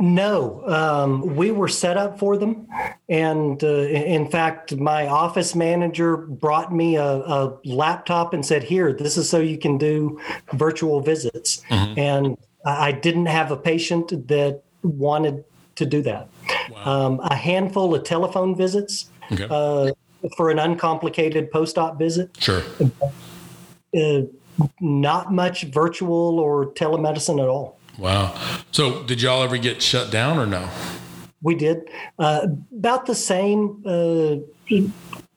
No, 0.00 0.62
um, 0.66 1.36
we 1.36 1.50
were 1.50 1.68
set 1.68 1.96
up 1.96 2.18
for 2.18 2.36
them. 2.36 2.66
And 3.08 3.62
uh, 3.62 3.82
in 3.82 4.30
fact, 4.30 4.74
my 4.76 5.06
office 5.06 5.54
manager 5.54 6.16
brought 6.16 6.74
me 6.74 6.96
a, 6.96 7.04
a, 7.04 7.58
laptop 7.64 8.32
and 8.32 8.44
said, 8.44 8.62
Here, 8.62 8.92
this 8.92 9.16
is 9.16 9.28
so 9.28 9.38
you 9.38 9.58
can 9.58 9.78
do 9.78 10.18
virtual 10.54 11.00
visits. 11.00 11.62
Mm-hmm. 11.68 11.98
And 11.98 12.36
I 12.64 12.92
didn't 12.92 13.26
have 13.26 13.50
a 13.50 13.56
patient 13.56 14.28
that 14.28 14.62
wanted 14.82 15.44
to 15.76 15.86
do 15.86 16.02
that. 16.02 16.28
Wow. 16.70 17.06
Um, 17.06 17.20
a 17.20 17.34
handful 17.34 17.94
of 17.94 18.04
telephone 18.04 18.54
visits 18.54 19.10
okay. 19.32 19.46
uh, 19.50 19.92
for 20.36 20.50
an 20.50 20.58
uncomplicated 20.58 21.50
post 21.50 21.78
op 21.78 21.98
visit. 21.98 22.36
Sure. 22.38 22.62
Uh, 23.96 24.22
not 24.80 25.32
much 25.32 25.64
virtual 25.64 26.38
or 26.38 26.66
telemedicine 26.72 27.42
at 27.42 27.48
all. 27.48 27.78
Wow. 27.98 28.38
So, 28.72 29.02
did 29.04 29.22
y'all 29.22 29.42
ever 29.42 29.56
get 29.56 29.82
shut 29.82 30.10
down 30.10 30.38
or 30.38 30.46
no? 30.46 30.68
We 31.42 31.54
did. 31.54 31.88
Uh, 32.18 32.48
about 32.72 33.06
the 33.06 33.14
same 33.14 33.82
uh, 33.86 34.36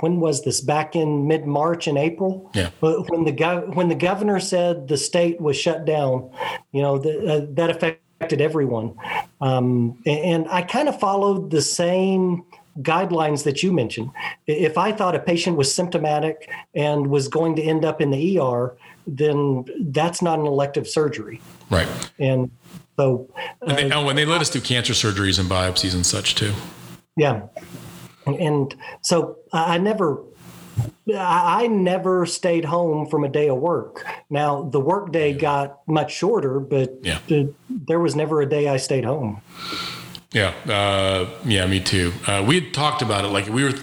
when 0.04 0.20
was 0.20 0.44
this 0.44 0.60
back 0.60 0.98
in 0.98 1.28
mid 1.30 1.46
March 1.46 1.88
and 1.88 1.98
April? 1.98 2.52
Yeah. 2.54 2.72
When 2.82 3.24
the 3.24 3.72
when 3.74 3.88
the 3.88 3.96
governor 3.96 4.38
said 4.42 4.90
the 4.90 4.98
state 4.98 5.40
was 5.40 5.56
shut 5.56 5.86
down, 5.86 6.30
you 6.74 6.82
know 6.82 6.98
the, 6.98 7.14
uh, 7.26 7.46
that 7.52 7.70
affected 7.70 8.42
everyone, 8.42 8.96
um, 9.40 9.98
and, 10.06 10.20
and 10.20 10.48
I 10.50 10.62
kind 10.64 10.90
of 10.90 11.00
followed 11.00 11.52
the 11.52 11.62
same 11.62 12.44
guidelines 12.82 13.46
that 13.46 13.64
you 13.64 13.72
mentioned. 13.72 14.12
If 14.46 14.78
I 14.78 14.92
thought 14.92 15.16
a 15.16 15.20
patient 15.20 15.56
was 15.56 15.74
symptomatic 15.74 16.50
and 16.76 17.08
was 17.08 17.30
going 17.30 17.56
to 17.56 17.62
end 17.62 17.86
up 17.86 18.02
in 18.02 18.12
the 18.12 18.40
ER, 18.40 18.76
then 19.08 19.64
that's 19.80 20.22
not 20.22 20.38
an 20.38 20.46
elective 20.46 20.86
surgery. 20.86 21.40
Right. 21.70 21.88
And 22.20 22.52
so. 22.98 23.30
Uh, 23.38 23.76
and 23.76 23.78
they, 23.78 23.96
oh, 23.96 24.04
when 24.04 24.18
they 24.18 24.26
let 24.26 24.42
us 24.42 24.50
do 24.50 24.60
cancer 24.60 24.92
surgeries 24.92 25.40
and 25.40 25.50
biopsies 25.50 25.94
and 25.96 26.06
such 26.06 26.36
too. 26.36 26.54
Yeah. 27.16 27.44
And 28.26 28.76
so 29.02 29.38
I 29.54 29.78
never 29.78 30.24
I 31.16 31.68
never 31.68 32.26
stayed 32.26 32.66
home 32.66 33.08
from 33.08 33.24
a 33.24 33.30
day 33.30 33.50
of 33.50 33.58
work. 33.58 34.06
Now 34.30 34.64
the 34.64 34.80
workday 34.80 35.32
yeah. 35.32 35.38
got 35.38 35.88
much 35.88 36.14
shorter, 36.14 36.60
but 36.60 36.98
yeah. 37.04 37.20
there 37.70 38.00
was 38.00 38.16
never 38.16 38.42
a 38.42 38.50
day 38.50 38.68
I 38.68 38.78
stayed 38.78 39.06
home. 39.06 39.42
Yeah, 40.34 40.52
uh, 40.68 41.30
yeah, 41.46 41.68
me 41.68 41.80
too. 41.80 42.12
Uh, 42.26 42.44
we 42.46 42.60
had 42.60 42.74
talked 42.74 43.04
about 43.04 43.24
it, 43.24 43.28
like 43.28 43.48
we 43.48 43.64
were, 43.64 43.74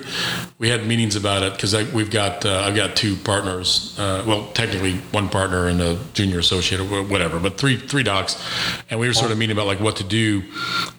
we 0.58 0.68
had 0.68 0.84
meetings 0.84 1.14
about 1.14 1.44
it 1.44 1.52
because 1.52 1.72
we've 1.92 2.10
got 2.10 2.44
uh, 2.44 2.64
I've 2.66 2.74
got 2.74 2.96
two 2.96 3.14
partners. 3.14 3.96
Uh, 3.96 4.24
well, 4.26 4.48
technically 4.48 4.96
one 5.12 5.28
partner 5.28 5.68
and 5.68 5.80
a 5.80 5.96
junior 6.12 6.40
associate 6.40 6.80
or 6.80 7.04
whatever, 7.04 7.38
but 7.38 7.56
three 7.56 7.76
three 7.76 8.02
docs, 8.02 8.44
and 8.90 8.98
we 8.98 9.06
were 9.06 9.14
sort 9.14 9.30
of 9.30 9.38
meeting 9.38 9.56
about 9.56 9.68
like 9.68 9.78
what 9.78 9.94
to 9.96 10.04
do, 10.04 10.42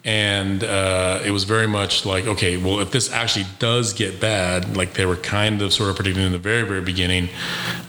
and 0.06 0.64
uh, 0.64 1.20
it 1.22 1.32
was 1.32 1.44
very 1.44 1.68
much 1.68 2.06
like 2.06 2.26
okay, 2.26 2.56
well, 2.56 2.80
if 2.80 2.90
this 2.90 3.12
actually 3.12 3.44
does 3.58 3.92
get 3.92 4.22
bad, 4.22 4.74
like 4.74 4.94
they 4.94 5.04
were 5.04 5.16
kind 5.16 5.60
of 5.60 5.74
sort 5.74 5.90
of 5.90 5.96
predicting 5.96 6.24
in 6.24 6.32
the 6.32 6.38
very 6.38 6.62
very 6.62 6.80
beginning, 6.80 7.28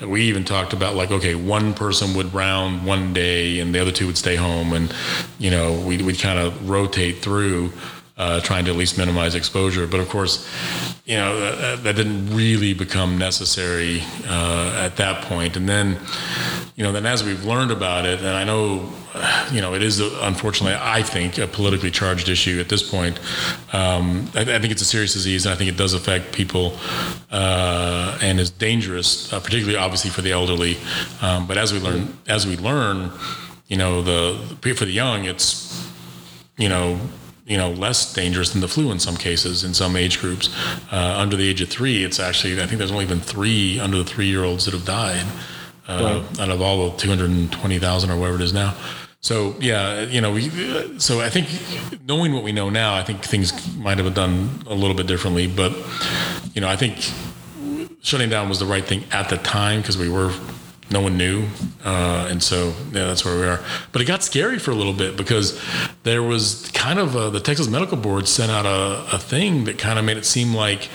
we 0.06 0.24
even 0.24 0.44
talked 0.44 0.74
about 0.74 0.96
like 0.96 1.12
okay, 1.12 1.34
one 1.34 1.74
person 1.74 2.14
would 2.14 2.34
round 2.34 2.86
one 2.86 3.14
day 3.14 3.62
and 3.62 3.74
the 3.74 3.80
other 3.80 3.92
two 3.94 4.06
would 4.06 4.18
stay 4.18 4.36
home, 4.36 4.74
and 4.74 4.94
you 5.40 5.50
know 5.50 5.80
we 5.88 6.04
we 6.04 6.14
kind 6.14 6.40
of 6.40 6.70
rotate 6.70 7.20
through 7.20 7.53
through, 7.54 7.72
uh, 8.18 8.40
trying 8.42 8.66
to 8.66 8.72
at 8.72 8.78
least 8.78 8.98
minimize 8.98 9.36
exposure. 9.36 9.88
But 9.88 10.00
of 10.00 10.10
course, 10.10 10.48
you 11.06 11.16
know 11.16 11.40
that, 11.40 11.84
that 11.84 11.96
didn't 11.96 12.36
really 12.36 12.74
become 12.74 13.18
necessary 13.18 14.02
uh, 14.28 14.82
at 14.86 14.98
that 14.98 15.24
point. 15.26 15.58
And 15.58 15.68
then, 15.68 15.98
you 16.76 16.84
know, 16.84 16.92
then 16.92 17.06
as 17.06 17.24
we've 17.24 17.44
learned 17.44 17.72
about 17.72 18.06
it, 18.06 18.20
and 18.20 18.30
I 18.30 18.44
know, 18.44 18.92
you 19.52 19.62
know, 19.62 19.74
it 19.74 19.82
is 19.82 20.00
unfortunately, 20.00 20.78
I 20.80 21.02
think, 21.04 21.38
a 21.38 21.48
politically 21.48 21.92
charged 21.92 22.30
issue 22.30 22.60
at 22.60 22.70
this 22.70 22.88
point. 22.88 23.20
Um, 23.74 24.30
I, 24.36 24.42
I, 24.42 24.60
think 24.60 24.72
it's 24.72 24.82
a 24.82 24.86
serious 24.86 25.14
disease, 25.14 25.46
and 25.46 25.54
I 25.54 25.58
think 25.58 25.70
it 25.70 25.78
does 25.78 25.94
affect 25.94 26.34
people 26.34 26.78
uh, 27.32 28.18
and 28.22 28.40
is 28.40 28.52
dangerous, 28.52 29.32
uh, 29.34 29.40
particularly 29.40 29.78
obviously 29.78 30.12
for 30.12 30.22
the 30.22 30.32
elderly. 30.32 30.78
Um, 31.22 31.48
but 31.48 31.58
as 31.58 31.74
we 31.74 31.80
learn, 31.80 32.18
as 32.28 32.46
we 32.46 32.58
learn, 32.58 33.12
you 33.68 33.78
know, 33.78 34.02
the 34.04 34.74
for 34.76 34.86
the 34.86 34.92
young, 34.92 35.26
it's 35.26 35.74
you 36.58 36.70
know 36.70 37.00
you 37.46 37.58
know 37.58 37.72
less 37.72 38.14
dangerous 38.14 38.52
than 38.52 38.62
the 38.62 38.68
flu 38.68 38.92
in 38.92 39.00
some 39.00 39.18
cases 39.18 39.64
in 39.64 39.74
some 39.74 39.96
age 39.96 40.20
groups. 40.20 40.50
Uh, 40.92 41.16
under 41.18 41.36
the 41.36 41.48
age 41.48 41.62
of 41.62 41.70
three, 41.70 42.04
it's 42.04 42.20
actually 42.20 42.62
I 42.62 42.66
think 42.66 42.80
there's 42.80 42.92
only 42.92 43.06
been 43.06 43.20
three 43.20 43.80
under 43.80 43.98
the 43.98 44.06
three 44.06 44.28
year 44.28 44.44
olds 44.44 44.66
that 44.66 44.74
have 44.74 44.86
died 44.86 45.26
uh, 45.88 46.24
right. 46.24 46.40
out 46.40 46.50
of 46.50 46.62
all 46.62 46.90
the 46.92 46.98
220,000 46.98 48.10
or 48.10 48.18
whatever 48.18 48.38
it 48.38 48.42
is 48.42 48.54
now. 48.54 48.76
So 49.22 49.56
yeah, 49.60 50.02
you 50.02 50.20
know, 50.20 50.34
we. 50.34 50.50
So 51.00 51.22
I 51.22 51.30
think 51.30 51.48
knowing 52.06 52.34
what 52.34 52.44
we 52.44 52.52
know 52.52 52.70
now, 52.70 52.94
I 52.94 53.04
think 53.04 53.24
things 53.24 53.76
might 53.78 53.98
have 53.98 54.14
done 54.14 54.62
a 54.68 54.76
little 54.76 54.96
bit 54.96 55.08
differently. 55.08 55.48
But 55.48 55.74
you 56.54 56.60
know, 56.60 56.68
I 56.68 56.76
think 56.76 56.98
shutting 58.02 58.30
down 58.30 58.50
was 58.50 58.60
the 58.60 58.66
right 58.66 58.84
thing 58.84 59.06
at 59.12 59.30
the 59.30 59.38
time 59.38 59.80
because 59.80 59.98
we 59.98 60.10
were 60.10 60.34
no 60.90 61.02
one 61.02 61.18
knew, 61.18 61.48
uh, 61.84 62.28
and 62.30 62.42
so 62.42 62.74
yeah, 62.92 63.06
that's 63.06 63.26
where 63.26 63.36
we 63.40 63.46
are. 63.46 63.64
But 63.92 64.02
it 64.02 64.06
got 64.06 64.24
scary 64.24 64.60
for 64.60 64.72
a 64.72 64.76
little 64.76 64.94
bit 64.94 65.18
because 65.18 65.60
there 66.04 66.24
was 66.24 66.70
kind 66.74 67.00
of 67.00 67.16
a, 67.16 67.30
the 67.30 67.40
Texas 67.40 67.68
Medical 67.68 67.98
Board 67.98 68.28
sent 68.28 68.52
out 68.52 68.66
a, 68.66 69.16
a 69.16 69.20
thing 69.20 69.64
that 69.66 69.78
kind 69.78 69.98
of 69.98 70.06
made 70.06 70.18
it 70.18 70.26
seem 70.26 70.54
like 70.54 70.90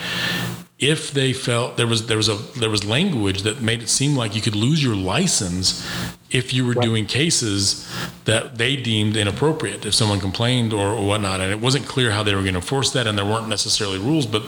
if 0.78 1.10
they 1.10 1.32
felt 1.32 1.76
there 1.76 1.88
was 1.88 2.06
there 2.06 2.16
was 2.16 2.28
a 2.28 2.36
there 2.58 2.70
was 2.70 2.84
language 2.84 3.42
that 3.42 3.60
made 3.60 3.82
it 3.82 3.88
seem 3.88 4.14
like 4.14 4.36
you 4.36 4.40
could 4.40 4.54
lose 4.54 4.82
your 4.82 4.94
license 4.94 5.84
if 6.30 6.54
you 6.54 6.64
were 6.64 6.74
right. 6.74 6.84
doing 6.84 7.04
cases 7.04 7.90
that 8.26 8.58
they 8.58 8.76
deemed 8.76 9.16
inappropriate 9.16 9.84
if 9.84 9.94
someone 9.94 10.20
complained 10.20 10.72
or, 10.72 10.90
or, 10.90 11.04
whatnot 11.04 11.40
and 11.40 11.50
it 11.50 11.60
wasn't 11.60 11.84
clear 11.86 12.12
how 12.12 12.22
they 12.22 12.34
were 12.34 12.42
going 12.42 12.54
to 12.54 12.60
enforce 12.60 12.92
that 12.92 13.08
and 13.08 13.18
there 13.18 13.24
weren't 13.24 13.48
necessarily 13.48 13.98
rules 13.98 14.24
but 14.24 14.42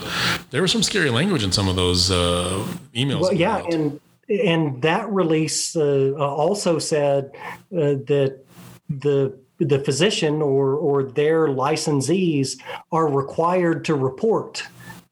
there 0.51 0.61
was 0.61 0.71
some 0.71 0.83
scary 0.83 1.09
language 1.09 1.43
in 1.43 1.51
some 1.51 1.67
of 1.67 1.75
those 1.75 2.09
uh, 2.11 2.65
emails 2.95 3.21
well, 3.21 3.33
yeah 3.33 3.61
and 3.69 3.99
and 4.45 4.81
that 4.81 5.11
release 5.11 5.75
uh, 5.75 6.13
also 6.17 6.79
said 6.79 7.31
uh, 7.75 7.99
that 8.07 8.39
the 8.89 9.37
the 9.59 9.79
physician 9.79 10.41
or 10.41 10.75
or 10.75 11.03
their 11.03 11.47
licensees 11.47 12.57
are 12.91 13.07
required 13.07 13.85
to 13.85 13.95
report 13.95 14.63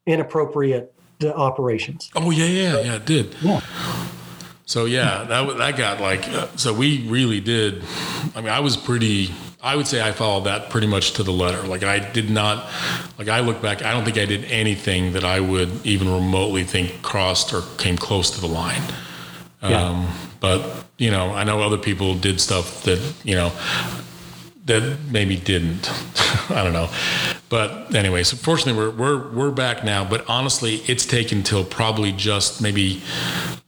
inappropriate 0.06 0.94
operations. 1.24 2.10
Oh 2.16 2.32
yeah, 2.32 2.46
yeah, 2.46 2.80
yeah, 2.80 2.96
it 2.96 3.06
did. 3.06 3.36
Yeah. 3.42 3.62
So 4.66 4.86
yeah, 4.86 5.24
that 5.24 5.58
that 5.58 5.78
got 5.78 6.00
like 6.00 6.28
uh, 6.30 6.48
so 6.56 6.74
we 6.74 7.08
really 7.08 7.40
did. 7.40 7.84
I 8.36 8.42
mean, 8.42 8.50
I 8.50 8.60
was 8.60 8.78
pretty. 8.78 9.32
I 9.62 9.76
would 9.76 9.88
say 9.88 10.02
I 10.02 10.14
followed 10.14 10.46
that 10.46 10.70
pretty 10.70 10.88
much 10.88 11.14
to 11.14 11.24
the 11.24 11.34
letter. 11.34 11.68
Like 11.68 11.84
I 11.84 12.00
did 12.00 12.30
not, 12.30 12.72
like 13.18 13.28
I 13.28 13.42
look 13.42 13.62
back, 13.62 13.84
I 13.84 13.92
don't 13.92 14.06
think 14.06 14.18
I 14.18 14.24
did 14.24 14.46
anything 14.46 15.12
that 15.14 15.26
I 15.26 15.42
would 15.42 15.86
even 15.86 16.10
remotely 16.10 16.64
think 16.64 17.02
crossed 17.02 17.52
or 17.52 17.64
came 17.78 17.98
close 17.98 18.32
to 18.32 18.40
the 18.40 18.48
line. 18.48 18.82
Yeah. 19.62 19.90
Um, 19.90 20.08
but 20.40 20.86
you 20.98 21.12
know, 21.12 21.32
I 21.32 21.44
know 21.44 21.62
other 21.62 21.78
people 21.78 22.16
did 22.16 22.40
stuff 22.40 22.84
that 22.84 23.00
you 23.24 23.36
know 23.36 23.52
that 24.66 24.98
maybe 25.10 25.36
didn't. 25.36 25.90
I 26.50 26.64
don't 26.64 26.74
know. 26.74 26.90
But 27.50 27.96
anyway, 27.96 28.24
so 28.24 28.38
fortunately 28.38 28.82
we're 28.82 28.92
we're 28.92 29.30
we're 29.32 29.52
back 29.52 29.84
now. 29.84 30.08
But 30.08 30.24
honestly, 30.30 30.76
it's 30.88 31.06
taken 31.06 31.44
till 31.44 31.66
probably 31.66 32.12
just 32.12 32.62
maybe 32.62 33.02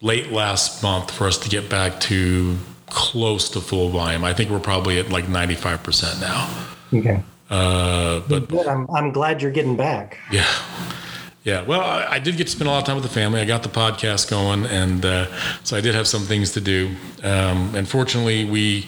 late 0.01 0.31
last 0.31 0.83
month 0.83 1.11
for 1.11 1.27
us 1.27 1.37
to 1.39 1.49
get 1.49 1.69
back 1.69 1.99
to 2.01 2.57
close 2.87 3.49
to 3.49 3.61
full 3.61 3.89
volume. 3.89 4.23
I 4.23 4.33
think 4.33 4.49
we're 4.49 4.59
probably 4.59 4.99
at 4.99 5.09
like 5.09 5.27
ninety 5.27 5.55
five 5.55 5.83
percent 5.83 6.21
now. 6.21 6.65
Okay. 6.93 7.23
Uh, 7.49 8.21
but 8.29 8.67
I'm 8.67 8.89
I'm 8.91 9.11
glad 9.11 9.41
you're 9.41 9.51
getting 9.51 9.75
back. 9.75 10.19
Yeah. 10.31 10.47
Yeah, 11.43 11.63
well, 11.63 11.81
I, 11.81 12.05
I, 12.05 12.19
did 12.19 12.37
get 12.37 12.45
to 12.45 12.51
spend 12.51 12.67
a 12.67 12.71
lot 12.71 12.79
of 12.79 12.85
time 12.85 12.97
with 12.97 13.03
the 13.03 13.09
family. 13.09 13.41
I 13.41 13.45
got 13.45 13.63
the 13.63 13.69
podcast 13.69 14.29
going, 14.29 14.67
and 14.67 15.03
uh, 15.03 15.25
so 15.63 15.75
I 15.75 15.81
did 15.81 15.95
have 15.95 16.07
some 16.07 16.21
things 16.21 16.51
to 16.51 16.61
do. 16.61 16.95
Um, 17.23 17.73
and 17.73 17.89
fortunately, 17.89 18.45
we 18.45 18.85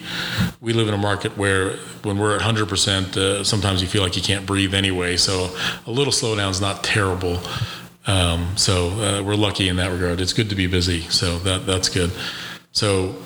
we 0.60 0.72
live 0.72 0.86
in 0.86 0.94
a 0.94 0.98
market 0.98 1.36
where 1.36 1.76
when 2.04 2.16
we're 2.16 2.30
at 2.30 2.42
100 2.42 2.62
uh, 2.62 2.66
percent, 2.66 3.44
sometimes 3.44 3.82
you 3.82 3.88
feel 3.88 4.02
like 4.02 4.14
you 4.14 4.22
can't 4.22 4.46
breathe 4.46 4.72
anyway. 4.72 5.16
So 5.16 5.50
a 5.84 5.90
little 5.90 6.12
slowdown 6.12 6.50
is 6.50 6.60
not 6.60 6.84
terrible. 6.84 7.40
Um, 8.06 8.56
so 8.56 8.90
uh, 9.00 9.22
we're 9.24 9.34
lucky 9.34 9.68
in 9.68 9.74
that 9.76 9.90
regard. 9.90 10.20
It's 10.20 10.32
good 10.32 10.50
to 10.50 10.54
be 10.54 10.68
busy, 10.68 11.00
so 11.08 11.38
that 11.40 11.66
that's 11.66 11.88
good. 11.88 12.12
So, 12.70 13.16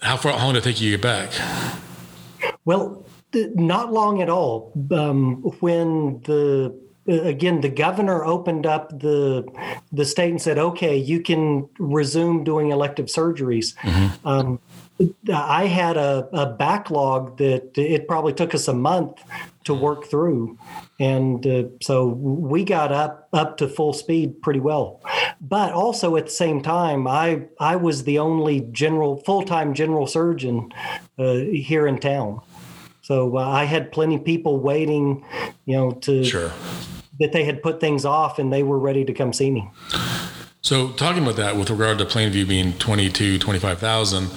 how 0.00 0.16
far? 0.16 0.32
How 0.32 0.46
long 0.46 0.54
did 0.54 0.60
it 0.60 0.64
take 0.64 0.80
you 0.80 0.90
to 0.92 0.96
get 0.96 1.02
back? 1.02 1.32
Well, 2.64 3.04
not 3.34 3.92
long 3.92 4.22
at 4.22 4.30
all. 4.30 4.72
Um, 4.90 5.42
when 5.60 6.22
the 6.22 6.89
again, 7.10 7.60
the 7.60 7.68
governor 7.68 8.24
opened 8.24 8.66
up 8.66 8.90
the 8.90 9.46
the 9.92 10.04
state 10.04 10.30
and 10.30 10.40
said, 10.40 10.58
"Okay, 10.58 10.96
you 10.96 11.20
can 11.20 11.68
resume 11.78 12.44
doing 12.44 12.70
elective 12.70 13.06
surgeries." 13.06 13.74
Mm-hmm. 13.76 14.26
Um, 14.26 14.60
I 15.32 15.66
had 15.66 15.96
a, 15.96 16.28
a, 16.32 16.46
backlog 16.46 17.38
that 17.38 17.76
it 17.78 18.06
probably 18.06 18.34
took 18.34 18.54
us 18.54 18.68
a 18.68 18.74
month 18.74 19.22
to 19.64 19.72
work 19.72 20.04
through, 20.04 20.58
and 20.98 21.46
uh, 21.46 21.64
so 21.80 22.06
we 22.06 22.64
got 22.64 22.92
up 22.92 23.28
up 23.32 23.56
to 23.58 23.68
full 23.68 23.92
speed 23.92 24.42
pretty 24.42 24.60
well. 24.60 25.00
But 25.40 25.72
also 25.72 26.16
at 26.16 26.26
the 26.26 26.32
same 26.32 26.62
time, 26.62 27.06
I 27.06 27.46
I 27.58 27.76
was 27.76 28.04
the 28.04 28.18
only 28.18 28.60
general 28.72 29.18
full 29.18 29.42
time 29.42 29.74
general 29.74 30.06
surgeon 30.06 30.70
uh, 31.18 31.34
here 31.34 31.86
in 31.86 31.98
town, 31.98 32.42
so 33.00 33.38
uh, 33.38 33.48
I 33.48 33.64
had 33.64 33.92
plenty 33.92 34.16
of 34.16 34.24
people 34.24 34.60
waiting, 34.60 35.24
you 35.64 35.76
know, 35.76 35.92
to 35.92 36.24
sure 36.24 36.52
that 37.20 37.32
they 37.32 37.44
had 37.44 37.62
put 37.62 37.80
things 37.80 38.04
off 38.04 38.38
and 38.38 38.52
they 38.52 38.62
were 38.62 38.78
ready 38.78 39.04
to 39.04 39.12
come 39.12 39.32
see 39.32 39.50
me. 39.50 39.70
So, 40.62 40.88
talking 40.92 41.22
about 41.22 41.36
that 41.36 41.56
with 41.56 41.70
regard 41.70 41.98
to 41.98 42.04
Plainview 42.04 42.46
being 42.48 42.72
22, 42.74 43.38
25,000, 43.38 44.28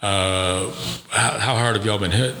uh, 0.00 0.70
how, 1.10 1.38
how, 1.38 1.54
hard 1.56 1.76
have 1.76 1.84
y'all 1.84 1.98
been 1.98 2.10
hit? 2.10 2.34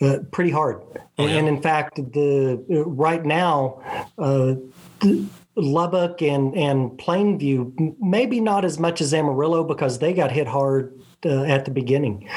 Uh, 0.00 0.18
pretty 0.30 0.50
hard. 0.50 0.80
Oh, 1.18 1.26
yeah. 1.26 1.36
And 1.36 1.48
in 1.48 1.60
fact, 1.60 1.96
the 1.96 2.62
right 2.86 3.24
now, 3.24 3.82
uh, 4.16 4.54
Lubbock 5.56 6.22
and, 6.22 6.56
and 6.56 6.90
Plainview, 6.92 7.96
maybe 8.00 8.40
not 8.40 8.64
as 8.64 8.78
much 8.78 9.00
as 9.00 9.12
Amarillo 9.12 9.64
because 9.64 9.98
they 9.98 10.12
got 10.12 10.30
hit 10.30 10.46
hard 10.46 10.97
uh, 11.24 11.42
at 11.42 11.64
the 11.64 11.70
beginning. 11.70 12.28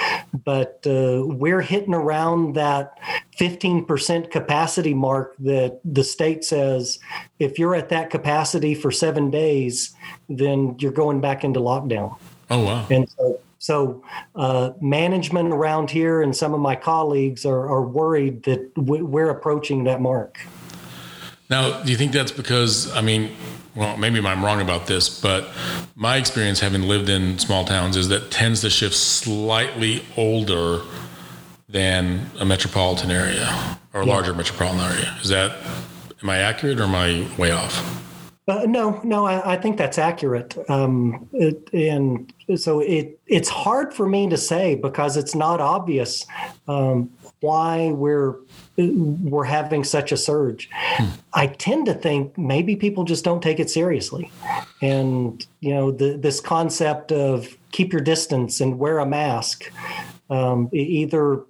But 0.44 0.86
uh, 0.86 1.24
we're 1.26 1.62
hitting 1.62 1.94
around 1.94 2.56
that 2.56 2.98
15% 3.40 4.32
capacity 4.32 4.94
mark 4.94 5.36
that 5.40 5.80
the 5.84 6.04
state 6.04 6.44
says 6.44 7.00
if 7.40 7.60
you're 7.60 7.76
at 7.76 7.90
that 7.90 8.10
capacity 8.10 8.76
for 8.76 8.92
seven 8.92 9.30
days, 9.30 9.94
then 10.30 10.76
you're 10.80 10.92
going 10.92 11.22
back 11.22 11.44
into 11.44 11.60
lockdown. 11.60 12.18
Oh, 12.50 12.64
wow. 12.64 12.88
And 12.90 13.10
so, 13.10 13.40
so 13.60 14.04
uh, 14.36 14.72
management 14.82 15.54
around 15.54 15.90
here 15.90 16.22
and 16.22 16.36
some 16.36 16.54
of 16.54 16.60
my 16.60 16.76
colleagues 16.76 17.46
are, 17.46 17.70
are 17.70 17.84
worried 17.84 18.44
that 18.44 18.72
we're 18.76 19.30
approaching 19.30 19.84
that 19.86 20.02
mark. 20.02 20.40
Now, 21.50 21.84
do 21.84 21.92
you 21.92 21.98
think 21.98 22.14
that's 22.14 22.32
because, 22.32 22.92
I 22.96 23.02
mean, 23.02 23.36
well, 23.76 23.98
maybe 23.98 24.20
I'm 24.20 24.44
wrong 24.44 24.62
about 24.62 24.88
this, 24.88 25.22
but 25.22 25.48
my 25.96 26.18
experience 26.18 26.60
having 26.60 26.84
lived 26.84 27.10
in 27.10 27.40
small 27.40 27.66
towns 27.66 27.96
is 27.96 28.10
that 28.10 28.32
tends 28.32 28.62
to 28.62 28.70
shift 28.70 28.96
slightly 28.96 30.04
older 30.18 30.82
than 31.70 32.30
a 32.40 32.46
metropolitan 32.46 33.12
area 33.12 33.78
or 33.94 34.02
a 34.02 34.06
yeah. 34.06 34.14
larger 34.14 34.34
metropolitan 34.34 34.82
area. 34.92 35.18
Is 35.22 35.30
that, 35.30 35.58
am 36.22 36.30
I 36.30 36.40
accurate 36.40 36.80
or 36.80 36.84
am 36.84 36.96
I 36.96 37.28
way 37.38 37.52
off? 37.52 38.02
Uh, 38.48 38.66
no, 38.66 39.00
no, 39.04 39.26
I, 39.26 39.54
I, 39.54 39.58
think 39.58 39.78
that's 39.78 39.98
accurate. 39.98 40.58
Um, 40.70 41.30
it, 41.32 41.70
and 41.74 42.34
so 42.58 42.80
it 42.80 43.20
it's 43.28 43.48
hard 43.48 43.94
for 43.94 44.10
me 44.10 44.28
to 44.30 44.36
say 44.36 44.76
because 44.76 45.16
it's 45.16 45.36
not 45.36 45.62
obvious 45.62 46.26
um, 46.68 47.10
why 47.40 47.92
we're 47.92 48.36
we're 48.90 49.46
having 49.46 49.84
such 49.84 50.12
a 50.12 50.18
surge. 50.18 50.70
Hmm. 50.72 51.10
I 51.34 51.48
tend 51.48 51.86
to 51.86 51.94
think 51.94 52.38
maybe 52.38 52.76
people 52.76 53.04
just 53.04 53.24
don't 53.24 53.42
take 53.42 53.60
it 53.60 53.70
seriously, 53.70 54.32
and 54.82 55.46
you 55.60 55.74
know 55.74 55.92
the, 55.92 56.18
this 56.18 56.40
concept 56.40 57.12
of 57.12 57.58
keep 57.72 57.94
your 57.94 58.02
distance 58.02 58.62
and 58.62 58.80
wear 58.80 59.00
a 59.00 59.06
mask. 59.06 59.72
Um, 60.30 60.70
either 60.72 61.44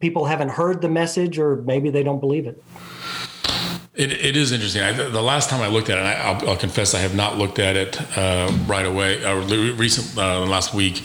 people 0.00 0.26
haven't 0.26 0.50
heard 0.50 0.80
the 0.82 0.88
message, 0.88 1.38
or 1.38 1.56
maybe 1.62 1.90
they 1.90 2.02
don't 2.02 2.20
believe 2.20 2.46
it. 2.46 2.62
It, 4.00 4.12
it 4.12 4.34
is 4.34 4.50
interesting. 4.50 4.80
I, 4.80 4.92
the 4.92 5.20
last 5.20 5.50
time 5.50 5.60
I 5.60 5.68
looked 5.68 5.90
at 5.90 5.98
it, 5.98 6.00
I, 6.00 6.42
will 6.42 6.56
confess 6.56 6.94
I 6.94 7.00
have 7.00 7.14
not 7.14 7.36
looked 7.36 7.58
at 7.58 7.76
it 7.76 8.00
uh, 8.16 8.50
right 8.66 8.86
away, 8.86 9.22
or 9.22 9.42
uh, 9.42 9.74
recent 9.76 10.16
uh, 10.16 10.40
last 10.46 10.72
week. 10.72 11.02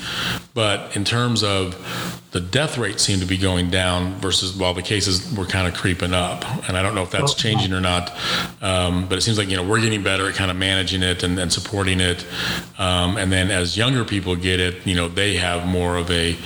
But 0.53 0.95
in 0.95 1.03
terms 1.03 1.43
of 1.43 1.75
the 2.31 2.39
death 2.39 2.77
rate 2.77 3.01
seemed 3.01 3.19
to 3.19 3.27
be 3.27 3.35
going 3.35 3.69
down 3.69 4.13
versus 4.21 4.55
while 4.55 4.73
the 4.73 4.81
cases 4.81 5.29
were 5.37 5.45
kind 5.45 5.67
of 5.67 5.73
creeping 5.73 6.13
up. 6.13 6.45
And 6.69 6.77
I 6.77 6.81
don't 6.81 6.95
know 6.95 7.03
if 7.03 7.11
that's 7.11 7.33
changing 7.33 7.73
or 7.73 7.81
not. 7.81 8.13
Um, 8.61 9.09
but 9.09 9.17
it 9.17 9.21
seems 9.23 9.37
like 9.37 9.49
you 9.49 9.57
know 9.57 9.67
we're 9.67 9.81
getting 9.81 10.01
better 10.01 10.29
at 10.29 10.35
kind 10.35 10.49
of 10.49 10.55
managing 10.55 11.03
it 11.03 11.21
and, 11.21 11.37
and 11.37 11.51
supporting 11.51 11.99
it. 11.99 12.25
Um, 12.77 13.17
and 13.17 13.29
then 13.29 13.51
as 13.51 13.75
younger 13.75 14.05
people 14.05 14.37
get 14.37 14.61
it, 14.61 14.87
you 14.87 14.95
know 14.95 15.09
they 15.09 15.35
have 15.35 15.67
more 15.67 15.97
of 15.97 16.09
a 16.09 16.37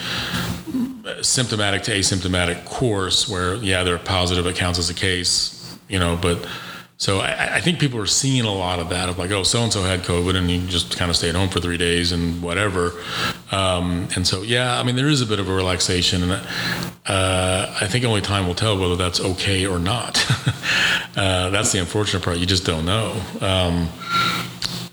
symptomatic 1.22 1.84
to 1.84 1.92
asymptomatic 1.92 2.66
course 2.66 3.30
where 3.30 3.56
yeah 3.56 3.84
they're 3.84 3.98
positive 3.98 4.46
it 4.46 4.56
counts 4.56 4.80
as 4.80 4.90
a 4.90 4.94
case 4.94 5.59
you 5.90 6.00
know, 6.00 6.18
but 6.22 6.48
so 7.00 7.20
I, 7.20 7.56
I, 7.56 7.62
think 7.62 7.80
people 7.80 7.98
are 8.02 8.06
seeing 8.06 8.44
a 8.44 8.54
lot 8.54 8.80
of 8.80 8.90
that 8.90 9.08
of 9.08 9.18
like, 9.18 9.32
oh, 9.32 9.44
so 9.44 9.64
and 9.64 9.72
so 9.72 9.84
had 9.84 10.02
COVID 10.02 10.36
and 10.36 10.52
you 10.52 10.68
just 10.68 10.98
kind 10.98 11.10
of 11.10 11.16
stayed 11.16 11.34
home 11.34 11.48
for 11.48 11.62
three 11.62 11.78
days 11.78 12.12
and 12.12 12.42
whatever. 12.42 12.92
Um, 13.54 14.10
and 14.18 14.28
so, 14.28 14.42
yeah, 14.42 14.78
I 14.78 14.84
mean, 14.84 14.98
there 14.98 15.08
is 15.08 15.22
a 15.22 15.26
bit 15.26 15.40
of 15.40 15.48
a 15.48 15.54
relaxation, 15.54 16.24
and 16.24 16.32
uh, 17.06 17.74
I 17.80 17.88
think 17.88 18.04
only 18.04 18.20
time 18.20 18.48
will 18.48 18.54
tell 18.54 18.78
whether 18.78 18.98
that's 18.98 19.22
okay 19.22 19.66
or 19.66 19.80
not. 19.80 20.26
uh, 21.16 21.50
that's 21.52 21.72
the 21.72 21.80
unfortunate 21.80 22.22
part. 22.22 22.38
You 22.38 22.46
just 22.46 22.66
don't 22.66 22.86
know. 22.86 23.12
Um, 23.40 23.88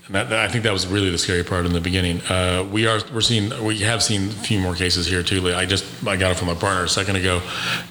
And 0.07 0.15
that, 0.15 0.31
I 0.33 0.47
think 0.47 0.63
that 0.63 0.73
was 0.73 0.87
really 0.87 1.09
the 1.09 1.17
scary 1.17 1.43
part 1.43 1.65
in 1.65 1.73
the 1.73 1.81
beginning. 1.81 2.21
Uh, 2.29 2.67
we 2.71 2.87
are 2.87 2.99
we're 3.13 3.21
seeing 3.21 3.51
we 3.63 3.79
have 3.79 4.01
seen 4.01 4.29
a 4.29 4.31
few 4.31 4.59
more 4.59 4.75
cases 4.75 5.05
here 5.07 5.23
too. 5.23 5.53
I 5.53 5.65
just 5.65 5.85
I 6.07 6.15
got 6.15 6.31
it 6.31 6.35
from 6.35 6.47
my 6.47 6.55
partner 6.55 6.83
a 6.83 6.89
second 6.89 7.17
ago, 7.17 7.41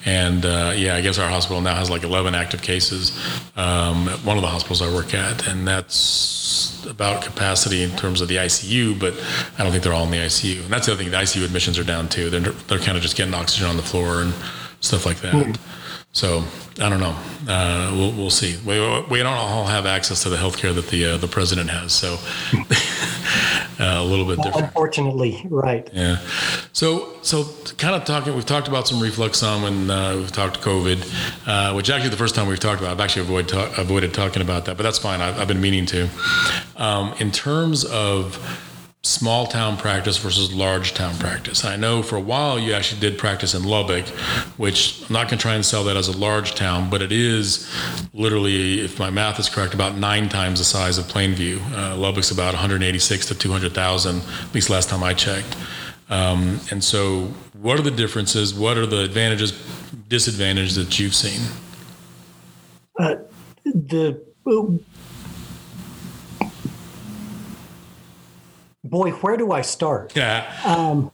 and 0.05 0.45
uh, 0.45 0.73
yeah, 0.77 0.97
I 0.97 1.01
guess 1.01 1.19
our 1.19 1.29
hospital 1.29 1.61
now 1.61 1.75
has 1.75 1.91
like 1.91 2.03
11 2.03 2.35
active 2.35 2.63
cases 2.63 3.13
um, 3.57 4.07
one 4.25 4.37
of 4.37 4.43
the 4.43 4.49
hospitals 4.49 4.83
I 4.83 4.93
work 4.93 5.15
at, 5.15 5.47
and 5.49 5.67
that's 5.67 6.85
about 6.87 7.23
capacity 7.23 7.83
in 7.83 7.91
terms 7.97 8.21
of 8.21 8.29
the 8.29 8.37
ICU, 8.37 8.99
but 8.99 9.15
I 9.59 9.63
don't 9.63 9.73
think 9.73 9.83
they're 9.83 9.95
all 9.95 10.05
in 10.05 10.11
the 10.11 10.19
ICU. 10.19 10.65
And 10.65 10.73
that's 10.73 10.87
the 10.87 10.93
other 10.93 11.03
thing. 11.03 11.11
The 11.11 11.17
ICU 11.17 11.45
admissions 11.45 11.79
are 11.79 11.85
down 11.85 12.09
too. 12.09 12.31
They're 12.31 12.41
they're 12.41 12.79
kind 12.79 12.97
of 12.97 13.03
just 13.03 13.17
getting 13.17 13.35
oxygen 13.35 13.67
on 13.67 13.77
the 13.77 13.83
floor 13.83 14.23
and 14.23 14.35
stuff 14.81 15.07
like 15.07 15.21
that. 15.21 15.35
Mm. 15.35 15.59
So 16.17 16.43
I 16.81 16.89
don't 16.89 17.01
know. 17.01 17.15
Uh, 17.47 17.93
we'll, 17.93 18.11
we'll 18.13 18.31
see. 18.31 18.57
We, 18.65 18.81
we 19.11 19.19
don't 19.19 19.37
all 19.37 19.67
have 19.67 19.85
access 19.85 20.23
to 20.23 20.31
the 20.31 20.39
healthcare 20.39 20.75
that 20.75 20.87
the 20.89 21.05
uh, 21.05 21.17
the 21.19 21.29
president 21.29 21.69
has, 21.69 21.93
so 21.93 22.15
uh, 23.79 24.01
a 24.01 24.03
little 24.03 24.25
bit 24.25 24.43
different. 24.43 24.69
Unfortunately, 24.69 25.47
right. 25.51 25.87
Yeah. 25.93 26.17
So 26.73 27.19
so 27.21 27.45
kind 27.77 27.95
of 27.95 28.07
talking. 28.07 28.35
We've 28.35 28.47
talked 28.47 28.67
about 28.67 28.89
some 28.89 28.99
reflux 28.99 29.37
some, 29.37 29.65
and 29.65 29.91
uh, 29.91 30.15
we've 30.17 30.33
talked 30.33 30.63
COVID, 30.63 31.47
uh, 31.47 31.75
which 31.75 31.91
actually 31.91 32.09
the 32.09 32.17
first 32.17 32.35
time 32.35 32.49
we've 32.49 32.59
talked 32.59 32.81
about. 32.81 32.93
I've 32.93 33.01
actually 33.01 33.23
avoided 33.27 33.49
ta- 33.51 33.75
avoided 33.77 34.15
talking 34.15 34.41
about 34.41 34.65
that, 34.65 34.79
but 34.79 34.85
that's 34.85 34.99
fine. 34.99 35.21
I've, 35.21 35.39
I've 35.39 35.49
been 35.49 35.61
meaning 35.61 35.85
to. 35.85 36.09
Um, 36.77 37.15
in 37.21 37.31
terms 37.31 37.85
of 37.85 38.37
small 39.07 39.47
town 39.47 39.77
practice 39.77 40.17
versus 40.17 40.53
large 40.53 40.93
town 40.93 41.17
practice. 41.17 41.65
I 41.65 41.77
know 41.77 42.03
for 42.03 42.17
a 42.17 42.21
while 42.21 42.59
you 42.59 42.73
actually 42.73 43.01
did 43.01 43.19
practice 43.19 43.55
in 43.55 43.63
Lubbock, 43.63 44.07
which 44.59 45.01
I'm 45.03 45.13
not 45.13 45.29
going 45.29 45.39
to 45.39 45.43
try 45.43 45.55
and 45.55 45.65
sell 45.65 45.85
that 45.85 45.97
as 45.97 46.09
a 46.09 46.17
large 46.17 46.55
town, 46.57 46.91
but 46.91 47.01
it 47.03 47.13
is 47.13 47.73
literally, 48.13 48.81
if 48.81 48.99
my 48.99 49.11
math 49.11 49.39
is 49.39 49.49
correct, 49.49 49.75
about 49.75 49.97
nine 49.97 50.29
times 50.29 50.59
the 50.59 50.65
size 50.65 50.99
of 50.99 51.05
Plainview. 51.05 51.61
Uh, 51.73 51.97
Lubbock's 51.97 52.33
about 52.33 52.55
186 52.55 53.27
to 53.27 53.35
200,000, 53.35 54.21
at 54.21 54.55
least 54.55 54.71
last 54.71 54.89
time 54.89 55.05
I 55.05 55.15
checked. 55.15 55.57
Um, 56.11 56.61
and 56.71 56.83
so, 56.83 57.33
what 57.53 57.79
are 57.79 57.83
the 57.83 57.91
differences? 57.91 58.55
What 58.55 58.77
are 58.77 58.87
the 58.87 59.03
advantages, 59.03 59.53
disadvantages 60.09 60.75
that 60.77 60.99
you've 60.99 61.15
seen? 61.15 61.41
Uh, 62.99 63.17
the 63.65 64.21
boy, 68.91 69.11
where 69.13 69.37
do 69.37 69.53
I 69.53 69.63
start? 69.63 70.15
Yeah. 70.17 70.53
Um, 70.65 71.11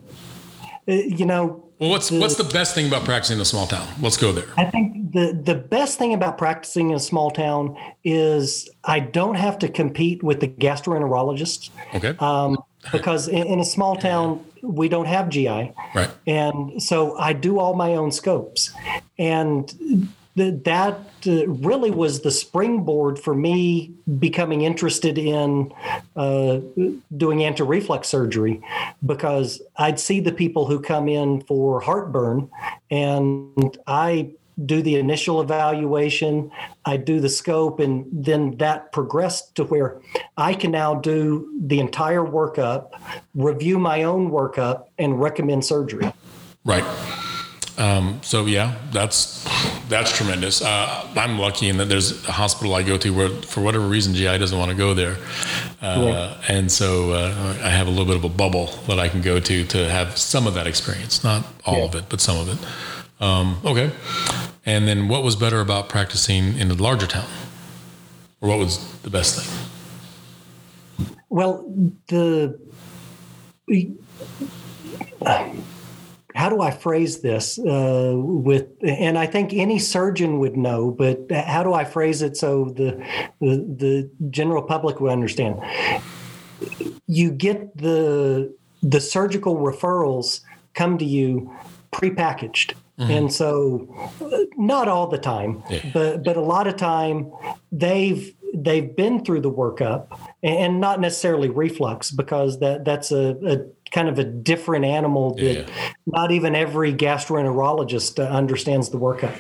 uh, 0.89 0.93
you 0.93 1.27
know. 1.27 1.69
Well, 1.79 1.91
what's 1.91 2.11
the, 2.11 2.21
what's 2.21 2.37
the 2.37 2.45
best 2.45 2.75
thing 2.75 2.87
about 2.87 3.05
practicing 3.05 3.39
in 3.39 3.41
a 3.43 3.45
small 3.45 3.67
town? 3.67 3.89
Let's 4.01 4.17
go 4.17 4.31
there. 4.33 4.47
I 4.57 4.65
think 4.65 5.13
the 5.13 5.33
the 5.33 5.55
best 5.55 5.99
thing 5.99 6.15
about 6.15 6.39
practicing 6.39 6.91
in 6.91 6.97
a 6.97 7.01
small 7.01 7.31
town 7.31 7.77
is 8.05 8.71
I 8.85 9.01
don't 9.01 9.35
have 9.35 9.59
to 9.61 9.69
compete 9.69 10.23
with 10.23 10.41
the 10.41 10.49
gastroenterologists. 10.49 11.71
Okay. 11.95 12.15
Um, 12.21 12.57
because 12.91 13.29
in, 13.29 13.47
in, 13.47 13.61
a 13.61 13.65
small 13.65 13.95
town 13.95 14.45
we 14.63 14.89
don't 14.89 15.07
have 15.07 15.29
GI, 15.29 15.73
right? 15.95 16.11
And 16.27 16.83
so 16.83 17.17
I 17.17 17.33
do 17.33 17.59
all 17.59 17.75
my 17.75 17.95
own 17.95 18.11
scopes, 18.11 18.73
and 19.19 20.09
that 20.35 20.99
uh, 21.27 21.47
really 21.47 21.91
was 21.91 22.21
the 22.23 22.31
springboard 22.31 23.19
for 23.19 23.35
me 23.35 23.93
becoming 24.19 24.63
interested 24.63 25.19
in 25.19 25.73
uh, 26.17 26.61
doing 27.17 27.45
anti-reflux 27.45 28.09
surgery 28.09 28.63
because 29.05 29.61
I'd 29.77 30.01
see 30.01 30.21
the 30.21 30.33
people 30.33 30.67
who 30.67 30.81
come 30.81 31.09
in 31.09 31.43
for 31.43 31.81
heartburn 31.81 32.51
and 32.91 33.77
I 33.87 34.31
do 34.67 34.83
the 34.83 34.97
initial 34.97 35.41
evaluation, 35.41 36.51
I 36.85 36.97
do 36.99 37.21
the 37.21 37.29
scope, 37.29 37.81
and 37.81 38.07
then 38.13 38.57
that 38.59 38.93
progressed 38.93 39.55
to 39.57 39.65
where 39.65 40.01
I 40.37 40.55
can 40.55 40.71
now 40.71 40.95
do 40.95 41.59
the 41.61 41.81
entire 41.81 42.21
workup, 42.21 42.91
review 43.35 43.79
my 43.79 44.03
own 44.03 44.31
workup, 44.31 44.85
and 44.99 45.21
recommend 45.21 45.65
surgery. 45.65 46.13
Right. 46.65 46.85
Um, 47.79 48.21
so 48.23 48.47
yeah, 48.47 48.77
that's 48.91 49.45
that's 49.89 50.15
tremendous. 50.17 50.63
Uh, 50.63 51.09
I'm 51.17 51.39
lucky 51.39 51.69
in 51.69 51.79
that 51.79 51.89
there's 51.89 52.27
a 52.29 52.33
hospital 52.33 52.75
I 52.75 52.83
go 52.83 52.99
to 52.99 53.11
where, 53.11 53.29
for 53.29 53.63
whatever 53.63 53.87
reason, 53.87 54.15
GI 54.15 54.39
doesn't 54.39 54.59
want 54.59 54.71
to 54.71 54.77
go 54.77 54.93
there, 54.93 55.17
uh, 55.81 56.03
yeah. 56.05 56.37
and 56.49 56.71
so 56.71 57.13
uh, 57.13 57.57
I 57.63 57.71
have 57.71 57.87
a 57.87 57.91
little 57.91 58.05
bit 58.05 58.17
of 58.17 58.25
a 58.25 58.29
bubble 58.29 58.67
that 58.89 58.99
I 58.99 59.09
can 59.09 59.23
go 59.23 59.41
to 59.41 59.65
to 59.65 59.89
have 59.89 60.19
some 60.19 60.47
of 60.47 60.55
that 60.55 60.67
experience, 60.67 61.25
not 61.25 61.47
all 61.65 61.79
yeah. 61.79 61.85
of 61.85 61.95
it, 61.95 62.05
but 62.09 62.21
some 62.21 62.39
of 62.39 62.49
it. 62.49 63.25
Um, 63.25 63.59
okay, 63.65 63.91
and 64.67 64.87
then 64.87 65.09
what 65.09 65.23
was 65.23 65.35
better 65.35 65.61
about 65.61 65.89
practicing 65.89 66.59
in 66.59 66.71
a 66.71 66.75
larger 66.75 67.07
town, 67.07 67.29
or 68.41 68.51
what 68.51 68.59
was 68.59 69.01
the 69.01 69.11
best 69.11 69.41
thing? 69.41 69.69
Well, 71.31 71.65
the 72.09 72.59
how 76.43 76.49
do 76.49 76.61
I 76.61 76.73
phrase 76.73 77.21
this 77.21 77.57
uh, 77.61 78.15
with, 78.17 78.67
and 78.83 79.17
I 79.17 79.27
think 79.27 79.53
any 79.53 79.79
surgeon 79.79 80.41
would 80.41 80.57
know, 80.57 80.91
but 80.91 81.31
how 81.31 81.63
do 81.63 81.73
I 81.73 81.85
phrase 81.85 82.21
it 82.21 82.37
so 82.37 82.65
the, 82.65 83.01
the, 83.41 83.65
the 83.79 84.11
general 84.29 84.65
public 84.65 84.99
will 84.99 85.13
understand? 85.13 85.61
You 87.07 87.31
get 87.31 87.77
the 87.77 88.53
the 88.83 89.01
surgical 89.01 89.59
referrals 89.59 90.41
come 90.75 90.99
to 90.99 91.05
you 91.05 91.55
prepackaged. 91.93 92.75
Mm-hmm. 92.99 93.11
And 93.11 93.33
so, 93.33 93.89
not 94.57 94.89
all 94.89 95.07
the 95.07 95.19
time, 95.19 95.63
yeah. 95.71 95.91
but 95.95 96.25
but 96.25 96.37
a 96.37 96.41
lot 96.41 96.67
of 96.67 96.77
time, 96.77 97.33
they've 97.71 98.35
they've 98.53 98.95
been 98.97 99.25
through 99.25 99.43
the 99.43 99.51
workup, 99.51 100.09
and 100.43 100.81
not 100.81 101.01
necessarily 101.01 101.49
reflux 101.49 102.11
because 102.11 102.59
that 102.59 102.85
that's 102.85 103.13
a, 103.13 103.37
a 103.47 103.82
kind 103.93 104.09
of 104.09 104.19
a 104.19 104.25
different 104.25 104.85
animal 104.85 105.35
that 105.35 105.69
yeah. 105.69 105.93
not 106.07 106.33
even 106.33 106.55
every 106.55 106.93
gastroenterologist 106.93 108.19
uh, 108.19 108.29
understands 108.29 108.91
the 108.91 108.99
workup. 108.99 109.39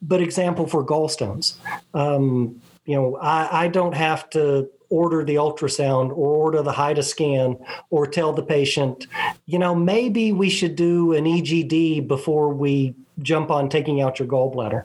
But 0.00 0.20
example 0.20 0.66
for 0.66 0.84
gallstones, 0.84 1.56
um, 1.92 2.60
you 2.84 2.94
know, 2.94 3.16
I, 3.16 3.64
I 3.64 3.68
don't 3.68 3.94
have 3.94 4.30
to 4.30 4.70
order 4.88 5.24
the 5.24 5.34
ultrasound 5.34 6.10
or 6.10 6.36
order 6.36 6.62
the 6.62 6.72
HIDA 6.72 7.02
scan 7.02 7.56
or 7.90 8.06
tell 8.06 8.32
the 8.32 8.42
patient, 8.42 9.06
you 9.46 9.58
know, 9.58 9.74
maybe 9.74 10.32
we 10.32 10.48
should 10.48 10.76
do 10.76 11.12
an 11.12 11.24
EGD 11.24 12.06
before 12.06 12.54
we 12.54 12.94
jump 13.20 13.50
on 13.50 13.68
taking 13.68 14.00
out 14.00 14.18
your 14.18 14.28
gallbladder. 14.28 14.84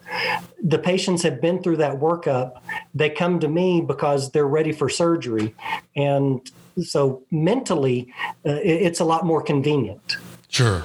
The 0.64 0.80
patients 0.80 1.22
have 1.24 1.42
been 1.42 1.62
through 1.62 1.78
that 1.78 2.00
workup. 2.00 2.62
They 2.96 3.10
come 3.10 3.40
to 3.42 3.48
me 3.48 3.82
because 3.82 4.32
they're 4.32 4.48
ready 4.48 4.72
for 4.72 4.90
surgery. 4.90 5.54
And 5.96 6.50
so 6.84 7.24
mentally, 7.32 8.14
uh, 8.46 8.60
it's 8.64 9.00
a 9.00 9.06
lot 9.06 9.26
more 9.26 9.42
convenient. 9.42 10.18
Sure. 10.50 10.84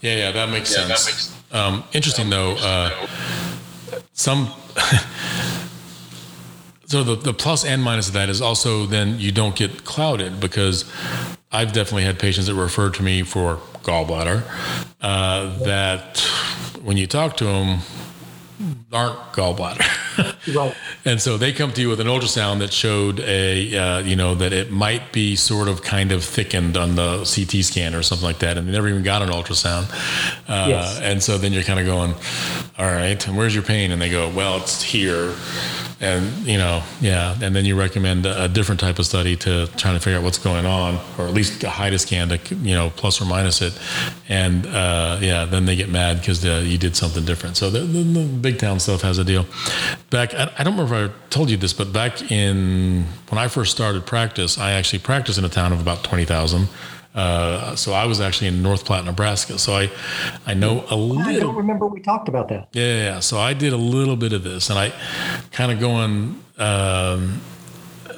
Yeah, 0.00 0.16
yeah, 0.16 0.32
that 0.32 0.50
makes 0.50 0.72
yeah, 0.72 0.86
sense. 0.86 1.04
That 1.04 1.12
makes, 1.12 1.54
um, 1.54 1.84
interesting 1.92 2.30
though. 2.30 2.56
Uh, 2.58 3.06
some. 4.12 4.48
so 6.86 7.02
the, 7.02 7.16
the 7.16 7.32
plus 7.32 7.64
and 7.64 7.82
minus 7.82 8.08
of 8.08 8.14
that 8.14 8.28
is 8.28 8.40
also 8.40 8.86
then 8.86 9.18
you 9.18 9.32
don't 9.32 9.56
get 9.56 9.84
clouded 9.84 10.40
because 10.40 10.84
I've 11.52 11.72
definitely 11.72 12.04
had 12.04 12.18
patients 12.18 12.46
that 12.46 12.54
referred 12.54 12.94
to 12.94 13.02
me 13.02 13.22
for 13.22 13.56
gallbladder 13.82 14.42
uh, 15.00 15.58
that 15.64 16.18
when 16.82 16.96
you 16.96 17.06
talk 17.06 17.36
to 17.38 17.44
them 17.44 17.78
aren't 18.92 19.18
gallbladder. 19.32 19.86
right. 20.54 20.74
And 21.04 21.20
so 21.20 21.36
they 21.36 21.52
come 21.52 21.72
to 21.72 21.80
you 21.80 21.88
with 21.88 22.00
an 22.00 22.06
ultrasound 22.06 22.58
that 22.60 22.72
showed 22.72 23.20
a, 23.20 23.76
uh, 23.76 23.98
you 24.00 24.16
know, 24.16 24.34
that 24.34 24.52
it 24.52 24.70
might 24.70 25.12
be 25.12 25.36
sort 25.36 25.68
of 25.68 25.82
kind 25.82 26.12
of 26.12 26.24
thickened 26.24 26.76
on 26.76 26.94
the 26.94 27.18
CT 27.18 27.64
scan 27.64 27.94
or 27.94 28.02
something 28.02 28.26
like 28.26 28.38
that. 28.40 28.58
And 28.58 28.66
they 28.66 28.72
never 28.72 28.88
even 28.88 29.02
got 29.02 29.22
an 29.22 29.28
ultrasound. 29.28 29.90
Uh, 30.48 30.66
yes. 30.68 31.00
And 31.00 31.22
so 31.22 31.38
then 31.38 31.52
you're 31.52 31.62
kind 31.62 31.80
of 31.80 31.86
going, 31.86 32.14
all 32.78 32.86
right, 32.86 33.26
and 33.26 33.36
where's 33.36 33.54
your 33.54 33.64
pain? 33.64 33.90
And 33.90 34.00
they 34.00 34.10
go, 34.10 34.28
well, 34.30 34.58
it's 34.58 34.82
here 34.82 35.34
and 36.00 36.46
you 36.46 36.58
know 36.58 36.82
yeah 37.00 37.34
and 37.40 37.56
then 37.56 37.64
you 37.64 37.74
recommend 37.78 38.26
a, 38.26 38.48
different 38.48 38.80
type 38.80 38.98
of 38.98 39.06
study 39.06 39.34
to 39.34 39.66
try 39.76 39.92
to 39.92 40.00
figure 40.00 40.18
out 40.18 40.24
what's 40.24 40.38
going 40.38 40.66
on 40.66 40.98
or 41.18 41.26
at 41.26 41.32
least 41.32 41.62
a 41.64 41.68
HIDA 41.68 41.98
scan 41.98 42.28
to 42.28 42.54
you 42.56 42.74
know 42.74 42.90
plus 42.96 43.20
or 43.20 43.24
minus 43.24 43.62
it 43.62 43.78
and 44.28 44.66
uh, 44.66 45.18
yeah 45.20 45.46
then 45.46 45.64
they 45.64 45.74
get 45.74 45.88
mad 45.88 46.18
because 46.18 46.44
uh, 46.44 46.62
you 46.64 46.76
did 46.76 46.94
something 46.96 47.24
different 47.24 47.56
so 47.56 47.70
the, 47.70 47.80
the, 47.80 48.02
the, 48.02 48.26
big 48.26 48.58
town 48.58 48.78
stuff 48.78 49.00
has 49.00 49.18
a 49.18 49.24
deal 49.24 49.46
back 50.10 50.34
I, 50.36 50.52
I, 50.58 50.64
don't 50.64 50.76
remember 50.76 51.04
if 51.04 51.10
I 51.10 51.14
told 51.30 51.50
you 51.50 51.56
this 51.56 51.72
but 51.72 51.92
back 51.92 52.30
in 52.30 53.04
when 53.28 53.38
I 53.38 53.48
first 53.48 53.72
started 53.72 54.06
practice 54.06 54.58
I 54.58 54.72
actually 54.72 55.00
practiced 55.00 55.38
in 55.38 55.44
a 55.44 55.48
town 55.48 55.72
of 55.72 55.80
about 55.80 56.04
20,000 56.04 56.68
uh, 57.16 57.74
so 57.74 57.94
I 57.94 58.04
was 58.04 58.20
actually 58.20 58.48
in 58.48 58.62
North 58.62 58.84
Platte, 58.84 59.06
Nebraska. 59.06 59.58
So 59.58 59.74
I, 59.74 59.90
I 60.46 60.52
know 60.52 60.84
a 60.90 60.96
little. 60.96 61.22
I 61.22 61.38
don't 61.38 61.56
remember 61.56 61.86
we 61.86 62.00
talked 62.00 62.28
about 62.28 62.48
that. 62.48 62.68
Yeah, 62.72 63.04
yeah. 63.04 63.20
So 63.20 63.38
I 63.38 63.54
did 63.54 63.72
a 63.72 63.78
little 63.78 64.16
bit 64.16 64.34
of 64.34 64.44
this, 64.44 64.68
and 64.68 64.78
I 64.78 64.92
kind 65.50 65.72
of 65.72 65.80
going. 65.80 66.44
Um, 66.58 67.40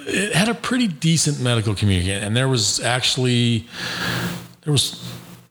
it 0.09 0.35
had 0.35 0.49
a 0.49 0.55
pretty 0.55 0.89
decent 0.89 1.39
medical 1.41 1.77
community, 1.77 2.11
and 2.11 2.37
there 2.37 2.49
was 2.49 2.81
actually 2.81 3.69
there 4.63 4.73
was 4.73 5.01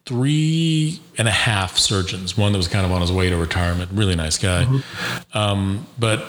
three 0.08 1.02
and 1.18 1.28
a 1.28 1.32
half 1.32 1.78
surgeons. 1.78 2.38
One 2.38 2.54
that 2.54 2.58
was 2.58 2.70
kind 2.70 2.86
of 2.86 2.92
on 2.92 3.02
his 3.02 3.12
way 3.12 3.30
to 3.30 3.36
retirement, 3.36 3.92
really 3.94 4.16
nice 4.16 4.38
guy. 4.38 4.64
Mm-hmm. 4.64 5.38
Um, 5.38 5.86
but 6.00 6.26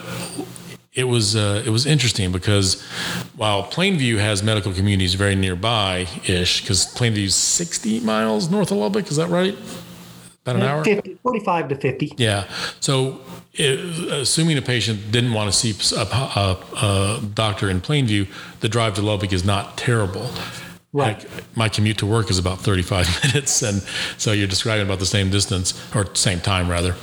it 0.93 1.05
was 1.05 1.35
uh, 1.35 1.63
it 1.65 1.69
was 1.69 1.85
interesting 1.85 2.31
because 2.31 2.81
while 3.37 3.63
Plainview 3.63 4.17
has 4.17 4.43
medical 4.43 4.73
communities 4.73 5.13
very 5.13 5.35
nearby 5.35 6.07
ish, 6.27 6.61
because 6.61 6.85
Plainview 6.87 7.25
is 7.25 7.35
60 7.35 8.01
miles 8.01 8.51
north 8.51 8.71
of 8.71 8.77
Lubbock, 8.77 9.09
is 9.09 9.15
that 9.15 9.29
right? 9.29 9.55
About 10.43 10.55
an 10.57 10.61
hour? 10.63 10.83
50, 10.83 11.15
45 11.15 11.69
to 11.69 11.75
50. 11.75 12.13
Yeah. 12.17 12.47
So, 12.79 13.21
it, 13.53 13.79
assuming 14.11 14.57
a 14.57 14.61
patient 14.61 15.11
didn't 15.11 15.33
want 15.33 15.51
to 15.51 15.57
see 15.57 15.95
a, 15.95 16.01
a, 16.01 16.57
a, 16.81 17.21
doctor 17.33 17.69
in 17.69 17.81
Plainview, 17.81 18.27
the 18.61 18.69
drive 18.69 18.93
to 18.95 19.01
Lubbock 19.01 19.33
is 19.33 19.43
not 19.43 19.77
terrible. 19.77 20.29
Right. 20.91 21.23
Like, 21.23 21.55
my 21.55 21.69
commute 21.69 21.99
to 21.99 22.07
work 22.07 22.31
is 22.31 22.39
about 22.39 22.59
35 22.59 23.23
minutes. 23.33 23.61
And 23.61 23.83
so 24.17 24.31
you're 24.31 24.47
describing 24.47 24.85
about 24.85 24.99
the 24.99 25.05
same 25.05 25.29
distance 25.29 25.79
or 25.95 26.13
same 26.15 26.39
time, 26.39 26.69
rather. 26.69 26.95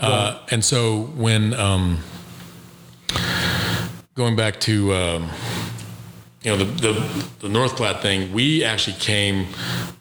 Uh, 0.00 0.40
and 0.50 0.64
so, 0.64 1.02
when 1.16 1.54
um, 1.54 1.98
going 4.14 4.34
back 4.34 4.58
to, 4.60 4.92
um, 4.94 5.30
you 6.42 6.50
know, 6.50 6.56
the, 6.56 6.64
the, 6.64 7.26
the 7.40 7.48
North 7.48 7.76
Platte 7.76 8.02
thing, 8.02 8.32
we 8.32 8.64
actually 8.64 8.96
came 8.96 9.46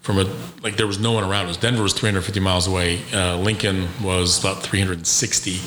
from 0.01 0.17
a, 0.17 0.23
like 0.63 0.77
there 0.77 0.87
was 0.87 0.99
no 0.99 1.11
one 1.11 1.23
around 1.23 1.47
us. 1.47 1.57
Denver 1.57 1.83
was 1.83 1.93
350 1.93 2.39
miles 2.39 2.65
away. 2.67 2.99
Uh, 3.13 3.37
Lincoln 3.37 3.87
was 4.01 4.39
about 4.39 4.63
360. 4.63 5.59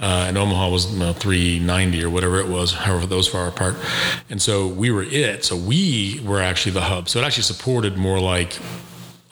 Uh, 0.00 0.26
and 0.28 0.36
Omaha 0.36 0.68
was 0.70 0.92
you 0.92 0.98
know, 0.98 1.12
390 1.12 2.02
or 2.02 2.10
whatever 2.10 2.40
it 2.40 2.48
was, 2.48 2.72
however 2.72 3.06
those 3.06 3.28
far 3.28 3.46
apart. 3.46 3.76
And 4.28 4.42
so 4.42 4.66
we 4.66 4.90
were 4.90 5.04
it. 5.04 5.44
So 5.44 5.56
we 5.56 6.20
were 6.24 6.40
actually 6.40 6.72
the 6.72 6.82
hub. 6.82 7.08
So 7.08 7.20
it 7.20 7.24
actually 7.24 7.44
supported 7.44 7.96
more 7.96 8.18
like 8.18 8.58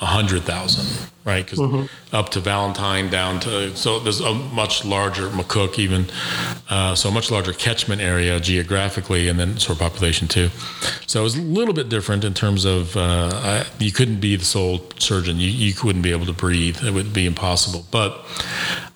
100,000, 0.03 1.11
right? 1.25 1.45
Because 1.45 1.61
mm-hmm. 1.61 2.15
up 2.15 2.31
to 2.31 2.41
Valentine, 2.41 3.09
down 3.09 3.39
to, 3.39 3.75
so 3.77 4.01
there's 4.01 4.21
a 4.21 4.35
much 4.35 4.85
larger, 4.85 5.29
McCook 5.29 5.79
even, 5.79 6.07
uh, 6.71 6.97
so 6.97 7.09
a 7.09 7.13
much 7.13 7.31
larger 7.31 7.53
catchment 7.53 8.03
area 8.03 8.41
geographically 8.41 9.29
and 9.29 9.39
then 9.39 9.59
sort 9.59 9.77
of 9.77 9.83
population 9.83 10.27
too. 10.27 10.49
So 11.07 11.21
it 11.21 11.23
was 11.23 11.37
a 11.37 11.43
little 11.43 11.73
bit 11.73 11.89
different 11.89 12.25
in 12.25 12.35
terms 12.35 12.65
of 12.65 12.97
uh, 12.97 13.31
I, 13.33 13.67
you 13.79 13.93
couldn't 13.93 14.19
be 14.19 14.35
the 14.35 14.45
sole 14.45 14.81
surgeon. 14.99 15.39
You, 15.39 15.51
you 15.51 15.73
wouldn't 15.85 16.03
be 16.03 16.11
able 16.11 16.27
to 16.27 16.33
breathe. 16.33 16.83
It 16.83 16.93
would 16.93 17.13
be 17.13 17.25
impossible. 17.25 17.87
But 17.93 18.25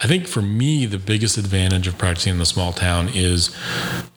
I 0.01 0.07
think 0.07 0.26
for 0.26 0.42
me, 0.42 0.86
the 0.86 0.99
biggest 0.99 1.38
advantage 1.38 1.86
of 1.86 1.97
practicing 1.97 2.34
in 2.34 2.40
a 2.40 2.47
small 2.47 2.72
town 2.72 3.09
is, 3.14 3.57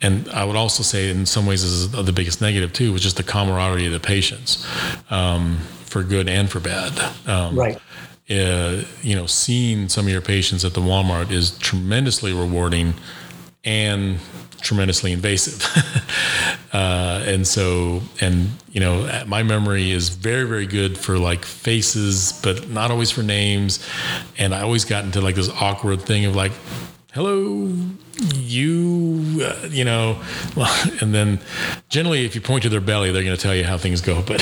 and 0.02 0.30
I 0.30 0.44
would 0.44 0.56
also 0.56 0.84
say 0.84 1.10
in 1.10 1.26
some 1.26 1.46
ways 1.46 1.64
is 1.64 1.92
the 1.92 2.12
biggest 2.12 2.42
negative 2.42 2.74
too, 2.74 2.92
was 2.92 3.02
just 3.02 3.18
the 3.18 3.24
camaraderie 3.24 3.86
of 3.86 3.94
the 3.94 4.00
patients. 4.00 4.66
Um, 5.10 5.60
for 5.90 6.04
good 6.04 6.30
and 6.30 6.50
for 6.50 6.60
bad. 6.60 6.98
Um, 7.28 7.58
right. 7.58 7.78
Uh, 8.30 8.84
you 9.02 9.16
know, 9.16 9.26
seeing 9.26 9.90
some 9.90 10.06
of 10.06 10.12
your 10.12 10.22
patients 10.22 10.64
at 10.64 10.74
the 10.76 10.82
Walmart 10.82 11.32
is 11.32 11.58
tremendously 11.58 12.32
rewarding 12.32 12.94
and 13.64 14.20
tremendously 14.62 15.12
invasive. 15.12 15.64
uh, 16.74 17.24
and 17.26 17.48
so, 17.48 18.02
and 18.22 18.50
you 18.72 18.80
know, 18.80 19.24
my 19.28 19.44
memory 19.44 19.92
is 19.92 20.10
very, 20.10 20.48
very 20.48 20.68
good 20.68 20.98
for 20.98 21.18
like 21.18 21.46
faces, 21.46 22.40
but 22.44 22.70
not 22.70 22.92
always 22.92 23.12
for 23.12 23.24
names. 23.24 23.86
And 24.38 24.54
I 24.54 24.62
always 24.62 24.86
got 24.86 25.04
into 25.06 25.22
like 25.22 25.36
this 25.36 25.50
awkward 25.50 26.02
thing 26.02 26.26
of 26.26 26.36
like, 26.36 26.52
hello, 27.20 27.70
you, 28.34 29.42
uh, 29.44 29.68
you 29.70 29.84
know, 29.84 30.18
and 31.02 31.14
then 31.14 31.38
generally 31.90 32.24
if 32.24 32.34
you 32.34 32.40
point 32.40 32.64
to 32.64 32.70
their 32.70 32.80
belly, 32.80 33.12
they're 33.12 33.26
going 33.26 33.36
to 33.36 33.42
tell 33.42 33.54
you 33.54 33.66
how 33.66 33.78
things 33.78 34.00
go. 34.00 34.22
But 34.22 34.42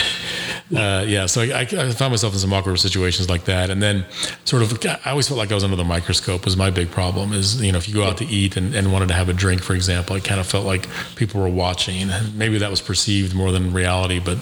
uh, 0.76 1.04
yeah, 1.08 1.26
so 1.26 1.42
I, 1.42 1.62
I, 1.62 1.66
found 1.66 2.12
myself 2.12 2.34
in 2.34 2.40
some 2.40 2.54
awkward 2.54 2.78
situations 2.78 3.32
like 3.32 3.46
that, 3.46 3.72
and 3.72 3.82
then 3.82 4.06
sort 4.46 4.62
of 4.62 4.78
I 4.86 5.10
always 5.10 5.28
felt 5.28 5.40
like 5.40 5.52
I 5.52 5.56
was 5.56 5.64
under 5.64 5.76
the 5.76 5.84
microscope. 5.84 6.46
Was 6.46 6.56
my 6.56 6.70
big 6.70 6.92
problem 6.92 7.34
is 7.34 7.60
you 7.60 7.72
know 7.72 7.80
if 7.80 7.90
you 7.90 7.96
go 7.96 8.04
out 8.04 8.18
to 8.18 8.26
eat 8.26 8.58
and, 8.58 8.76
and 8.76 8.94
wanted 8.94 9.08
to 9.08 9.16
have 9.16 9.28
a 9.28 9.34
drink, 9.34 9.64
for 9.64 9.74
example, 9.74 10.16
I 10.16 10.20
kind 10.20 10.40
of 10.40 10.46
felt 10.46 10.68
like 10.68 10.88
people 11.16 11.42
were 11.42 11.50
watching. 11.50 12.10
Maybe 12.36 12.60
that 12.60 12.70
was 12.70 12.82
perceived 12.82 13.34
more 13.34 13.52
than 13.52 13.74
reality, 13.74 14.20
but 14.20 14.38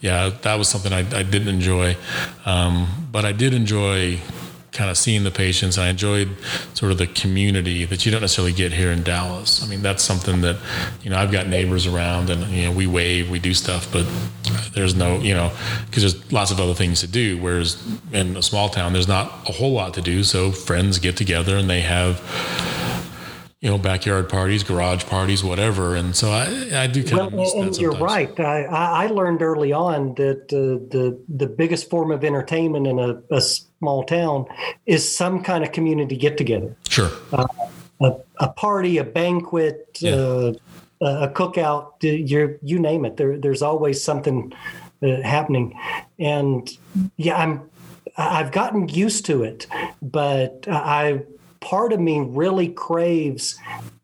yeah, 0.00 0.28
that 0.42 0.54
was 0.54 0.68
something 0.68 0.92
I, 0.92 1.00
I 1.00 1.24
didn't 1.24 1.48
enjoy. 1.48 1.96
Um, 2.46 3.08
but 3.10 3.24
I 3.24 3.32
did 3.32 3.52
enjoy 3.54 4.20
kind 4.72 4.90
of 4.90 4.96
seeing 4.96 5.22
the 5.22 5.30
patients. 5.30 5.76
and 5.76 5.84
I 5.84 5.90
enjoyed 5.90 6.30
sort 6.74 6.92
of 6.92 6.98
the 6.98 7.06
community 7.06 7.84
that 7.84 8.04
you 8.04 8.10
don't 8.10 8.22
necessarily 8.22 8.52
get 8.52 8.72
here 8.72 8.90
in 8.90 9.02
Dallas. 9.02 9.62
I 9.62 9.66
mean, 9.66 9.82
that's 9.82 10.02
something 10.02 10.40
that, 10.40 10.56
you 11.02 11.10
know, 11.10 11.18
I've 11.18 11.30
got 11.30 11.46
neighbors 11.46 11.86
around 11.86 12.30
and, 12.30 12.50
you 12.50 12.64
know, 12.64 12.72
we 12.72 12.86
wave, 12.86 13.30
we 13.30 13.38
do 13.38 13.52
stuff, 13.52 13.92
but 13.92 14.06
there's 14.74 14.94
no, 14.94 15.18
you 15.18 15.34
know, 15.34 15.52
because 15.86 16.02
there's 16.02 16.32
lots 16.32 16.50
of 16.50 16.58
other 16.58 16.74
things 16.74 17.00
to 17.00 17.06
do. 17.06 17.38
Whereas 17.38 17.82
in 18.12 18.36
a 18.36 18.42
small 18.42 18.70
town, 18.70 18.94
there's 18.94 19.08
not 19.08 19.48
a 19.48 19.52
whole 19.52 19.72
lot 19.72 19.94
to 19.94 20.02
do. 20.02 20.24
So 20.24 20.50
friends 20.50 20.98
get 20.98 21.16
together 21.18 21.56
and 21.56 21.68
they 21.68 21.82
have, 21.82 22.20
you 23.60 23.70
know, 23.70 23.78
backyard 23.78 24.28
parties, 24.28 24.64
garage 24.64 25.04
parties, 25.04 25.44
whatever. 25.44 25.94
And 25.94 26.16
so 26.16 26.30
I, 26.30 26.82
I 26.82 26.86
do 26.88 27.04
kind 27.04 27.32
well, 27.32 27.46
of. 27.46 27.66
and 27.66 27.76
you're 27.76 27.92
right. 27.92 28.38
I, 28.40 28.64
I 28.64 29.06
learned 29.06 29.42
early 29.42 29.72
on 29.72 30.14
that 30.14 30.52
uh, 30.52 30.82
the 30.90 31.22
the 31.28 31.46
biggest 31.46 31.88
form 31.88 32.10
of 32.10 32.24
entertainment 32.24 32.88
in 32.88 32.98
a, 32.98 33.22
a, 33.30 33.40
small 33.82 34.04
town 34.04 34.46
is 34.86 35.02
some 35.16 35.42
kind 35.42 35.64
of 35.64 35.72
community 35.72 36.16
get 36.16 36.38
together. 36.38 36.76
Sure. 36.88 37.10
Uh, 37.32 37.48
a, 38.00 38.14
a, 38.38 38.48
party, 38.48 38.98
a 38.98 39.04
banquet, 39.04 39.98
yeah. 40.00 40.14
uh, 40.14 40.52
a 41.00 41.28
cookout. 41.28 41.94
You 42.00 42.58
you 42.62 42.78
name 42.78 43.04
it. 43.04 43.16
There 43.16 43.36
there's 43.36 43.60
always 43.60 44.02
something 44.02 44.52
uh, 45.02 45.20
happening, 45.22 45.76
and 46.20 46.70
yeah, 47.16 47.36
I'm 47.36 47.68
I've 48.16 48.52
gotten 48.52 48.88
used 48.88 49.26
to 49.26 49.42
it, 49.42 49.66
but 50.00 50.64
I 50.68 51.22
part 51.60 51.92
of 51.92 51.98
me 51.98 52.20
really 52.20 52.68
craves 52.68 53.58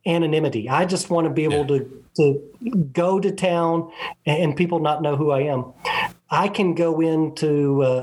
anonymity. 0.06 0.68
I 0.68 0.86
just 0.86 1.08
want 1.08 1.26
to 1.28 1.32
be 1.32 1.44
able 1.44 1.70
yeah. 1.70 1.78
to 1.78 2.04
to 2.16 2.88
go 2.92 3.20
to 3.20 3.30
town 3.30 3.92
and 4.26 4.56
people 4.56 4.80
not 4.80 5.02
know 5.02 5.14
who 5.14 5.30
I 5.30 5.42
am. 5.42 5.72
I 6.30 6.48
can 6.48 6.74
go 6.74 7.00
into 7.00 7.82
a, 7.82 7.96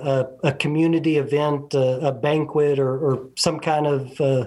a, 0.43 0.49
a 0.49 0.53
community 0.53 1.17
event, 1.17 1.75
a, 1.75 2.07
a 2.07 2.11
banquet, 2.11 2.79
or, 2.79 2.97
or, 2.97 3.29
some 3.35 3.59
kind 3.59 3.85
of 3.85 4.19
uh, 4.19 4.45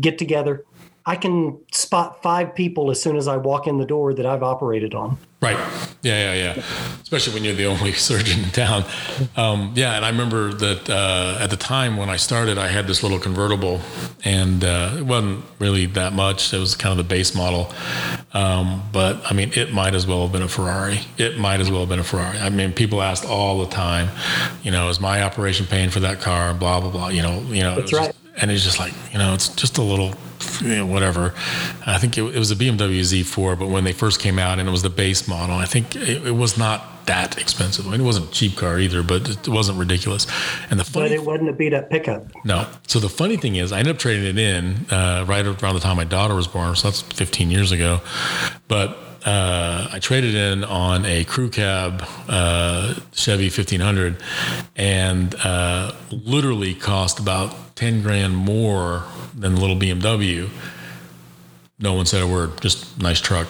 get 0.00 0.16
together. 0.16 0.64
I 1.08 1.14
can 1.14 1.58
spot 1.70 2.20
five 2.20 2.52
people 2.54 2.90
as 2.90 3.00
soon 3.00 3.16
as 3.16 3.28
I 3.28 3.36
walk 3.36 3.68
in 3.68 3.78
the 3.78 3.86
door 3.86 4.12
that 4.12 4.26
I've 4.26 4.42
operated 4.42 4.92
on. 4.92 5.18
Right. 5.40 5.56
Yeah, 6.02 6.34
yeah, 6.34 6.54
yeah. 6.56 6.62
Especially 7.02 7.34
when 7.34 7.44
you're 7.44 7.54
the 7.54 7.66
only 7.66 7.92
surgeon 8.08 8.42
in 8.42 8.50
town. 8.50 8.84
Um, 9.36 9.72
yeah, 9.76 9.94
and 9.94 10.04
I 10.04 10.08
remember 10.08 10.52
that 10.52 10.90
uh, 10.90 11.38
at 11.40 11.50
the 11.50 11.56
time 11.56 11.96
when 11.96 12.08
I 12.08 12.16
started, 12.16 12.58
I 12.58 12.66
had 12.66 12.88
this 12.88 13.04
little 13.04 13.20
convertible, 13.20 13.80
and 14.24 14.64
uh, 14.64 14.96
it 14.98 15.02
wasn't 15.02 15.44
really 15.60 15.86
that 15.86 16.14
much. 16.14 16.52
It 16.52 16.58
was 16.58 16.74
kind 16.74 16.90
of 16.90 16.96
the 16.96 17.08
base 17.08 17.34
model, 17.34 17.72
um, 18.32 18.82
but 18.92 19.20
I 19.30 19.34
mean, 19.34 19.52
it 19.54 19.72
might 19.72 19.94
as 19.94 20.06
well 20.06 20.22
have 20.22 20.32
been 20.32 20.42
a 20.42 20.48
Ferrari. 20.48 21.00
It 21.18 21.38
might 21.38 21.60
as 21.60 21.70
well 21.70 21.80
have 21.80 21.90
been 21.90 22.00
a 22.00 22.04
Ferrari. 22.04 22.38
I 22.38 22.48
mean, 22.48 22.72
people 22.72 23.00
asked 23.00 23.26
all 23.26 23.60
the 23.60 23.70
time, 23.70 24.08
you 24.62 24.70
know, 24.72 24.88
is 24.88 25.00
my 25.00 25.22
operation 25.22 25.66
paying 25.66 25.90
for 25.90 26.00
that 26.00 26.20
car? 26.20 26.54
Blah 26.54 26.80
blah 26.80 26.90
blah. 26.90 27.08
You 27.08 27.22
know, 27.22 27.40
you 27.42 27.62
know. 27.62 27.76
That's 27.76 27.92
right. 27.92 28.15
And 28.36 28.50
it's 28.50 28.64
just 28.64 28.78
like 28.78 28.92
you 29.12 29.18
know, 29.18 29.34
it's 29.34 29.48
just 29.48 29.78
a 29.78 29.82
little 29.82 30.14
you 30.60 30.76
know, 30.76 30.86
whatever. 30.86 31.34
I 31.86 31.98
think 31.98 32.18
it, 32.18 32.22
it, 32.22 32.38
was 32.38 32.50
a 32.50 32.56
BMW 32.56 33.00
Z4, 33.00 33.58
but 33.58 33.68
when 33.68 33.84
they 33.84 33.92
first 33.92 34.20
came 34.20 34.38
out 34.38 34.58
and 34.58 34.68
it 34.68 34.72
was 34.72 34.82
the 34.82 34.90
base 34.90 35.26
model, 35.28 35.56
I 35.56 35.64
think 35.64 35.96
it, 35.96 36.26
it 36.26 36.34
was 36.34 36.58
not 36.58 37.06
that 37.06 37.38
expensive. 37.38 37.86
I 37.86 37.92
mean, 37.92 38.00
it 38.00 38.04
wasn't 38.04 38.28
a 38.28 38.32
cheap 38.32 38.56
car 38.56 38.78
either, 38.78 39.02
but 39.02 39.28
it 39.28 39.48
wasn't 39.48 39.78
ridiculous. 39.78 40.26
And 40.70 40.78
the 40.78 40.84
funny, 40.84 41.08
but 41.08 41.12
it 41.12 41.24
wasn't 41.24 41.50
a 41.50 41.52
beat 41.52 41.72
up 41.72 41.88
pickup. 41.88 42.26
No. 42.44 42.66
So 42.86 42.98
the 42.98 43.08
funny 43.08 43.36
thing 43.36 43.56
is, 43.56 43.72
I 43.72 43.78
ended 43.78 43.94
up 43.94 44.00
trading 44.00 44.26
it 44.26 44.38
in 44.38 44.86
uh, 44.90 45.24
right 45.26 45.46
around 45.46 45.74
the 45.74 45.80
time 45.80 45.96
my 45.96 46.04
daughter 46.04 46.34
was 46.34 46.48
born, 46.48 46.74
so 46.76 46.88
that's 46.88 47.02
15 47.02 47.50
years 47.50 47.72
ago. 47.72 48.00
But 48.68 48.98
uh, 49.24 49.88
I 49.92 49.98
traded 49.98 50.34
in 50.34 50.64
on 50.64 51.04
a 51.04 51.24
crew 51.24 51.50
cab 51.50 52.04
uh, 52.28 52.94
Chevy 53.12 53.44
1500 53.44 54.22
and 54.76 55.34
uh, 55.42 55.92
literally 56.10 56.74
cost 56.74 57.18
about 57.18 57.54
10 57.76 58.02
grand 58.02 58.36
more 58.36 59.04
than 59.34 59.54
the 59.54 59.60
little 59.60 59.76
BMW. 59.76 60.48
No 61.78 61.92
one 61.92 62.06
said 62.06 62.22
a 62.22 62.26
word, 62.26 62.60
just 62.60 63.00
nice 63.00 63.20
truck. 63.20 63.48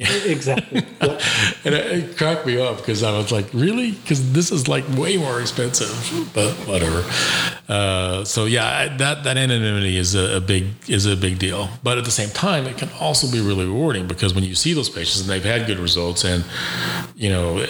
exactly. 0.24 0.78
and 1.00 1.74
it, 1.74 1.92
it, 1.92 2.16
cracked 2.16 2.46
me 2.46 2.58
up 2.58 2.78
because 2.78 3.02
I 3.02 3.14
was 3.18 3.30
like, 3.30 3.52
really? 3.52 3.90
Because 3.90 4.32
this 4.32 4.50
is 4.50 4.66
like 4.66 4.88
way 4.96 5.18
more 5.18 5.42
expensive, 5.42 5.90
but 6.32 6.52
whatever. 6.66 7.04
Uh, 7.68 8.24
so 8.24 8.46
yeah, 8.46 8.96
that 8.96 9.24
that 9.24 9.36
anonymity 9.36 9.98
is 9.98 10.14
a, 10.14 10.36
a, 10.36 10.40
big 10.40 10.68
is 10.88 11.04
a 11.04 11.16
big 11.16 11.38
deal. 11.38 11.68
But 11.82 11.98
at 11.98 12.06
the 12.06 12.10
same 12.10 12.30
time, 12.30 12.66
it 12.66 12.78
can 12.78 12.88
also 12.98 13.30
be 13.30 13.42
really 13.42 13.66
rewarding 13.66 14.06
because 14.06 14.32
when 14.32 14.42
you 14.42 14.54
see 14.54 14.72
those 14.72 14.88
patients 14.88 15.20
and 15.20 15.28
they've 15.28 15.44
had 15.44 15.66
good 15.66 15.78
results, 15.78 16.24
and 16.24 16.46
you 17.14 17.28
know, 17.28 17.66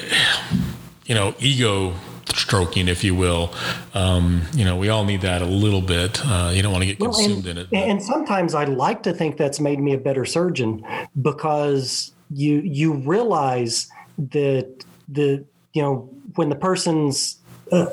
you 1.07 1.17
know, 1.17 1.35
ego 1.41 1.95
stroking, 2.35 2.89
if 2.89 3.05
you 3.05 3.15
will. 3.15 3.53
Um, 3.95 4.43
you 4.55 4.65
know, 4.65 4.77
we 4.77 4.89
all 4.89 5.05
need 5.05 5.23
that 5.23 5.43
a 5.43 5.47
little 5.47 5.81
bit. 5.81 6.21
Uh, 6.25 6.53
you 6.55 6.63
don't 6.63 6.73
want 6.73 6.83
to 6.83 6.87
get 6.87 6.99
consumed 6.99 7.29
well, 7.29 7.37
and, 7.39 7.47
in 7.47 7.59
it. 7.59 7.71
But. 7.71 7.79
And 7.79 8.03
sometimes 8.03 8.55
I 8.55 8.65
like 8.65 9.03
to 9.05 9.13
think 9.13 9.37
that's 9.37 9.61
made 9.61 9.81
me 9.81 9.95
a 9.95 9.99
better 9.99 10.25
surgeon 10.25 10.85
because 11.21 12.13
you 12.31 12.61
you 12.61 12.95
realize 12.95 13.89
that 14.19 14.85
the 15.09 15.45
you 15.73 15.83
know 15.83 16.09
when 16.37 16.49
the 16.49 16.57
person's 16.57 17.39
uh, 17.73 17.87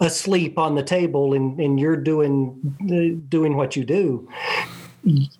asleep 0.00 0.58
on 0.58 0.74
the 0.74 0.82
table 0.82 1.34
and, 1.34 1.58
and 1.60 1.78
you're 1.78 1.96
doing 1.96 2.76
uh, 2.82 3.20
doing 3.28 3.56
what 3.56 3.76
you 3.76 3.84
do 3.84 4.28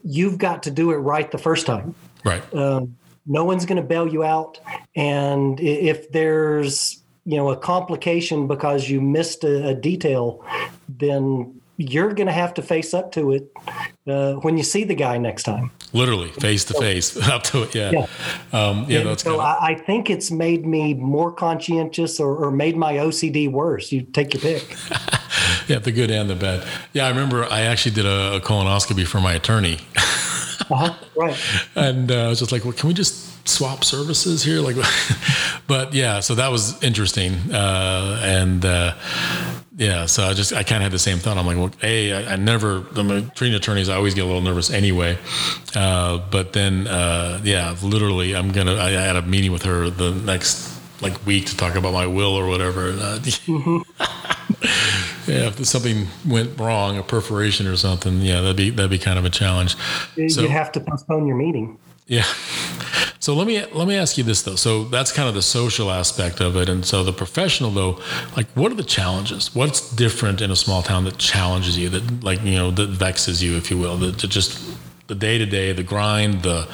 you've 0.05 0.37
got 0.37 0.63
to 0.63 0.71
do 0.71 0.91
it 0.91 0.97
right 0.97 1.31
the 1.31 1.39
first 1.39 1.65
time 1.65 1.95
Right. 2.25 2.55
Um, 2.55 2.97
no 3.27 3.45
one's 3.45 3.67
going 3.67 3.77
to 3.77 3.83
bail 3.87 4.09
you 4.09 4.25
out, 4.25 4.59
and 4.97 5.61
if 5.61 6.11
there's 6.11 7.03
you 7.25 7.37
know 7.37 7.51
a 7.51 7.57
complication 7.57 8.47
because 8.47 8.89
you 8.89 9.01
missed 9.01 9.45
a, 9.45 9.69
a 9.69 9.75
detail, 9.75 10.45
then 10.89 11.61
you're 11.77 12.15
going 12.15 12.29
to 12.29 12.33
have 12.33 12.55
to 12.55 12.63
face 12.63 12.95
up 12.95 13.11
to 13.13 13.33
it 13.33 13.51
uh, 14.07 14.35
when 14.35 14.57
you 14.57 14.63
see 14.63 14.85
the 14.85 14.95
guy 14.95 15.19
next 15.19 15.43
time. 15.43 15.71
Literally, 15.93 16.29
face 16.29 16.65
to 16.67 16.75
face, 16.75 17.17
up 17.29 17.43
to 17.45 17.63
it. 17.65 17.75
Yeah, 17.75 17.91
yeah. 17.91 18.07
Um, 18.53 18.87
yeah 18.89 19.03
that's 19.03 19.25
so. 19.25 19.31
Kinda... 19.31 19.45
I, 19.45 19.71
I, 19.71 19.75
think 19.75 20.11
it's 20.11 20.31
made 20.31 20.67
me 20.67 20.95
more 20.95 21.33
conscientious, 21.33 22.21
or, 22.21 22.37
or 22.37 22.51
made 22.51 22.77
my 22.77 22.95
OCD 22.95 23.51
worse. 23.51 23.91
You 23.91 24.03
take 24.03 24.35
your 24.35 24.41
pick. 24.41 24.77
yeah, 25.69 25.79
the 25.79 25.93
good 25.93 26.11
and 26.11 26.31
the 26.31 26.37
bad. 26.37 26.67
Yeah, 26.93 27.07
I 27.07 27.09
remember 27.09 27.45
I 27.45 27.63
actually 27.63 27.95
did 27.95 28.07
a, 28.07 28.37
a 28.37 28.41
colonoscopy 28.41 29.07
for 29.07 29.21
my 29.21 29.35
attorney. 29.35 29.79
uh-huh, 29.97 30.95
right. 31.17 31.37
And 31.75 32.11
uh, 32.11 32.27
I 32.27 32.29
was 32.29 32.39
just 32.39 32.53
like, 32.53 32.65
well, 32.65 32.73
can 32.73 32.89
we 32.89 32.95
just 32.95 33.24
swap 33.55 33.85
services 33.85 34.43
here? 34.43 34.61
Like, 34.61 34.77
but 35.67 35.95
yeah, 35.95 36.21
so 36.21 36.35
that 36.35 36.51
was 36.51 36.83
interesting. 36.83 37.35
Uh, 37.53 38.21
and 38.23 38.65
uh, 38.65 38.95
yeah, 39.77 40.07
so 40.07 40.25
I 40.25 40.35
just, 40.35 40.53
I 40.53 40.63
kind 40.63 40.79
of 40.79 40.85
had 40.85 40.93
the 40.93 40.99
same 40.99 41.19
thought. 41.19 41.39
I'm 41.39 41.47
like, 41.47 41.57
well, 41.57 41.73
hey, 41.81 42.13
I, 42.13 42.35
I 42.35 42.37
never, 42.37 42.85
I'm 42.97 43.11
a 43.11 43.23
treating 43.23 43.57
attorneys, 43.57 43.89
I 43.89 43.97
always 43.97 44.15
get 44.15 44.25
a 44.25 44.27
little 44.27 44.43
nervous 44.43 44.71
anyway. 44.71 45.19
Uh, 45.75 46.19
but 46.31 46.53
then, 46.53 46.87
uh, 46.87 47.41
yeah, 47.45 47.77
literally, 47.83 48.37
I'm 48.37 48.53
going 48.53 48.67
to, 48.67 48.81
I 48.81 48.91
had 48.91 49.17
a 49.17 49.23
meeting 49.23 49.53
with 49.53 49.63
her 49.63 49.91
the 49.91 50.11
next 50.11 50.75
like 51.01 51.27
week 51.27 51.47
to 51.47 51.57
talk 51.57 51.75
about 51.75 51.93
my 51.93 52.07
will 52.07 52.35
or 52.35 52.47
whatever. 52.47 52.91
Uh, 52.91 53.19
mm-hmm. 53.21 53.79
yeah, 55.31 55.49
if 55.49 55.65
something 55.67 56.07
went 56.27 56.59
wrong, 56.59 56.99
a 56.99 57.03
perforation 57.03 57.67
or 57.67 57.77
something, 57.77 58.21
yeah, 58.21 58.41
that'd 58.41 58.57
be 58.57 58.71
that'd 58.71 58.91
be 58.91 58.99
kind 58.99 59.19
of 59.19 59.25
a 59.25 59.31
challenge. 59.31 59.77
You 60.17 60.29
so, 60.29 60.49
have 60.49 60.73
to 60.73 60.81
postpone 60.81 61.27
your 61.27 61.37
meeting. 61.37 61.79
Yeah. 62.07 62.25
So 63.19 63.35
let 63.35 63.47
me 63.47 63.65
let 63.73 63.89
me 63.89 63.97
ask 63.97 64.19
you 64.19 64.25
this 64.25 64.43
though. 64.43 64.57
So 64.57 64.85
that's 64.85 65.11
kind 65.11 65.27
of 65.31 65.35
the 65.35 65.41
social 65.41 65.91
aspect 65.91 66.41
of 66.43 66.57
it, 66.57 66.69
and 66.69 66.85
so 66.85 67.03
the 67.03 67.13
professional 67.13 67.71
though, 67.71 67.99
like 68.37 68.47
what 68.49 68.71
are 68.71 68.75
the 68.75 68.83
challenges? 68.83 69.55
What's 69.55 69.91
different 69.95 70.43
in 70.43 70.51
a 70.51 70.57
small 70.57 70.83
town 70.83 71.05
that 71.05 71.17
challenges 71.17 71.79
you, 71.79 71.89
that 71.89 72.23
like 72.23 72.43
you 72.43 72.57
know 72.57 72.71
that 72.73 72.91
vexes 72.91 73.43
you, 73.43 73.57
if 73.57 73.71
you 73.71 73.79
will, 73.79 73.97
that, 73.97 74.19
just 74.19 74.61
the 75.07 75.15
day 75.15 75.39
to 75.39 75.47
day, 75.47 75.73
the 75.73 75.83
grind, 75.83 76.43
the 76.43 76.69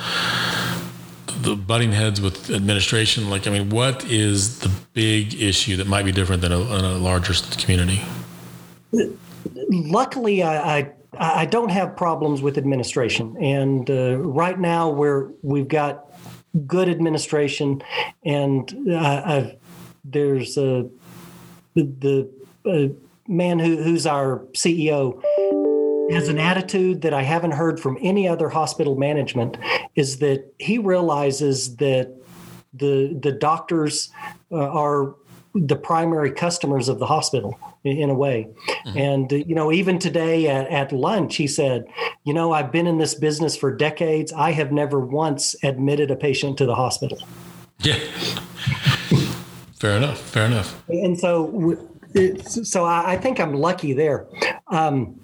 the 1.42 1.54
butting 1.54 1.92
heads 1.92 2.20
with 2.20 2.50
administration. 2.50 3.30
Like 3.30 3.46
I 3.46 3.50
mean, 3.50 3.70
what 3.70 4.04
is 4.10 4.58
the 4.58 4.72
big 4.92 5.40
issue 5.40 5.76
that 5.76 5.86
might 5.86 6.04
be 6.04 6.10
different 6.10 6.42
than 6.42 6.50
a, 6.50 6.58
a 6.58 6.98
larger 6.98 7.34
community? 7.58 8.02
Luckily, 9.70 10.42
I, 10.42 10.78
I 10.78 10.92
I 11.18 11.44
don't 11.46 11.70
have 11.70 11.96
problems 11.96 12.40
with 12.40 12.56
administration, 12.56 13.36
and 13.38 13.90
uh, 13.90 14.18
right 14.18 14.58
now 14.58 14.90
we're 14.90 15.30
we've 15.42 15.68
got 15.68 16.12
good 16.66 16.88
administration, 16.88 17.82
and 18.24 18.72
uh, 18.90 19.50
there's 20.04 20.56
a 20.56 20.88
the, 21.74 22.30
the 22.64 22.96
man 23.26 23.58
who, 23.58 23.82
who's 23.82 24.06
our 24.06 24.40
CEO 24.52 25.20
has 26.10 26.28
an 26.28 26.38
attitude 26.38 27.02
that 27.02 27.14
I 27.14 27.22
haven't 27.22 27.52
heard 27.52 27.78
from 27.78 27.96
any 28.00 28.26
other 28.26 28.48
hospital 28.48 28.96
management 28.96 29.56
is 29.94 30.18
that 30.18 30.52
he 30.58 30.78
realizes 30.78 31.76
that 31.76 32.14
the 32.72 33.18
the 33.20 33.32
doctors 33.32 34.10
uh, 34.52 34.56
are 34.56 35.14
the 35.54 35.76
primary 35.76 36.30
customers 36.30 36.88
of 36.88 36.98
the 36.98 37.06
hospital 37.06 37.58
in 37.84 38.10
a 38.10 38.14
way. 38.14 38.48
Mm-hmm. 38.86 38.98
And, 38.98 39.32
you 39.32 39.54
know, 39.54 39.72
even 39.72 39.98
today 39.98 40.48
at, 40.48 40.68
at 40.68 40.92
lunch, 40.92 41.36
he 41.36 41.46
said, 41.46 41.86
you 42.24 42.32
know, 42.32 42.52
I've 42.52 42.70
been 42.70 42.86
in 42.86 42.98
this 42.98 43.14
business 43.14 43.56
for 43.56 43.74
decades. 43.74 44.32
I 44.32 44.52
have 44.52 44.70
never 44.70 45.00
once 45.00 45.56
admitted 45.62 46.10
a 46.10 46.16
patient 46.16 46.58
to 46.58 46.66
the 46.66 46.74
hospital. 46.74 47.18
Yeah. 47.80 47.98
fair 49.74 49.96
enough. 49.96 50.20
Fair 50.20 50.46
enough. 50.46 50.82
And 50.88 51.18
so, 51.18 51.76
so 52.34 52.84
I 52.84 53.16
think 53.16 53.40
I'm 53.40 53.54
lucky 53.54 53.92
there. 53.92 54.26
Um, 54.68 55.18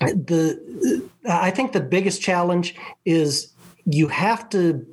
the, 0.00 1.08
I 1.28 1.50
think 1.50 1.72
the 1.72 1.80
biggest 1.80 2.22
challenge 2.22 2.74
is 3.04 3.52
you 3.84 4.08
have 4.08 4.48
to, 4.50 4.86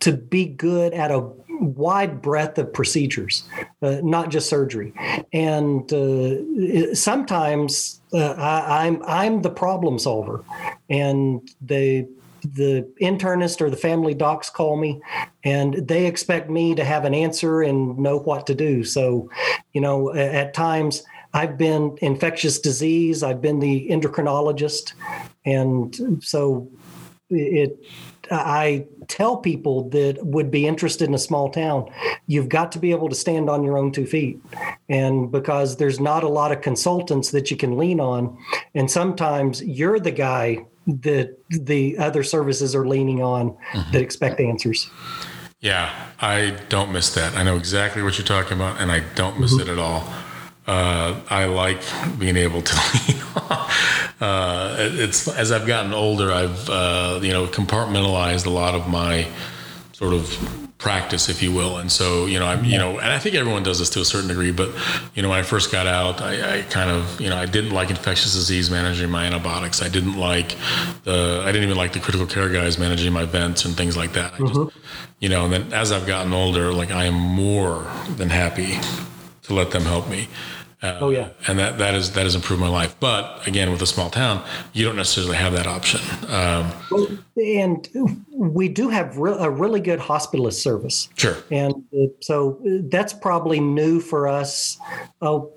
to 0.00 0.12
be 0.12 0.46
good 0.46 0.94
at 0.94 1.10
a 1.10 1.28
wide 1.60 2.22
breadth 2.22 2.58
of 2.58 2.72
procedures, 2.72 3.44
uh, 3.82 4.00
not 4.02 4.30
just 4.30 4.48
surgery. 4.48 4.92
And 5.32 5.92
uh, 5.92 6.94
sometimes 6.94 8.00
uh, 8.12 8.34
I, 8.38 8.86
am 8.86 9.02
I'm, 9.02 9.02
I'm 9.06 9.42
the 9.42 9.50
problem 9.50 9.98
solver, 9.98 10.44
and 10.88 11.48
they 11.60 12.06
the 12.54 12.88
internist 13.00 13.60
or 13.60 13.70
the 13.70 13.76
family 13.76 14.14
docs 14.14 14.50
call 14.50 14.76
me 14.76 15.00
and 15.42 15.74
they 15.88 16.06
expect 16.06 16.48
me 16.48 16.76
to 16.76 16.84
have 16.84 17.04
an 17.04 17.14
answer 17.14 17.62
and 17.62 17.98
know 17.98 18.18
what 18.18 18.46
to 18.46 18.54
do. 18.54 18.84
So, 18.84 19.28
you 19.72 19.80
know, 19.80 20.14
at 20.14 20.54
times 20.54 21.02
I've 21.34 21.58
been 21.58 21.98
infectious 22.00 22.58
disease, 22.58 23.22
I've 23.22 23.40
been 23.40 23.58
the 23.58 23.88
endocrinologist. 23.90 24.92
And 25.44 26.22
so 26.22 26.70
it 27.30 27.78
I 28.30 28.86
tell 29.08 29.36
people 29.36 29.88
that 29.90 30.24
would 30.24 30.50
be 30.50 30.66
interested 30.66 31.08
in 31.08 31.14
a 31.14 31.18
small 31.18 31.50
town, 31.50 31.90
you've 32.26 32.48
got 32.48 32.72
to 32.72 32.78
be 32.78 32.90
able 32.90 33.08
to 33.08 33.14
stand 33.14 33.48
on 33.48 33.62
your 33.62 33.78
own 33.78 33.92
two 33.92 34.06
feet. 34.06 34.40
And 34.88 35.30
because 35.30 35.76
there's 35.76 36.00
not 36.00 36.24
a 36.24 36.28
lot 36.28 36.52
of 36.52 36.60
consultants 36.60 37.30
that 37.30 37.50
you 37.50 37.56
can 37.56 37.76
lean 37.76 38.00
on, 38.00 38.36
and 38.74 38.90
sometimes 38.90 39.62
you're 39.62 40.00
the 40.00 40.10
guy 40.10 40.64
that 40.86 41.36
the 41.48 41.98
other 41.98 42.22
services 42.22 42.74
are 42.74 42.86
leaning 42.86 43.22
on 43.22 43.50
mm-hmm. 43.50 43.92
that 43.92 44.02
expect 44.02 44.40
answers. 44.40 44.88
Yeah, 45.60 45.92
I 46.20 46.56
don't 46.68 46.92
miss 46.92 47.14
that. 47.14 47.34
I 47.34 47.42
know 47.42 47.56
exactly 47.56 48.02
what 48.02 48.18
you're 48.18 48.26
talking 48.26 48.56
about, 48.56 48.80
and 48.80 48.92
I 48.92 49.00
don't 49.14 49.40
miss 49.40 49.52
mm-hmm. 49.52 49.68
it 49.68 49.72
at 49.72 49.78
all 49.78 50.06
uh, 50.66 51.20
I 51.28 51.44
like 51.46 51.80
being 52.18 52.36
able 52.36 52.62
to 52.62 52.74
uh, 54.20 54.76
it's 54.78 55.28
as 55.28 55.52
I've 55.52 55.66
gotten 55.66 55.92
older, 55.92 56.32
I've 56.32 56.68
uh, 56.68 57.20
you 57.22 57.32
know 57.32 57.46
compartmentalized 57.46 58.46
a 58.46 58.50
lot 58.50 58.74
of 58.74 58.88
my 58.88 59.28
sort 59.92 60.12
of 60.12 60.66
practice, 60.78 61.28
if 61.28 61.42
you 61.42 61.52
will. 61.52 61.78
And 61.78 61.90
so, 61.90 62.26
you 62.26 62.38
know, 62.38 62.46
I'm, 62.46 62.64
you 62.64 62.76
know, 62.76 62.98
and 62.98 63.10
I 63.10 63.18
think 63.18 63.34
everyone 63.34 63.62
does 63.62 63.78
this 63.78 63.88
to 63.90 64.00
a 64.00 64.04
certain 64.04 64.28
degree, 64.28 64.52
but, 64.52 64.68
you 65.14 65.22
know, 65.22 65.30
when 65.30 65.38
I 65.38 65.42
first 65.42 65.72
got 65.72 65.86
out, 65.86 66.20
I, 66.20 66.58
I, 66.58 66.62
kind 66.62 66.90
of, 66.90 67.18
you 67.18 67.30
know, 67.30 67.36
I 67.36 67.46
didn't 67.46 67.70
like 67.70 67.88
infectious 67.88 68.34
disease 68.34 68.70
managing 68.70 69.10
my 69.10 69.24
antibiotics. 69.24 69.80
I 69.82 69.88
didn't 69.88 70.18
like 70.18 70.54
the, 71.04 71.40
I 71.42 71.46
didn't 71.46 71.64
even 71.64 71.78
like 71.78 71.94
the 71.94 72.00
critical 72.00 72.26
care 72.26 72.50
guys 72.50 72.78
managing 72.78 73.12
my 73.12 73.24
vents 73.24 73.64
and 73.64 73.74
things 73.74 73.96
like 73.96 74.12
that. 74.12 74.34
Mm-hmm. 74.34 74.78
you 75.18 75.30
know, 75.30 75.44
and 75.44 75.52
then 75.52 75.72
as 75.72 75.92
I've 75.92 76.06
gotten 76.06 76.34
older, 76.34 76.72
like 76.74 76.90
I 76.90 77.04
am 77.04 77.14
more 77.14 77.90
than 78.16 78.28
happy 78.28 78.78
to 79.44 79.54
let 79.54 79.70
them 79.70 79.82
help 79.82 80.08
me. 80.08 80.28
Uh, 80.86 80.98
oh 81.00 81.10
yeah, 81.10 81.28
and 81.48 81.58
that 81.58 81.78
that 81.78 81.94
is 81.94 82.12
that 82.12 82.24
has 82.24 82.34
improved 82.34 82.60
my 82.60 82.68
life. 82.68 82.94
But 83.00 83.46
again, 83.46 83.70
with 83.70 83.82
a 83.82 83.86
small 83.86 84.10
town, 84.10 84.44
you 84.72 84.84
don't 84.84 84.96
necessarily 84.96 85.36
have 85.36 85.52
that 85.52 85.66
option. 85.66 86.00
Um, 86.28 86.72
and 87.36 87.88
we 88.30 88.68
do 88.68 88.88
have 88.88 89.18
re- 89.18 89.36
a 89.38 89.50
really 89.50 89.80
good 89.80 89.98
hospitalist 89.98 90.60
service. 90.60 91.08
Sure. 91.16 91.36
And 91.50 91.74
uh, 91.92 92.06
so 92.20 92.60
uh, 92.66 92.82
that's 92.88 93.12
probably 93.12 93.60
new 93.60 94.00
for 94.00 94.28
us. 94.28 94.78
Oh, 95.20 95.52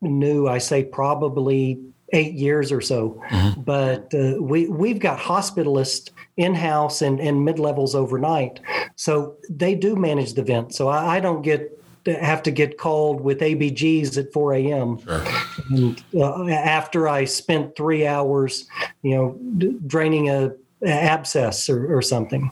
new. 0.00 0.48
I 0.48 0.58
say 0.58 0.84
probably 0.84 1.78
eight 2.12 2.34
years 2.34 2.72
or 2.72 2.80
so. 2.80 3.22
Mm-hmm. 3.28 3.62
But 3.62 4.12
uh, 4.14 4.40
we 4.40 4.68
we've 4.68 4.98
got 4.98 5.18
hospitalists 5.18 6.10
in 6.36 6.54
house 6.54 7.02
and, 7.02 7.20
and 7.20 7.44
mid 7.44 7.58
levels 7.58 7.94
overnight, 7.94 8.60
so 8.96 9.36
they 9.50 9.74
do 9.74 9.96
manage 9.96 10.34
the 10.34 10.42
vent. 10.42 10.74
So 10.74 10.88
I, 10.88 11.16
I 11.16 11.20
don't 11.20 11.42
get 11.42 11.78
have 12.06 12.42
to 12.44 12.50
get 12.50 12.78
called 12.78 13.20
with 13.20 13.40
ABGs 13.40 14.18
at 14.18 14.32
4 14.32 14.54
a.m. 14.54 14.98
Sure. 14.98 15.24
And 15.70 16.04
uh, 16.14 16.48
after 16.48 17.08
I 17.08 17.24
spent 17.24 17.76
three 17.76 18.06
hours, 18.06 18.66
you 19.02 19.14
know, 19.14 19.38
d- 19.58 19.78
draining 19.86 20.28
a 20.28 20.52
abscess 20.84 21.68
or, 21.68 21.96
or, 21.96 22.02
something. 22.02 22.50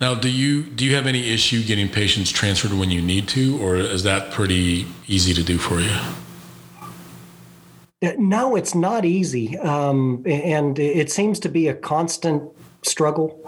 Now, 0.00 0.14
do 0.14 0.30
you 0.30 0.62
do 0.62 0.84
you 0.84 0.94
have 0.94 1.06
any 1.06 1.30
issue 1.30 1.62
getting 1.62 1.88
patients 1.88 2.30
transferred 2.30 2.72
when 2.72 2.90
you 2.90 3.02
need 3.02 3.28
to, 3.28 3.60
or 3.62 3.76
is 3.76 4.02
that 4.04 4.32
pretty 4.32 4.86
easy 5.06 5.34
to 5.34 5.42
do 5.42 5.58
for 5.58 5.80
you? 5.80 5.94
Uh, 8.02 8.12
no, 8.18 8.56
it's 8.56 8.74
not 8.74 9.04
easy, 9.04 9.58
um, 9.58 10.22
and 10.26 10.78
it 10.78 11.10
seems 11.10 11.38
to 11.40 11.48
be 11.48 11.68
a 11.68 11.74
constant 11.74 12.42
struggle. 12.84 13.40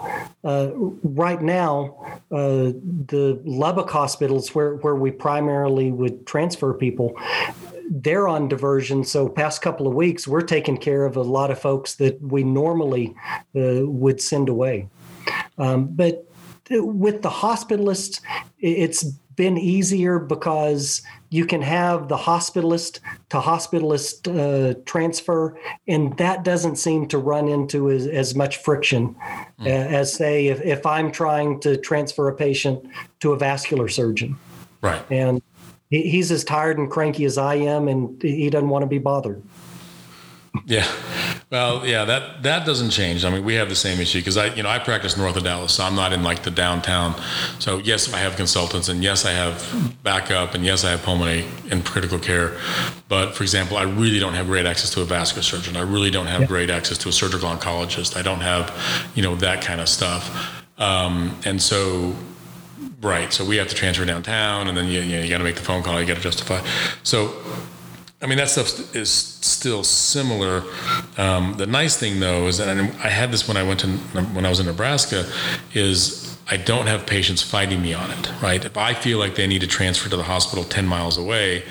Uh, 0.43 0.71
right 0.75 1.41
now, 1.41 2.21
uh, 2.31 2.71
the 3.07 3.41
Lubbock 3.45 3.89
hospitals, 3.89 4.53
where, 4.53 4.75
where 4.75 4.95
we 4.95 5.11
primarily 5.11 5.91
would 5.91 6.25
transfer 6.25 6.73
people, 6.73 7.15
they're 7.89 8.27
on 8.27 8.47
diversion. 8.47 9.03
So, 9.03 9.29
past 9.29 9.61
couple 9.61 9.87
of 9.87 9.93
weeks, 9.93 10.27
we're 10.27 10.41
taking 10.41 10.77
care 10.77 11.05
of 11.05 11.15
a 11.15 11.21
lot 11.21 11.51
of 11.51 11.59
folks 11.59 11.95
that 11.95 12.21
we 12.21 12.43
normally 12.43 13.15
uh, 13.55 13.85
would 13.87 14.21
send 14.21 14.49
away. 14.49 14.89
Um, 15.57 15.87
but 15.87 16.25
with 16.69 17.21
the 17.21 17.29
hospitalists, 17.29 18.21
it's 18.59 19.05
been 19.37 19.57
easier 19.57 20.19
because 20.19 21.01
you 21.29 21.45
can 21.45 21.61
have 21.61 22.09
the 22.09 22.17
hospitalist 22.17 22.99
to 23.29 23.37
hospitalist 23.37 24.27
uh, 24.27 24.73
transfer, 24.85 25.57
and 25.87 26.17
that 26.17 26.43
doesn't 26.43 26.75
seem 26.75 27.07
to 27.07 27.17
run 27.17 27.47
into 27.47 27.89
as, 27.89 28.07
as 28.07 28.35
much 28.35 28.57
friction 28.57 29.15
mm. 29.59 29.67
as, 29.67 30.13
say, 30.13 30.47
if, 30.47 30.59
if 30.61 30.85
I'm 30.85 31.11
trying 31.11 31.61
to 31.61 31.77
transfer 31.77 32.27
a 32.27 32.35
patient 32.35 32.85
to 33.21 33.31
a 33.31 33.37
vascular 33.37 33.87
surgeon. 33.87 34.37
Right. 34.81 35.01
And 35.09 35.41
he, 35.89 36.09
he's 36.09 36.31
as 36.31 36.43
tired 36.43 36.77
and 36.77 36.89
cranky 36.89 37.23
as 37.23 37.37
I 37.37 37.55
am, 37.55 37.87
and 37.87 38.21
he 38.21 38.49
doesn't 38.49 38.69
want 38.69 38.83
to 38.83 38.87
be 38.87 38.99
bothered. 38.99 39.41
Yeah. 40.65 40.85
Well, 41.49 41.87
yeah, 41.87 42.03
that 42.03 42.43
that 42.43 42.65
doesn't 42.65 42.89
change. 42.89 43.23
I 43.23 43.29
mean, 43.29 43.45
we 43.45 43.53
have 43.55 43.69
the 43.69 43.75
same 43.75 44.01
issue 44.01 44.19
because 44.19 44.35
I, 44.35 44.53
you 44.53 44.63
know, 44.63 44.69
I 44.69 44.79
practice 44.79 45.15
north 45.15 45.37
of 45.37 45.43
Dallas, 45.43 45.75
so 45.75 45.83
I'm 45.85 45.95
not 45.95 46.11
in 46.11 46.21
like 46.21 46.43
the 46.43 46.51
downtown. 46.51 47.15
So 47.59 47.77
yes, 47.77 48.13
I 48.13 48.17
have 48.17 48.35
consultants, 48.35 48.89
and 48.89 49.01
yes, 49.01 49.25
I 49.25 49.31
have 49.31 49.95
backup, 50.03 50.55
and 50.55 50.65
yes, 50.65 50.83
I 50.83 50.91
have 50.91 51.03
pulmonary 51.03 51.45
and 51.71 51.85
critical 51.85 52.19
care. 52.19 52.57
But 53.07 53.33
for 53.33 53.43
example, 53.43 53.77
I 53.77 53.83
really 53.83 54.19
don't 54.19 54.33
have 54.33 54.47
great 54.47 54.65
access 54.65 54.89
to 54.91 55.01
a 55.01 55.05
vascular 55.05 55.43
surgeon. 55.43 55.77
I 55.77 55.83
really 55.83 56.11
don't 56.11 56.27
have 56.27 56.41
yeah. 56.41 56.47
great 56.47 56.69
access 56.69 56.97
to 56.99 57.09
a 57.09 57.13
surgical 57.13 57.49
oncologist. 57.49 58.17
I 58.17 58.21
don't 58.21 58.41
have, 58.41 58.73
you 59.15 59.23
know, 59.23 59.35
that 59.37 59.63
kind 59.63 59.79
of 59.79 59.87
stuff. 59.87 60.63
Um, 60.77 61.39
and 61.45 61.61
so 61.61 62.13
Right. 63.01 63.31
So 63.31 63.45
we 63.45 63.57
have 63.57 63.67
to 63.67 63.75
transfer 63.75 64.05
downtown, 64.05 64.67
and 64.67 64.75
then 64.75 64.87
you, 64.87 65.01
you, 65.01 65.17
know, 65.17 65.23
you 65.23 65.29
got 65.29 65.37
to 65.37 65.43
make 65.43 65.55
the 65.55 65.61
phone 65.61 65.83
call. 65.83 66.01
You 66.01 66.07
got 66.07 66.17
to 66.17 66.21
justify. 66.21 66.65
So 67.03 67.31
I 68.19 68.25
mean, 68.25 68.39
that 68.39 68.49
stuff 68.49 68.95
is 68.95 69.11
still 69.11 69.83
similar. 69.83 70.63
Um, 71.17 71.53
the 71.57 71.67
nice 71.67 71.95
thing, 71.97 72.19
though, 72.19 72.47
is 72.47 72.57
that 72.57 72.67
I 72.67 73.09
had 73.09 73.31
this 73.31 73.47
when 73.47 73.57
I 73.57 73.63
went 73.63 73.81
to 73.81 73.87
when 73.87 74.43
I 74.43 74.49
was 74.49 74.59
in 74.59 74.65
Nebraska, 74.65 75.29
is 75.73 76.26
I 76.49 76.55
don't 76.55 76.87
have 76.87 77.05
patients 77.05 77.41
fighting 77.41 77.81
me 77.81 77.93
on 77.93 78.09
it, 78.09 78.31
right? 78.41 78.63
If 78.63 78.77
I 78.77 78.93
feel 78.93 79.19
like 79.19 79.35
they 79.35 79.47
need 79.47 79.61
to 79.61 79.67
transfer 79.67 80.09
to 80.09 80.15
the 80.15 80.23
hospital 80.23 80.63
10 80.63 80.87
miles 80.87 81.17
away, 81.17 81.63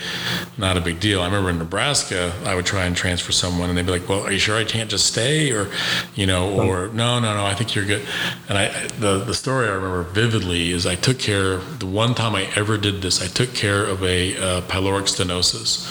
not 0.58 0.76
a 0.76 0.82
big 0.82 1.00
deal. 1.00 1.22
I 1.22 1.26
remember 1.26 1.48
in 1.48 1.58
Nebraska, 1.58 2.34
I 2.44 2.54
would 2.54 2.66
try 2.66 2.84
and 2.84 2.94
transfer 2.94 3.32
someone 3.32 3.70
and 3.70 3.78
they'd 3.78 3.86
be 3.86 3.92
like, 3.92 4.06
well, 4.06 4.22
are 4.22 4.30
you 4.30 4.38
sure 4.38 4.56
I 4.56 4.64
can't 4.64 4.90
just 4.90 5.06
stay? 5.06 5.50
Or, 5.50 5.70
you 6.14 6.26
know, 6.26 6.60
or 6.60 6.88
no, 6.88 7.18
no, 7.18 7.34
no, 7.34 7.46
I 7.46 7.54
think 7.54 7.74
you're 7.74 7.86
good. 7.86 8.06
And 8.50 8.58
I, 8.58 8.86
the, 8.98 9.18
the 9.24 9.34
story 9.34 9.66
I 9.66 9.72
remember 9.72 10.02
vividly 10.02 10.72
is 10.72 10.84
I 10.84 10.94
took 10.94 11.18
care, 11.18 11.56
the 11.56 11.86
one 11.86 12.14
time 12.14 12.34
I 12.34 12.50
ever 12.54 12.76
did 12.76 13.00
this, 13.00 13.22
I 13.22 13.28
took 13.28 13.54
care 13.54 13.82
of 13.82 14.02
a 14.02 14.36
uh, 14.36 14.60
pyloric 14.62 15.04
stenosis. 15.04 15.90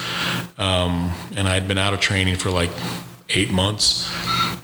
Um, 0.60 1.12
and 1.36 1.48
I'd 1.48 1.68
been 1.68 1.80
out 1.80 1.96
of 1.96 2.02
training 2.02 2.36
for 2.36 2.52
like 2.52 2.70
eight 3.30 3.50
months 3.50 4.12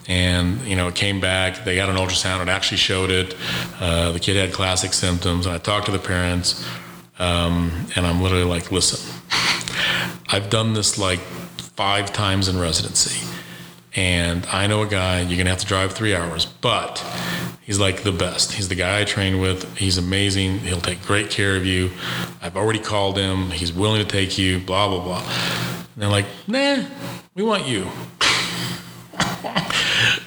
and 0.07 0.59
you 0.61 0.75
know 0.75 0.87
it 0.87 0.95
came 0.95 1.19
back 1.19 1.63
they 1.63 1.75
got 1.75 1.89
an 1.89 1.95
ultrasound 1.95 2.41
it 2.41 2.49
actually 2.49 2.77
showed 2.77 3.09
it. 3.09 3.35
Uh, 3.79 4.11
the 4.11 4.19
kid 4.19 4.35
had 4.35 4.51
classic 4.51 4.93
symptoms 4.93 5.45
and 5.45 5.55
i 5.55 5.57
talked 5.57 5.85
to 5.85 5.91
the 5.91 5.99
parents 5.99 6.67
um, 7.19 7.71
and 7.95 8.05
i'm 8.05 8.21
literally 8.21 8.43
like 8.43 8.71
listen 8.71 8.99
i've 10.29 10.49
done 10.49 10.73
this 10.73 10.97
like 10.97 11.19
five 11.19 12.11
times 12.11 12.47
in 12.47 12.59
residency 12.59 13.25
and 13.95 14.45
i 14.47 14.67
know 14.67 14.81
a 14.83 14.87
guy 14.87 15.21
you're 15.21 15.37
gonna 15.37 15.49
have 15.49 15.59
to 15.59 15.65
drive 15.65 15.91
three 15.91 16.15
hours 16.15 16.45
but 16.45 17.03
he's 17.61 17.79
like 17.79 18.03
the 18.03 18.11
best. 18.11 18.51
He's 18.51 18.67
the 18.67 18.75
guy 18.75 18.99
i 18.99 19.05
train 19.05 19.39
with 19.39 19.77
he's 19.77 19.97
amazing 19.97 20.59
he'll 20.59 20.81
take 20.81 21.01
great 21.03 21.29
care 21.29 21.55
of 21.55 21.65
you. 21.65 21.91
I've 22.41 22.57
already 22.57 22.79
called 22.79 23.17
him 23.17 23.49
he's 23.51 23.71
willing 23.71 24.05
to 24.05 24.07
take 24.07 24.37
you 24.37 24.59
blah 24.59 24.89
blah 24.89 25.03
blah. 25.03 25.23
And 25.93 26.03
they're 26.03 26.09
like 26.09 26.25
nah 26.47 26.83
we 27.33 27.43
want 27.43 27.67
you 27.67 27.87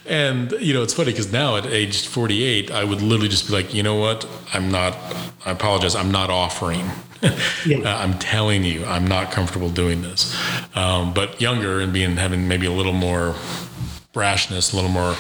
and 0.07 0.53
you 0.61 0.75
know 0.75 0.83
it's 0.83 0.93
funny 0.95 1.13
because 1.13 1.33
now 1.33 1.57
at 1.57 1.65
age 1.67 2.07
48 2.07 2.71
i 2.71 2.85
would 2.85 3.01
literally 3.01 3.29
just 3.29 3.47
be 3.47 3.55
like 3.55 3.73
you 3.73 3.83
know 3.83 3.95
what? 3.97 4.27
I'm 4.53 4.71
not 4.71 4.95
i 5.47 5.51
apologize. 5.51 5.95
I'm 5.95 6.11
not 6.11 6.31
offering. 6.31 6.87
Yeah. 7.65 7.79
uh, 7.79 7.97
i'm 8.05 8.19
telling 8.19 8.65
you 8.65 8.85
i'm 8.85 9.07
not 9.07 9.33
comfortable 9.33 9.71
doing 9.71 10.03
this. 10.03 10.37
Um, 10.77 11.15
but 11.15 11.41
younger 11.41 11.81
and 11.81 11.91
being 11.91 12.17
having 12.19 12.47
maybe 12.49 12.67
a 12.67 12.73
little 12.73 12.93
more 12.93 13.35
brashness 14.13 14.73
a 14.73 14.77
little 14.77 14.91
more 14.91 15.17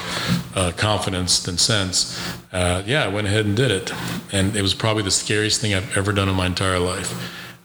uh, 0.54 0.70
confidence 0.76 1.42
than 1.42 1.56
sense 1.56 2.20
uh, 2.52 2.82
yeah 2.86 3.04
i 3.04 3.08
went 3.08 3.26
ahead 3.26 3.46
and 3.46 3.56
did 3.56 3.70
it. 3.70 3.92
And 4.32 4.54
it 4.54 4.60
was 4.62 4.74
probably 4.74 5.02
the 5.02 5.10
scariest 5.10 5.60
thing 5.62 5.72
i've 5.74 5.96
ever 5.96 6.12
done 6.12 6.28
in 6.28 6.34
my 6.34 6.46
entire 6.46 6.78
life. 6.78 7.14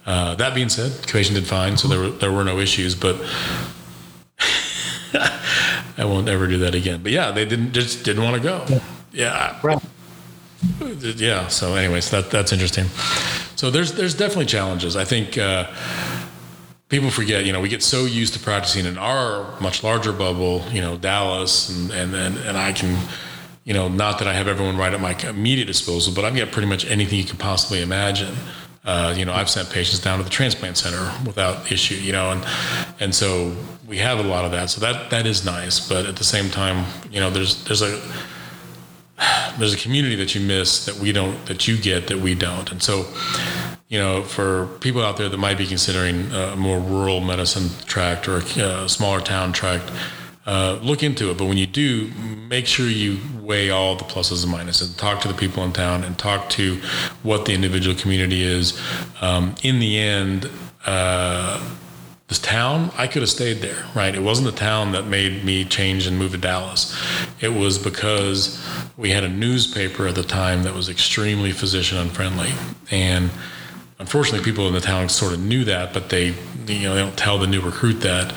Uh, 0.05 0.34
that 0.36 0.55
being 0.55 0.70
said, 0.70 0.91
the 0.91 1.07
patient 1.11 1.36
did 1.36 1.45
fine, 1.45 1.78
so 1.78 1.88
there 1.88 1.99
were 1.99 2.09
there 2.09 2.32
were 2.32 2.43
no 2.43 2.57
issues. 2.59 2.95
But 2.95 3.17
I 5.99 6.05
won't 6.05 6.29
ever 6.29 6.47
do 6.47 6.57
that 6.59 6.75
again. 6.75 7.03
But 7.03 7.11
yeah, 7.11 7.31
they 7.31 7.45
didn't 7.45 7.73
just 7.73 8.03
didn't 8.05 8.23
want 8.23 8.37
to 8.37 8.41
go. 8.41 8.65
Yeah. 8.69 8.79
yeah. 9.11 9.59
Right. 9.61 9.79
Yeah. 11.01 11.47
So, 11.47 11.75
anyways, 11.75 12.09
that 12.11 12.31
that's 12.31 12.53
interesting. 12.53 12.85
So 13.55 13.69
there's 13.69 13.93
there's 13.93 14.15
definitely 14.15 14.45
challenges. 14.45 14.95
I 14.95 15.03
think 15.03 15.37
uh, 15.37 15.67
people 16.87 17.09
forget. 17.09 17.45
You 17.45 17.51
know, 17.51 17.59
we 17.59 17.67
get 17.67 17.83
so 17.83 18.05
used 18.05 18.33
to 18.33 18.39
practicing 18.39 18.85
in 18.85 18.97
our 18.97 19.59
much 19.59 19.83
larger 19.83 20.13
bubble. 20.13 20.63
You 20.71 20.81
know, 20.81 20.97
Dallas, 20.97 21.69
and 21.69 21.91
and 21.91 22.15
and, 22.15 22.37
and 22.37 22.57
I 22.57 22.71
can. 22.71 22.97
You 23.65 23.73
know, 23.75 23.87
not 23.87 24.17
that 24.17 24.27
I 24.27 24.33
have 24.33 24.47
everyone 24.47 24.77
right 24.77 24.91
at 24.91 24.99
my 24.99 25.15
immediate 25.29 25.65
disposal, 25.65 26.11
but 26.15 26.25
I've 26.25 26.35
got 26.35 26.49
pretty 26.51 26.67
much 26.67 26.89
anything 26.89 27.19
you 27.19 27.25
could 27.25 27.37
possibly 27.37 27.83
imagine. 27.83 28.33
Uh, 28.83 29.13
you 29.15 29.25
know, 29.25 29.33
I've 29.33 29.49
sent 29.49 29.69
patients 29.69 29.99
down 29.99 30.17
to 30.17 30.23
the 30.23 30.29
transplant 30.29 30.77
center 30.77 31.11
without 31.23 31.71
issue. 31.71 31.95
You 31.95 32.13
know, 32.13 32.31
and 32.31 32.45
and 32.99 33.13
so 33.13 33.55
we 33.89 33.97
have 33.97 34.19
a 34.19 34.23
lot 34.23 34.45
of 34.45 34.51
that. 34.51 34.69
So 34.69 34.79
that 34.81 35.09
that 35.09 35.25
is 35.25 35.43
nice. 35.43 35.79
But 35.79 36.05
at 36.05 36.15
the 36.15 36.23
same 36.23 36.49
time, 36.49 36.85
you 37.11 37.19
know, 37.19 37.31
there's 37.31 37.63
there's 37.65 37.81
a 37.81 37.99
there's 39.57 39.73
a 39.73 39.77
community 39.77 40.15
that 40.15 40.35
you 40.35 40.41
miss 40.41 40.85
that 40.85 40.95
we 40.95 41.11
don't 41.11 41.43
that 41.47 41.67
you 41.67 41.75
get 41.77 42.07
that 42.07 42.19
we 42.19 42.35
don't. 42.35 42.71
And 42.71 42.81
so, 42.81 43.05
you 43.89 43.97
know, 43.97 44.21
for 44.21 44.67
people 44.79 45.01
out 45.01 45.17
there 45.17 45.27
that 45.27 45.37
might 45.37 45.57
be 45.57 45.65
considering 45.65 46.31
a 46.31 46.55
more 46.55 46.79
rural 46.79 47.19
medicine 47.19 47.69
tract 47.85 48.27
or 48.27 48.37
a 48.37 48.87
smaller 48.87 49.21
town 49.21 49.51
tract, 49.51 49.91
uh, 50.45 50.79
look 50.81 51.03
into 51.03 51.31
it. 51.31 51.37
But 51.37 51.45
when 51.45 51.57
you 51.57 51.67
do, 51.67 52.11
make 52.47 52.67
sure 52.67 52.87
you 52.87 53.19
weigh 53.41 53.71
all 53.71 53.95
the 53.95 54.05
pluses 54.05 54.45
and 54.45 54.53
minuses 54.53 54.87
and 54.87 54.97
talk 54.97 55.21
to 55.21 55.27
the 55.27 55.33
people 55.33 55.63
in 55.63 55.73
town 55.73 56.03
and 56.03 56.17
talk 56.17 56.49
to 56.51 56.75
what 57.23 57.45
the 57.45 57.53
individual 57.53 57.95
community 57.95 58.43
is. 58.43 58.79
Um, 59.19 59.55
in 59.63 59.79
the 59.79 59.97
end, 59.97 60.49
uh, 60.85 61.59
this 62.30 62.39
town, 62.39 62.91
I 62.95 63.07
could 63.07 63.23
have 63.23 63.30
stayed 63.30 63.57
there, 63.57 63.86
right? 63.95 64.13
It 64.13 64.21
wasn't 64.21 64.45
the 64.51 64.57
town 64.57 64.91
that 64.91 65.07
made 65.07 65.43
me 65.43 65.65
change 65.65 66.05
and 66.05 66.17
move 66.17 66.32
to 66.34 66.38
Dallas. 66.38 66.95
It 67.41 67.49
was 67.49 67.80
because 67.80 68.63
we 68.97 69.09
had 69.09 69.23
a 69.23 69.30
newspaper 69.30 70.07
at 70.07 70.13
the 70.13 70.23
time 70.23 70.61
that 70.63 70.75
was 70.75 70.89
extremely 70.89 71.51
physician 71.51 71.97
unfriendly. 71.97 72.51
And 72.91 73.32
unfortunately, 73.97 74.45
people 74.45 74.67
in 74.67 74.75
the 74.75 74.80
town 74.80 75.09
sort 75.09 75.34
of 75.34 75.39
knew 75.39 75.63
that, 75.65 75.91
but 75.91 76.09
they, 76.09 76.36
you 76.67 76.84
know, 76.84 76.93
they 76.93 77.01
don't 77.01 77.17
tell 77.17 77.39
the 77.39 77.47
new 77.47 77.61
recruit 77.61 78.01
that. 78.01 78.32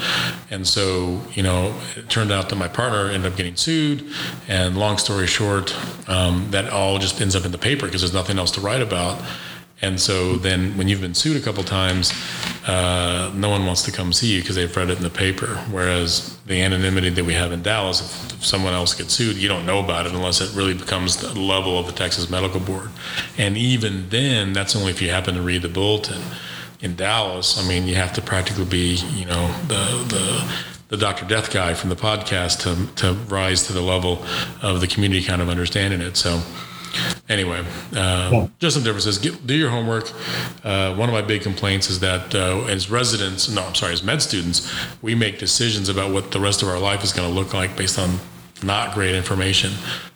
And 0.51 0.66
so, 0.66 1.20
you 1.34 1.43
know, 1.43 1.78
it 1.95 2.09
turned 2.09 2.32
out 2.32 2.49
that 2.49 2.57
my 2.57 2.68
partner 2.68 3.11
ended 3.11 3.30
up 3.30 3.36
getting 3.36 3.57
sued. 3.57 4.07
And 4.49 4.78
long 4.78 4.97
story 4.97 5.26
short, 5.26 5.76
um, 6.09 6.51
that 6.51 6.70
all 6.70 6.99
just 6.99 7.20
ends 7.20 7.36
up 7.36 7.45
in 7.45 7.53
the 7.53 7.59
paper 7.59 7.84
because 7.84 8.01
there's 8.01 8.14
nothing 8.14 8.38
else 8.38 8.53
to 8.53 8.62
write 8.62 8.80
about. 8.80 9.22
And 9.83 10.01
so 10.01 10.37
then 10.37 10.76
when 10.78 10.87
you've 10.87 11.01
been 11.01 11.14
sued 11.14 11.37
a 11.37 11.45
couple 11.45 11.64
times, 11.64 12.12
uh, 12.66 13.33
no 13.35 13.51
one 13.51 13.66
wants 13.66 13.83
to 13.83 13.93
come 13.93 14.12
see 14.12 14.35
you 14.35 14.41
because 14.41 14.55
they've 14.55 14.74
read 14.76 14.91
it 14.91 14.97
in 14.97 15.03
the 15.03 15.11
paper. 15.11 15.57
Whereas 15.72 16.39
the 16.47 16.62
anonymity 16.62 17.11
that 17.11 17.24
we 17.24 17.35
have 17.35 17.51
in 17.51 17.62
Dallas, 17.62 18.01
if, 18.01 18.33
if, 18.35 18.47
someone 18.47 18.74
else 18.74 18.95
gets 18.95 19.12
sued, 19.14 19.37
you 19.37 19.49
don't 19.49 19.66
know 19.66 19.80
about 19.80 20.07
it 20.07 20.12
unless 20.12 20.41
it 20.41 20.55
really 20.57 20.74
becomes 20.74 21.16
the 21.16 21.39
level 21.39 21.78
of 21.78 21.87
the 21.87 21.93
Texas 21.93 22.30
Medical 22.30 22.61
Board. 22.61 22.91
And 23.37 23.57
even 23.57 24.09
then, 24.11 24.53
that's 24.53 24.76
only 24.76 24.93
if 24.93 25.03
you 25.03 25.11
happen 25.11 25.35
to 25.35 25.43
read 25.43 25.62
the 25.62 25.68
bulletin. 25.68 26.22
In 26.80 26.95
Dallas, 26.97 27.62
I 27.62 27.68
mean, 27.68 27.87
you 27.87 27.95
have 27.97 28.12
to 28.14 28.22
practically 28.22 28.64
be, 28.64 28.95
you 29.14 29.24
know, 29.24 29.49
the 29.66 30.05
the 30.09 30.55
the 30.89 30.97
Dr. 30.97 31.24
Death 31.26 31.53
guy 31.53 31.74
from 31.74 31.91
the 31.91 31.97
podcast 31.97 32.61
to 32.62 32.93
to 32.97 33.14
rise 33.28 33.66
to 33.68 33.72
the 33.72 33.80
level 33.80 34.24
of 34.62 34.80
the 34.80 34.87
community 34.87 35.24
kind 35.24 35.41
of 35.41 35.49
understanding 35.49 36.01
it. 36.01 36.16
So 36.16 36.43
anyway, 37.28 37.64
uh, 37.95 38.30
yeah. 38.32 38.49
just 38.59 38.74
some 38.74 38.84
differences. 38.84 39.18
Get, 39.18 39.47
do 39.47 39.55
your 39.55 39.70
homework. 39.70 40.11
Uh, 40.64 40.95
one 40.95 41.09
of 41.09 41.12
my 41.12 41.22
big 41.22 41.43
complaints 41.43 41.90
is 41.90 42.01
that 42.01 42.34
uh, 42.34 42.64
as 42.64 42.90
residents, 42.90 43.49
no, 43.49 43.62
I'm 43.62 43.74
sorry, 43.74 43.93
as 43.93 44.03
med 44.03 44.22
students, 44.22 44.72
we 45.03 45.14
make 45.14 45.38
decisions 45.38 45.88
about 45.88 46.12
what 46.12 46.30
the 46.30 46.40
rest 46.40 46.62
of 46.62 46.68
our 46.68 46.78
life 46.78 47.03
is 47.03 47.12
going 47.12 47.28
to 47.28 47.34
look 47.34 47.55
like 47.55 47.76
based 47.76 47.99
on 47.99 48.18
not 48.62 48.95
great 48.95 49.14
information. 49.14 49.72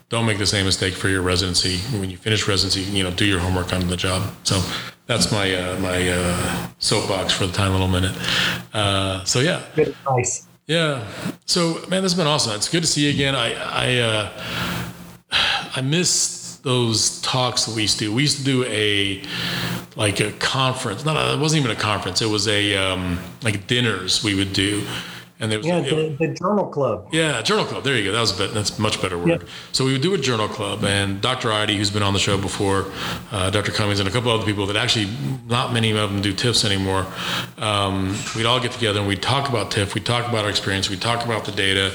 Don't 0.09 0.27
make 0.27 0.39
the 0.39 0.47
same 0.47 0.67
mistake 0.67 0.95
for 0.95 1.09
your 1.09 1.23
residency. 1.23 1.79
When 1.99 2.11
you 2.11 2.17
finish 2.17 2.47
residency, 2.47 2.83
you 2.83 3.03
know, 3.03 3.11
do 3.11 3.25
your 3.25 3.41
homework 3.41 3.73
on 3.73 3.89
the 3.89 3.97
job. 3.97 4.33
So 4.45 4.63
that's 5.07 5.33
my 5.33 5.53
uh, 5.53 5.81
my 5.81 6.09
uh, 6.09 6.69
soapbox 6.79 7.33
for 7.33 7.47
the 7.47 7.53
tiny 7.53 7.73
little 7.73 7.89
minute. 7.89 8.17
Uh, 8.73 9.25
so 9.25 9.41
yeah, 9.41 9.63
good 9.75 9.89
advice. 9.89 10.47
Yeah. 10.67 11.05
So 11.45 11.75
man, 11.89 12.03
this 12.03 12.13
has 12.13 12.15
been 12.15 12.29
awesome. 12.29 12.55
It's 12.55 12.69
good 12.69 12.83
to 12.83 12.87
see 12.87 13.07
you 13.07 13.11
again. 13.11 13.35
I 13.35 13.55
I 13.55 14.31
I 15.77 15.81
miss 15.81 16.46
those 16.67 17.21
talks 17.21 17.65
that 17.65 17.77
we 17.77 17.83
used 17.83 17.97
to 18.01 18.07
do. 18.07 18.13
We 18.13 18.23
used 18.23 18.39
to 18.39 18.45
do 18.45 18.65
a 18.65 19.23
like 19.95 20.19
a 20.19 20.33
conference. 20.33 21.05
Not 21.05 21.17
a, 21.17 21.35
it 21.35 21.39
wasn't 21.39 21.65
even 21.65 21.75
a 21.75 21.81
conference. 21.81 22.21
It 22.21 22.29
was 22.29 22.49
a 22.49 22.77
um, 22.77 23.21
like 23.45 23.69
dinners 23.69 24.25
we 24.25 24.35
would 24.35 24.53
do, 24.53 24.85
and 25.39 25.51
there 25.53 25.59
was 25.59 25.67
yeah, 25.67 25.79
it- 25.79 26.19
the, 26.19 26.27
the 26.27 26.35
Journal 26.35 26.67
Club. 26.67 27.09
yeah, 27.13 27.43
journal 27.43 27.65
club. 27.65 27.85
There 27.85 27.97
you 27.97 28.05
go. 28.05 28.13
That 28.13 28.21
was 28.21 28.35
a 28.35 28.39
bit, 28.39 28.55
that's 28.55 28.79
a 28.79 28.81
much 28.83 29.01
better 29.03 29.19
word. 29.19 29.43
Yeah. 29.43 29.49
So 29.73 29.85
we 29.85 29.93
would 29.93 30.03
do 30.03 30.15
a 30.15 30.19
journal 30.19 30.49
club, 30.49 30.85
and 30.85 31.21
Dr. 31.21 31.49
Ihde, 31.51 31.77
who's 31.77 31.91
been 31.91 32.03
on 32.03 32.13
the 32.13 32.19
show 32.19 32.39
before, 32.39 32.87
uh, 33.33 33.51
Dr. 33.51 33.73
Cummings, 33.73 34.01
and 34.01 34.09
a 34.09 34.13
couple 34.13 34.31
other 34.31 34.45
people 34.45 34.67
that 34.67 34.77
actually 34.77 35.09
not 35.47 35.73
many 35.73 35.91
of 35.91 36.11
them 36.11 36.23
do 36.23 36.33
TIFFs 36.33 36.65
anymore. 36.65 37.07
Um, 37.59 38.17
we'd 38.35 38.47
all 38.47 38.61
get 38.61 38.73
together 38.73 38.99
and 39.01 39.09
we'd 39.09 39.23
talk 39.23 39.49
about 39.49 39.71
TIFF. 39.71 39.95
We'd 39.95 40.07
talk 40.07 40.29
about 40.29 40.45
our 40.45 40.51
experience. 40.51 40.89
We'd 40.91 41.01
talk 41.03 41.25
about 41.25 41.45
the 41.45 41.53
data, 41.53 41.93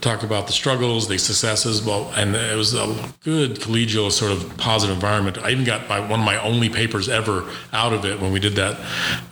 talk 0.00 0.22
about 0.22 0.46
the 0.46 0.52
struggles, 0.52 1.08
the 1.08 1.18
successes. 1.18 1.82
Well, 1.84 2.10
and 2.16 2.34
it 2.34 2.56
was 2.56 2.74
a 2.74 2.86
good 3.22 3.56
collegial 3.56 4.10
sort 4.10 4.32
of 4.32 4.56
positive 4.56 4.94
environment. 4.94 5.38
I 5.38 5.50
even 5.50 5.64
got 5.64 5.88
my, 5.88 6.00
one 6.00 6.20
of 6.20 6.26
my 6.26 6.40
only 6.42 6.68
papers 6.68 7.08
ever 7.08 7.48
out 7.72 7.92
of 7.92 8.04
it 8.04 8.20
when 8.20 8.32
we 8.32 8.40
did 8.40 8.54
that, 8.54 8.78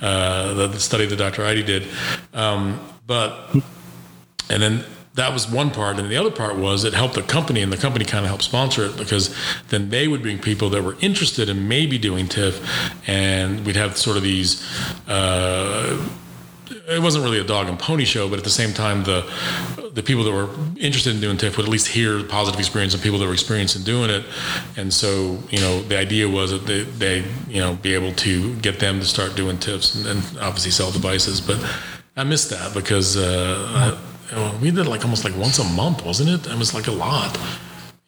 uh, 0.00 0.54
the, 0.54 0.66
the 0.68 0.80
study 0.80 1.06
that 1.06 1.16
Dr. 1.16 1.42
Ihde 1.42 1.66
did. 1.66 1.86
Um, 2.34 2.80
but 3.08 3.50
and 4.48 4.62
then 4.62 4.84
that 5.14 5.32
was 5.32 5.50
one 5.50 5.72
part. 5.72 5.98
And 5.98 6.08
the 6.08 6.16
other 6.16 6.30
part 6.30 6.56
was 6.56 6.84
it 6.84 6.94
helped 6.94 7.14
the 7.14 7.22
company, 7.22 7.60
and 7.60 7.72
the 7.72 7.76
company 7.76 8.04
kind 8.04 8.24
of 8.24 8.28
helped 8.28 8.44
sponsor 8.44 8.84
it 8.84 8.96
because 8.96 9.34
then 9.68 9.90
they 9.90 10.06
would 10.06 10.22
bring 10.22 10.38
people 10.38 10.70
that 10.70 10.84
were 10.84 10.96
interested 11.00 11.48
in 11.48 11.66
maybe 11.66 11.98
doing 11.98 12.28
TIFF, 12.28 13.08
and 13.08 13.66
we'd 13.66 13.74
have 13.74 13.98
sort 13.98 14.16
of 14.16 14.22
these. 14.22 14.64
Uh, 15.08 16.00
it 16.86 17.02
wasn't 17.02 17.24
really 17.24 17.38
a 17.38 17.44
dog 17.44 17.68
and 17.68 17.78
pony 17.78 18.04
show, 18.04 18.28
but 18.28 18.38
at 18.38 18.44
the 18.44 18.50
same 18.50 18.72
time, 18.72 19.02
the 19.04 19.28
the 19.92 20.02
people 20.02 20.22
that 20.22 20.32
were 20.32 20.50
interested 20.78 21.14
in 21.14 21.20
doing 21.20 21.36
TIFF 21.36 21.56
would 21.56 21.66
at 21.66 21.72
least 21.72 21.88
hear 21.88 22.22
positive 22.22 22.60
experience 22.60 22.94
of 22.94 23.02
people 23.02 23.18
that 23.18 23.26
were 23.26 23.32
experienced 23.32 23.74
in 23.74 23.82
doing 23.82 24.10
it. 24.10 24.24
And 24.76 24.92
so, 24.92 25.38
you 25.50 25.58
know, 25.58 25.82
the 25.82 25.98
idea 25.98 26.28
was 26.28 26.52
that 26.52 26.66
they, 26.66 26.82
they 26.82 27.24
you 27.48 27.60
know, 27.60 27.74
be 27.74 27.94
able 27.94 28.12
to 28.12 28.54
get 28.56 28.78
them 28.78 29.00
to 29.00 29.06
start 29.06 29.34
doing 29.34 29.56
TIFFs 29.56 29.96
and, 29.96 30.06
and 30.06 30.38
obviously 30.38 30.70
sell 30.70 30.92
devices. 30.92 31.40
But 31.40 31.58
I 32.18 32.24
missed 32.24 32.50
that 32.50 32.74
because 32.74 33.16
uh, 33.16 33.96
I, 34.32 34.58
we 34.60 34.72
did 34.72 34.88
like 34.88 35.04
almost 35.04 35.24
like 35.24 35.36
once 35.36 35.60
a 35.60 35.64
month, 35.64 36.04
wasn't 36.04 36.30
it? 36.30 36.50
It 36.50 36.58
was 36.58 36.74
like 36.74 36.88
a 36.88 36.92
lot. 36.92 37.38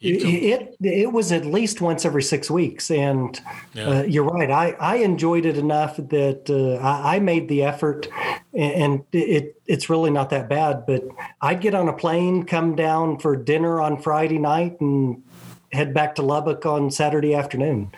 It, 0.01 0.23
it 0.23 0.75
it 0.81 1.13
was 1.13 1.31
at 1.31 1.45
least 1.45 1.79
once 1.79 2.05
every 2.05 2.23
six 2.23 2.51
weeks, 2.51 2.91
and 2.91 3.39
uh, 3.77 4.03
you're 4.05 4.25
right. 4.25 4.49
I, 4.49 4.71
I 4.79 4.95
enjoyed 4.95 5.45
it 5.45 5.57
enough 5.57 5.95
that 5.95 6.49
uh, 6.49 6.83
I, 6.85 7.15
I 7.15 7.19
made 7.19 7.47
the 7.47 7.63
effort, 7.63 8.09
and, 8.53 9.03
it 9.13 9.61
it's 9.67 9.89
really 9.89 10.09
not 10.11 10.31
that 10.31 10.49
bad. 10.49 10.85
But 10.87 11.03
I'd 11.39 11.61
get 11.61 11.75
on 11.75 11.87
a 11.87 11.93
plane, 11.93 12.43
come 12.43 12.75
down 12.75 13.19
for 13.19 13.35
dinner 13.37 13.79
on 13.79 14.01
Friday 14.01 14.39
night, 14.39 14.81
and 14.81 15.23
head 15.71 15.93
back 15.93 16.15
to 16.15 16.21
Lubbock 16.21 16.65
on 16.65 16.91
Saturday 16.91 17.33
afternoon, 17.35 17.91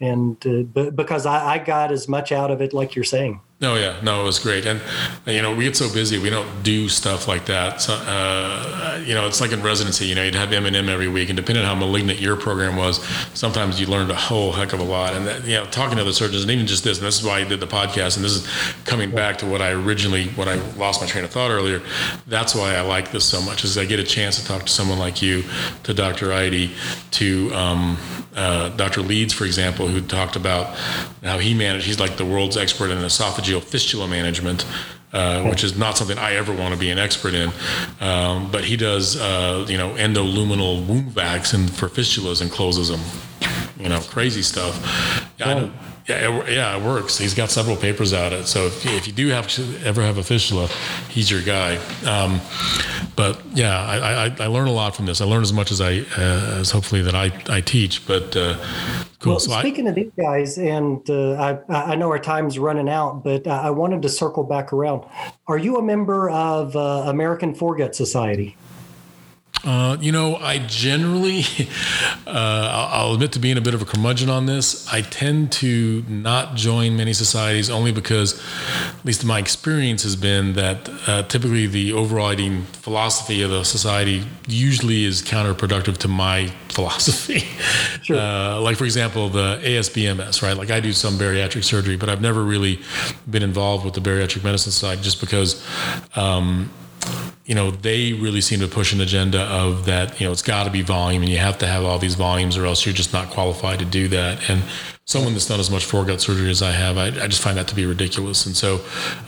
and 0.00 0.44
uh, 0.46 0.62
but 0.62 0.96
because 0.96 1.26
I, 1.26 1.54
I 1.54 1.58
got 1.58 1.92
as 1.92 2.08
much 2.08 2.32
out 2.32 2.50
of 2.50 2.60
it, 2.60 2.72
like 2.72 2.96
you're 2.96 3.04
saying. 3.04 3.40
Oh 3.62 3.74
yeah, 3.74 4.00
no, 4.02 4.22
it 4.22 4.24
was 4.24 4.38
great, 4.38 4.64
and 4.64 4.80
you 5.26 5.42
know 5.42 5.54
we 5.54 5.64
get 5.64 5.76
so 5.76 5.92
busy 5.92 6.16
we 6.16 6.30
don't 6.30 6.62
do 6.62 6.88
stuff 6.88 7.28
like 7.28 7.44
that. 7.44 7.82
So 7.82 7.92
uh, 7.92 9.02
you 9.04 9.12
know 9.12 9.26
it's 9.26 9.42
like 9.42 9.52
in 9.52 9.62
residency, 9.62 10.06
you 10.06 10.14
know 10.14 10.22
you'd 10.22 10.34
have 10.34 10.50
M 10.50 10.64
and 10.64 10.74
M 10.74 10.88
every 10.88 11.08
week, 11.08 11.28
and 11.28 11.36
depending 11.36 11.62
on 11.62 11.68
how 11.68 11.74
malignant 11.74 12.20
your 12.20 12.36
program 12.36 12.76
was, 12.76 13.04
sometimes 13.34 13.78
you 13.78 13.86
learned 13.86 14.10
a 14.10 14.14
whole 14.14 14.52
heck 14.52 14.72
of 14.72 14.80
a 14.80 14.82
lot. 14.82 15.12
And 15.12 15.26
that, 15.26 15.44
you 15.44 15.56
know 15.56 15.66
talking 15.66 15.98
to 15.98 16.04
the 16.04 16.14
surgeons, 16.14 16.40
and 16.40 16.50
even 16.50 16.66
just 16.66 16.84
this, 16.84 16.96
and 16.96 17.06
this 17.06 17.20
is 17.20 17.26
why 17.26 17.40
I 17.40 17.44
did 17.44 17.60
the 17.60 17.66
podcast, 17.66 18.16
and 18.16 18.24
this 18.24 18.32
is 18.32 18.48
coming 18.86 19.10
back 19.10 19.36
to 19.38 19.46
what 19.46 19.60
I 19.60 19.72
originally, 19.72 20.28
when 20.28 20.48
I 20.48 20.54
lost 20.76 21.02
my 21.02 21.06
train 21.06 21.24
of 21.24 21.30
thought 21.30 21.50
earlier. 21.50 21.82
That's 22.28 22.54
why 22.54 22.76
I 22.76 22.80
like 22.80 23.10
this 23.10 23.26
so 23.26 23.42
much, 23.42 23.64
is 23.64 23.76
I 23.76 23.84
get 23.84 24.00
a 24.00 24.04
chance 24.04 24.40
to 24.40 24.46
talk 24.46 24.62
to 24.62 24.72
someone 24.72 24.98
like 24.98 25.20
you, 25.20 25.44
to 25.82 25.92
Dr. 25.92 26.28
Ihde, 26.28 26.70
to 27.10 27.54
um, 27.54 27.98
uh, 28.34 28.70
Dr. 28.70 29.02
Leeds, 29.02 29.34
for 29.34 29.44
example, 29.44 29.86
who 29.86 30.00
talked 30.00 30.36
about 30.36 30.74
how 31.22 31.38
he 31.38 31.52
managed. 31.52 31.84
He's 31.84 32.00
like 32.00 32.16
the 32.16 32.24
world's 32.24 32.56
expert 32.56 32.90
in 32.90 32.98
esophageal 32.98 33.49
fistula 33.58 34.06
management. 34.06 34.64
Uh, 35.12 35.42
which 35.48 35.64
is 35.64 35.76
not 35.76 35.98
something 35.98 36.16
I 36.18 36.34
ever 36.34 36.54
want 36.54 36.72
to 36.72 36.78
be 36.78 36.88
an 36.90 36.98
expert 36.98 37.34
in, 37.34 37.50
um, 38.00 38.48
but 38.52 38.62
he 38.62 38.76
does, 38.76 39.20
uh, 39.20 39.66
you 39.68 39.76
know, 39.76 39.90
endoluminal 39.94 40.86
wound 40.86 41.10
vacs 41.10 41.52
and 41.52 41.68
for 41.68 41.88
fistulas 41.88 42.40
and 42.40 42.48
closes 42.48 42.90
them, 42.90 43.00
you 43.76 43.88
know, 43.88 43.98
crazy 44.02 44.42
stuff. 44.42 44.78
Yeah. 45.36 45.68
Yeah, 46.10 46.28
it, 46.28 46.52
yeah, 46.52 46.76
it 46.76 46.82
works. 46.82 47.18
He's 47.18 47.34
got 47.34 47.50
several 47.50 47.76
papers 47.76 48.12
out 48.12 48.32
it. 48.32 48.46
So 48.46 48.66
if, 48.66 48.84
if 48.84 49.06
you 49.06 49.12
do 49.12 49.28
have 49.28 49.46
to 49.48 49.62
ever 49.84 50.02
have 50.02 50.18
a 50.18 50.24
fistula, 50.24 50.66
he's 51.08 51.30
your 51.30 51.40
guy. 51.40 51.76
Um, 52.04 52.40
but 53.14 53.40
yeah, 53.54 53.80
I, 53.80 54.26
I, 54.26 54.36
I 54.40 54.46
learn 54.46 54.66
a 54.66 54.72
lot 54.72 54.96
from 54.96 55.06
this. 55.06 55.20
I 55.20 55.24
learn 55.24 55.42
as 55.42 55.52
much 55.52 55.70
as 55.70 55.80
I 55.80 56.00
uh, 56.18 56.58
as 56.60 56.72
hopefully 56.72 57.02
that 57.02 57.14
I, 57.14 57.30
I 57.48 57.60
teach. 57.60 58.06
But 58.08 58.36
uh, 58.36 58.58
cool. 59.20 59.34
Well, 59.34 59.40
so 59.40 59.52
I, 59.52 59.60
speaking 59.60 59.86
of 59.86 59.94
these 59.94 60.10
guys, 60.18 60.58
and 60.58 61.08
uh, 61.08 61.60
I, 61.68 61.92
I 61.92 61.94
know 61.94 62.08
our 62.08 62.18
time's 62.18 62.58
running 62.58 62.88
out, 62.88 63.22
but 63.22 63.46
I 63.46 63.68
I 63.68 63.70
wanted 63.70 64.02
to 64.02 64.08
circle 64.08 64.42
back 64.42 64.72
around. 64.72 65.04
Are 65.46 65.58
you 65.58 65.76
a 65.76 65.82
member 65.82 66.28
of 66.30 66.74
uh, 66.74 67.04
American 67.06 67.54
Foregut 67.54 67.94
Society? 67.94 68.56
Uh, 69.62 69.96
you 70.00 70.10
know, 70.10 70.36
I 70.36 70.58
generally, 70.58 71.44
uh, 72.26 72.88
I'll, 72.92 73.14
admit 73.14 73.32
to 73.32 73.38
being 73.38 73.58
a 73.58 73.60
bit 73.60 73.74
of 73.74 73.82
a 73.82 73.84
curmudgeon 73.84 74.30
on 74.30 74.46
this. 74.46 74.90
I 74.90 75.02
tend 75.02 75.52
to 75.52 76.02
not 76.08 76.54
join 76.54 76.96
many 76.96 77.12
societies 77.12 77.68
only 77.68 77.92
because, 77.92 78.40
at 78.88 79.04
least 79.04 79.24
my 79.24 79.38
experience 79.38 80.02
has 80.04 80.16
been 80.16 80.54
that 80.54 80.88
uh, 81.06 81.22
typically 81.24 81.66
the 81.66 81.92
overriding 81.92 82.62
philosophy 82.64 83.42
of 83.42 83.50
the 83.50 83.64
society 83.64 84.24
usually 84.46 85.04
is 85.04 85.20
counterproductive 85.22 85.98
to 85.98 86.08
my 86.08 86.46
philosophy. 86.68 87.40
Sure. 88.02 88.18
Uh, 88.18 88.60
like, 88.60 88.76
for 88.76 88.84
example, 88.84 89.28
the 89.28 89.58
ASBMS, 89.62 90.42
right? 90.42 90.56
Like, 90.56 90.70
I 90.70 90.80
do 90.80 90.92
some 90.92 91.18
bariatric 91.18 91.64
surgery, 91.64 91.96
but 91.96 92.08
I've 92.08 92.22
never 92.22 92.42
really 92.42 92.80
been 93.28 93.42
involved 93.42 93.84
with 93.84 93.92
the 93.92 94.00
bariatric 94.00 94.42
medicine 94.42 94.72
side 94.72 95.02
just 95.02 95.20
because. 95.20 95.62
Um, 96.16 96.70
you 97.50 97.54
know, 97.54 97.72
they 97.72 98.12
really 98.12 98.40
seem 98.40 98.60
to 98.60 98.68
push 98.68 98.92
an 98.92 99.00
agenda 99.00 99.40
of 99.40 99.86
that, 99.86 100.20
you 100.20 100.26
know, 100.26 100.32
it's 100.32 100.40
got 100.42 100.64
to 100.64 100.70
be 100.70 100.82
volume 100.82 101.22
and 101.22 101.30
you 101.30 101.38
have 101.38 101.58
to 101.58 101.66
have 101.66 101.84
all 101.84 101.98
these 101.98 102.14
volumes 102.14 102.56
or 102.56 102.64
else 102.64 102.86
you're 102.86 102.94
just 102.94 103.12
not 103.12 103.28
qualified 103.30 103.80
to 103.80 103.84
do 103.84 104.06
that. 104.06 104.48
And 104.48 104.62
someone 105.04 105.32
that's 105.32 105.46
done 105.46 105.58
as 105.58 105.68
much 105.68 105.84
foregut 105.84 106.20
surgery 106.20 106.48
as 106.50 106.62
I 106.62 106.70
have, 106.70 106.96
I, 106.96 107.06
I 107.06 107.26
just 107.26 107.42
find 107.42 107.56
that 107.58 107.66
to 107.66 107.74
be 107.74 107.86
ridiculous. 107.86 108.46
And 108.46 108.54
so 108.56 108.76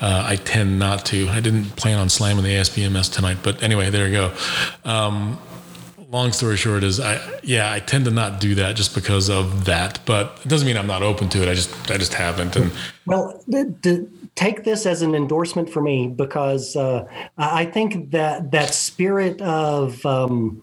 uh, 0.00 0.22
I 0.24 0.36
tend 0.36 0.78
not 0.78 1.04
to. 1.06 1.28
I 1.30 1.40
didn't 1.40 1.74
plan 1.74 1.98
on 1.98 2.08
slamming 2.08 2.44
the 2.44 2.50
ASBMS 2.50 3.12
tonight, 3.12 3.38
but 3.42 3.60
anyway, 3.60 3.90
there 3.90 4.06
you 4.06 4.12
go. 4.12 4.34
Um, 4.84 5.38
long 6.12 6.30
story 6.30 6.58
short 6.58 6.84
is 6.84 7.00
I 7.00 7.18
yeah 7.42 7.72
I 7.72 7.80
tend 7.80 8.04
to 8.04 8.10
not 8.10 8.38
do 8.38 8.54
that 8.56 8.76
just 8.76 8.94
because 8.94 9.30
of 9.30 9.64
that 9.64 9.98
but 10.04 10.38
it 10.44 10.48
doesn't 10.48 10.66
mean 10.66 10.76
I'm 10.76 10.86
not 10.86 11.02
open 11.02 11.30
to 11.30 11.42
it 11.42 11.48
I 11.48 11.54
just 11.54 11.90
I 11.90 11.96
just 11.96 12.12
haven't 12.12 12.54
and 12.54 12.70
Well, 13.06 13.42
th- 13.50 13.66
th- 13.82 14.06
take 14.34 14.64
this 14.64 14.86
as 14.86 15.02
an 15.02 15.14
endorsement 15.14 15.68
for 15.68 15.80
me 15.80 16.08
because 16.08 16.76
uh, 16.76 17.04
I 17.36 17.64
think 17.64 18.10
that 18.12 18.50
that 18.50 18.74
spirit 18.74 19.40
of 19.42 20.04
um, 20.06 20.62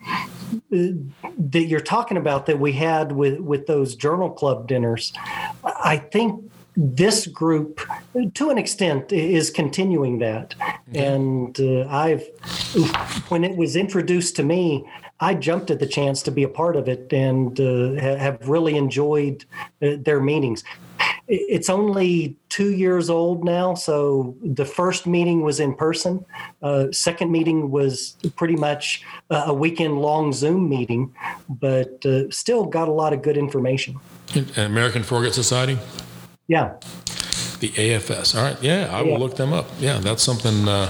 that 0.71 1.65
you're 1.65 1.79
talking 1.79 2.17
about 2.17 2.45
that 2.47 2.59
we 2.59 2.73
had 2.73 3.11
with 3.11 3.39
with 3.39 3.67
those 3.67 3.95
journal 3.95 4.29
club 4.29 4.67
dinners, 4.67 5.13
I 5.63 5.97
think 5.97 6.49
this 6.75 7.27
group, 7.27 7.81
to 8.35 8.49
an 8.49 8.57
extent, 8.57 9.11
is 9.11 9.49
continuing 9.49 10.19
that. 10.19 10.55
And 10.93 11.59
uh, 11.59 11.85
I've, 11.89 12.25
when 13.27 13.43
it 13.43 13.57
was 13.57 13.75
introduced 13.75 14.37
to 14.37 14.43
me, 14.43 14.89
I 15.19 15.33
jumped 15.33 15.69
at 15.71 15.79
the 15.79 15.85
chance 15.85 16.21
to 16.23 16.31
be 16.31 16.43
a 16.43 16.47
part 16.47 16.77
of 16.77 16.87
it 16.87 17.11
and 17.11 17.59
uh, 17.59 18.01
have 18.01 18.47
really 18.47 18.77
enjoyed 18.77 19.43
uh, 19.81 19.97
their 19.99 20.21
meetings. 20.21 20.63
It's 21.31 21.69
only 21.69 22.35
two 22.49 22.71
years 22.73 23.07
old 23.09 23.43
now, 23.45 23.75
so 23.75 24.35
the 24.43 24.65
first 24.65 25.05
meeting 25.05 25.41
was 25.43 25.59
in 25.59 25.75
person. 25.75 26.25
Uh, 26.63 26.87
second 26.91 27.31
meeting 27.31 27.69
was 27.69 28.17
pretty 28.35 28.55
much 28.55 29.03
a 29.29 29.35
a 29.49 29.53
weekend-long 29.53 30.33
Zoom 30.33 30.67
meeting, 30.67 31.13
but 31.47 32.03
uh, 32.05 32.29
still 32.31 32.65
got 32.65 32.87
a 32.87 32.91
lot 32.91 33.13
of 33.13 33.21
good 33.21 33.37
information. 33.37 33.99
American 34.57 35.03
Foregut 35.03 35.33
Society 35.33 35.77
Yeah. 36.47 36.73
The 37.59 37.69
AFS. 37.69 38.35
All 38.35 38.43
right. 38.43 38.57
Yeah, 38.63 38.87
I 38.91 39.01
will 39.01 39.09
Yeah. 39.11 39.17
look 39.17 39.35
them 39.35 39.51
up. 39.53 39.67
Yeah, 39.79 39.99
that's 39.99 40.23
something. 40.23 40.67
Uh, 40.67 40.89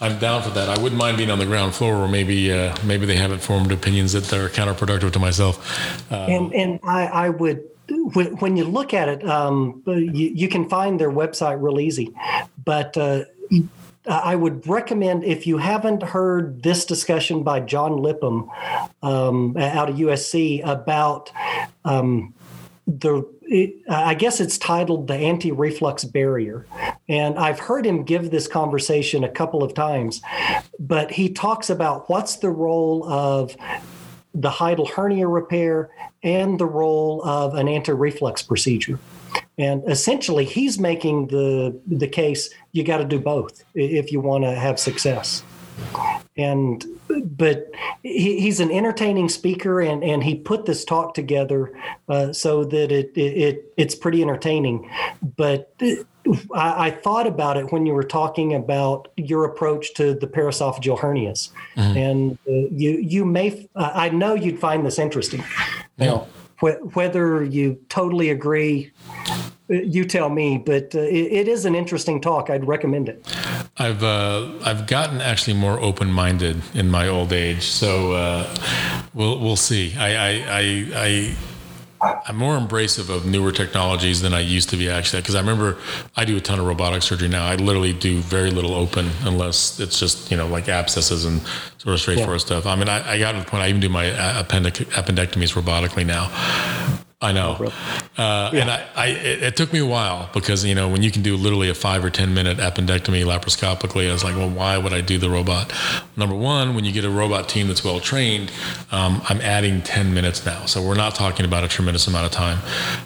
I'm 0.00 0.18
down 0.18 0.42
for 0.42 0.50
that. 0.50 0.68
I 0.68 0.80
wouldn't 0.80 0.98
mind 0.98 1.16
being 1.16 1.30
on 1.30 1.38
the 1.38 1.46
ground 1.46 1.74
floor, 1.74 1.94
or 1.96 2.06
maybe 2.06 2.52
uh, 2.52 2.76
maybe 2.84 3.04
they 3.06 3.16
haven't 3.16 3.40
formed 3.40 3.72
opinions 3.72 4.12
that 4.12 4.30
are 4.32 4.48
counterproductive 4.48 5.10
to 5.12 5.18
myself. 5.18 5.54
Uh, 6.12 6.16
and 6.34 6.54
and 6.54 6.78
I, 6.84 7.06
I 7.06 7.28
would 7.30 7.62
when, 8.14 8.36
when 8.36 8.56
you 8.56 8.64
look 8.64 8.94
at 8.94 9.08
it, 9.08 9.26
um, 9.28 9.82
you, 9.86 10.30
you 10.34 10.48
can 10.48 10.68
find 10.68 11.00
their 11.00 11.10
website 11.10 11.60
real 11.60 11.80
easy, 11.80 12.12
but. 12.64 12.96
Uh, 12.96 13.24
I 14.08 14.36
would 14.36 14.68
recommend 14.68 15.24
if 15.24 15.48
you 15.48 15.58
haven't 15.58 16.00
heard 16.00 16.62
this 16.62 16.84
discussion 16.84 17.42
by 17.42 17.58
John 17.58 17.90
Lipham 17.90 18.48
um, 19.02 19.56
out 19.56 19.90
of 19.90 19.96
USC 19.96 20.64
about 20.64 21.32
um, 21.84 22.32
the, 22.86 23.28
it, 23.42 23.74
I 23.88 24.14
guess 24.14 24.40
it's 24.40 24.58
titled 24.58 25.08
the 25.08 25.16
anti-reflux 25.16 26.04
barrier, 26.04 26.66
and 27.08 27.36
I've 27.36 27.58
heard 27.58 27.84
him 27.84 28.04
give 28.04 28.30
this 28.30 28.46
conversation 28.46 29.24
a 29.24 29.28
couple 29.28 29.64
of 29.64 29.74
times, 29.74 30.22
but 30.78 31.10
he 31.10 31.28
talks 31.28 31.68
about 31.68 32.08
what's 32.08 32.36
the 32.36 32.50
role 32.50 33.08
of 33.10 33.56
the 34.34 34.50
hiatal 34.50 34.88
hernia 34.88 35.26
repair 35.26 35.90
and 36.26 36.58
the 36.58 36.66
role 36.66 37.22
of 37.24 37.54
an 37.54 37.68
anti-reflux 37.68 38.42
procedure. 38.42 38.98
And 39.56 39.88
essentially, 39.88 40.44
he's 40.44 40.78
making 40.78 41.28
the 41.28 41.78
the 41.86 42.08
case 42.08 42.50
you 42.72 42.84
got 42.84 42.98
to 42.98 43.04
do 43.04 43.18
both 43.18 43.64
if 43.74 44.12
you 44.12 44.20
want 44.20 44.44
to 44.44 44.54
have 44.54 44.78
success. 44.78 45.42
And 46.36 46.84
but 47.24 47.70
he, 48.02 48.40
he's 48.40 48.60
an 48.60 48.70
entertaining 48.70 49.30
speaker, 49.30 49.80
and 49.80 50.04
and 50.04 50.22
he 50.22 50.34
put 50.34 50.66
this 50.66 50.84
talk 50.84 51.14
together 51.14 51.72
uh, 52.08 52.32
so 52.32 52.64
that 52.64 52.92
it, 52.92 53.12
it, 53.14 53.20
it 53.20 53.72
it's 53.78 53.94
pretty 53.94 54.20
entertaining. 54.20 54.90
But 55.22 55.72
I, 56.54 56.86
I, 56.86 56.90
thought 56.90 57.26
about 57.26 57.56
it 57.56 57.72
when 57.72 57.86
you 57.86 57.94
were 57.94 58.04
talking 58.04 58.54
about 58.54 59.08
your 59.16 59.44
approach 59.44 59.94
to 59.94 60.14
the 60.14 60.26
paraesophageal 60.26 60.98
hernias, 60.98 61.50
mm-hmm. 61.76 61.96
and 61.96 62.38
uh, 62.46 62.68
you 62.74 62.98
you 62.98 63.24
may 63.24 63.68
uh, 63.74 63.92
I 63.94 64.10
know 64.10 64.34
you'd 64.34 64.58
find 64.58 64.84
this 64.84 64.98
interesting. 64.98 65.42
Now, 65.98 66.26
wh- 66.60 66.96
whether 66.96 67.44
you 67.44 67.78
totally 67.88 68.30
agree, 68.30 68.92
uh, 69.18 69.74
you 69.74 70.04
tell 70.04 70.28
me. 70.28 70.58
But 70.58 70.94
uh, 70.94 71.00
it, 71.00 71.32
it 71.32 71.48
is 71.48 71.64
an 71.64 71.74
interesting 71.74 72.20
talk. 72.20 72.50
I'd 72.50 72.66
recommend 72.66 73.08
it. 73.08 73.26
I've 73.78 74.02
uh, 74.02 74.50
I've 74.64 74.86
gotten 74.86 75.20
actually 75.20 75.54
more 75.54 75.80
open 75.80 76.10
minded 76.10 76.62
in 76.74 76.90
my 76.90 77.08
old 77.08 77.32
age, 77.32 77.62
so 77.64 78.12
uh, 78.12 78.54
we'll 79.14 79.38
we'll 79.40 79.56
see. 79.56 79.94
I 79.96 80.08
I, 80.08 80.30
I, 80.30 80.86
I 80.94 81.36
I'm 82.26 82.36
more 82.36 82.58
embracive 82.58 83.08
of 83.08 83.26
newer 83.26 83.52
technologies 83.52 84.22
than 84.22 84.34
I 84.34 84.40
used 84.40 84.68
to 84.70 84.76
be 84.76 84.90
actually 84.90 85.22
because 85.22 85.34
I 85.34 85.40
remember 85.40 85.78
I 86.16 86.24
do 86.24 86.36
a 86.36 86.40
ton 86.40 86.58
of 86.58 86.66
robotic 86.66 87.02
surgery 87.02 87.28
now. 87.28 87.46
I 87.46 87.56
literally 87.56 87.92
do 87.92 88.20
very 88.20 88.50
little 88.50 88.74
open 88.74 89.10
unless 89.22 89.78
it's 89.80 89.98
just 89.98 90.30
you 90.30 90.36
know 90.36 90.46
like 90.46 90.68
abscesses 90.68 91.24
and 91.24 91.40
sort 91.78 91.94
of 91.94 92.00
straightforward 92.00 92.40
yeah. 92.40 92.46
stuff. 92.46 92.66
I 92.66 92.76
mean, 92.76 92.88
I, 92.88 93.12
I, 93.12 93.18
got 93.18 93.32
to 93.32 93.38
the 93.38 93.44
point 93.44 93.62
I 93.62 93.68
even 93.68 93.80
do 93.80 93.88
my 93.88 94.06
appendic- 94.06 94.86
appendectomies 94.92 95.54
robotically 95.60 96.06
now. 96.06 96.30
I 97.20 97.32
know. 97.32 97.52
Uh, 98.18 98.50
yeah. 98.52 98.60
And 98.60 98.70
I, 98.70 98.86
I 98.94 99.06
it, 99.06 99.42
it, 99.42 99.56
took 99.56 99.72
me 99.72 99.78
a 99.78 99.86
while 99.86 100.28
because, 100.34 100.66
you 100.66 100.74
know, 100.74 100.90
when 100.90 101.02
you 101.02 101.10
can 101.10 101.22
do 101.22 101.36
literally 101.36 101.70
a 101.70 101.74
five 101.74 102.04
or 102.04 102.10
10 102.10 102.34
minute 102.34 102.58
appendectomy 102.58 103.24
laparoscopically, 103.24 104.10
I 104.10 104.12
was 104.12 104.22
like, 104.22 104.36
well, 104.36 104.50
why 104.50 104.76
would 104.76 104.92
I 104.92 105.00
do 105.00 105.16
the 105.16 105.30
robot? 105.30 105.72
Number 106.14 106.34
one, 106.34 106.74
when 106.74 106.84
you 106.84 106.92
get 106.92 107.06
a 107.06 107.10
robot 107.10 107.48
team 107.48 107.68
that's 107.68 107.82
well 107.82 108.00
trained, 108.00 108.52
um, 108.92 109.22
I'm 109.30 109.40
adding 109.40 109.80
10 109.80 110.12
minutes 110.12 110.44
now. 110.44 110.66
So 110.66 110.86
we're 110.86 110.94
not 110.94 111.14
talking 111.14 111.46
about 111.46 111.64
a 111.64 111.68
tremendous 111.68 112.06
amount 112.06 112.26
of 112.26 112.32
time. 112.32 112.58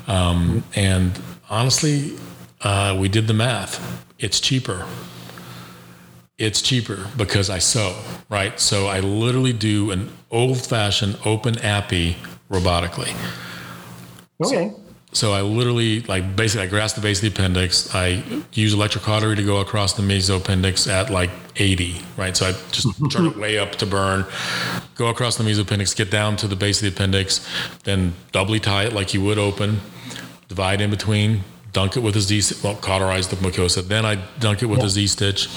Um, 0.09 0.65
and 0.75 1.21
honestly, 1.49 2.19
uh, 2.63 2.97
we 2.99 3.09
did 3.09 3.29
the 3.29 3.35
math. 3.35 4.05
It's 4.19 4.41
cheaper. 4.41 4.87
It's 6.37 6.61
cheaper 6.61 7.07
because 7.17 7.49
I 7.49 7.59
sew, 7.59 7.97
right? 8.29 8.59
So 8.59 8.89
I 8.89 8.99
literally 8.99 9.53
do 9.53 9.93
an 9.93 10.11
old 10.33 10.61
fashioned 10.61 11.17
open 11.25 11.59
appy 11.59 12.17
robotically. 12.51 13.15
Okay. 14.41 14.71
So, 14.71 14.81
so 15.13 15.33
I 15.33 15.43
literally 15.43 16.03
like 16.03 16.37
basically 16.37 16.67
I 16.67 16.71
grasp 16.71 16.95
the 16.97 17.03
base 17.03 17.19
of 17.19 17.23
the 17.23 17.41
appendix. 17.41 17.93
I 17.95 18.23
use 18.53 18.75
electrocautery 18.75 19.37
to 19.37 19.45
go 19.45 19.59
across 19.59 19.95
the 19.95 20.03
mesoappendix 20.03 20.91
at 20.91 21.11
like 21.11 21.31
80, 21.57 22.01
right? 22.17 22.37
So 22.37 22.47
I 22.47 22.53
just 22.71 22.89
turn 23.11 23.27
it 23.27 23.37
way 23.37 23.59
up 23.59 23.73
to 23.77 23.87
burn, 23.87 24.25
go 24.95 25.09
across 25.09 25.37
the 25.37 25.45
mesoappendix, 25.45 25.97
get 25.97 26.11
down 26.11 26.37
to 26.37 26.47
the 26.47 26.57
base 26.57 26.83
of 26.83 26.89
the 26.89 26.97
appendix, 26.97 27.47
then 27.85 28.15
doubly 28.33 28.61
tie 28.61 28.85
it 28.85 28.93
like 28.93 29.13
you 29.13 29.23
would 29.25 29.39
open, 29.39 29.81
divide 30.49 30.81
in 30.81 30.91
between, 30.91 31.41
dunk 31.73 31.97
it 31.97 32.01
with 32.01 32.17
a 32.17 32.21
Z, 32.21 32.57
well, 32.63 32.77
cauterize 32.77 33.29
the 33.29 33.37
mucosa. 33.37 33.87
Then 33.87 34.05
I 34.05 34.17
dunk 34.39 34.63
it 34.63 34.67
with 34.67 34.81
yeah. 34.81 34.87
a 34.87 34.89
Z 34.89 35.07
stitch, 35.09 35.49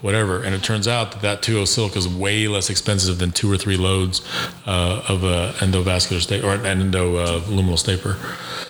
whatever. 0.00 0.42
And 0.42 0.54
it 0.54 0.62
turns 0.62 0.86
out 0.88 1.12
that 1.12 1.22
that 1.22 1.42
2 1.42 1.66
silk 1.66 1.96
is 1.96 2.08
way 2.08 2.48
less 2.48 2.70
expensive 2.70 3.18
than 3.18 3.32
two 3.32 3.50
or 3.50 3.56
three 3.56 3.76
loads 3.76 4.22
uh, 4.66 5.02
of 5.08 5.24
a 5.24 5.54
endovascular 5.58 6.20
state 6.20 6.44
or 6.44 6.54
an 6.54 6.62
endoluminal 6.62 7.72
uh, 7.72 7.76
stapler. 7.76 8.16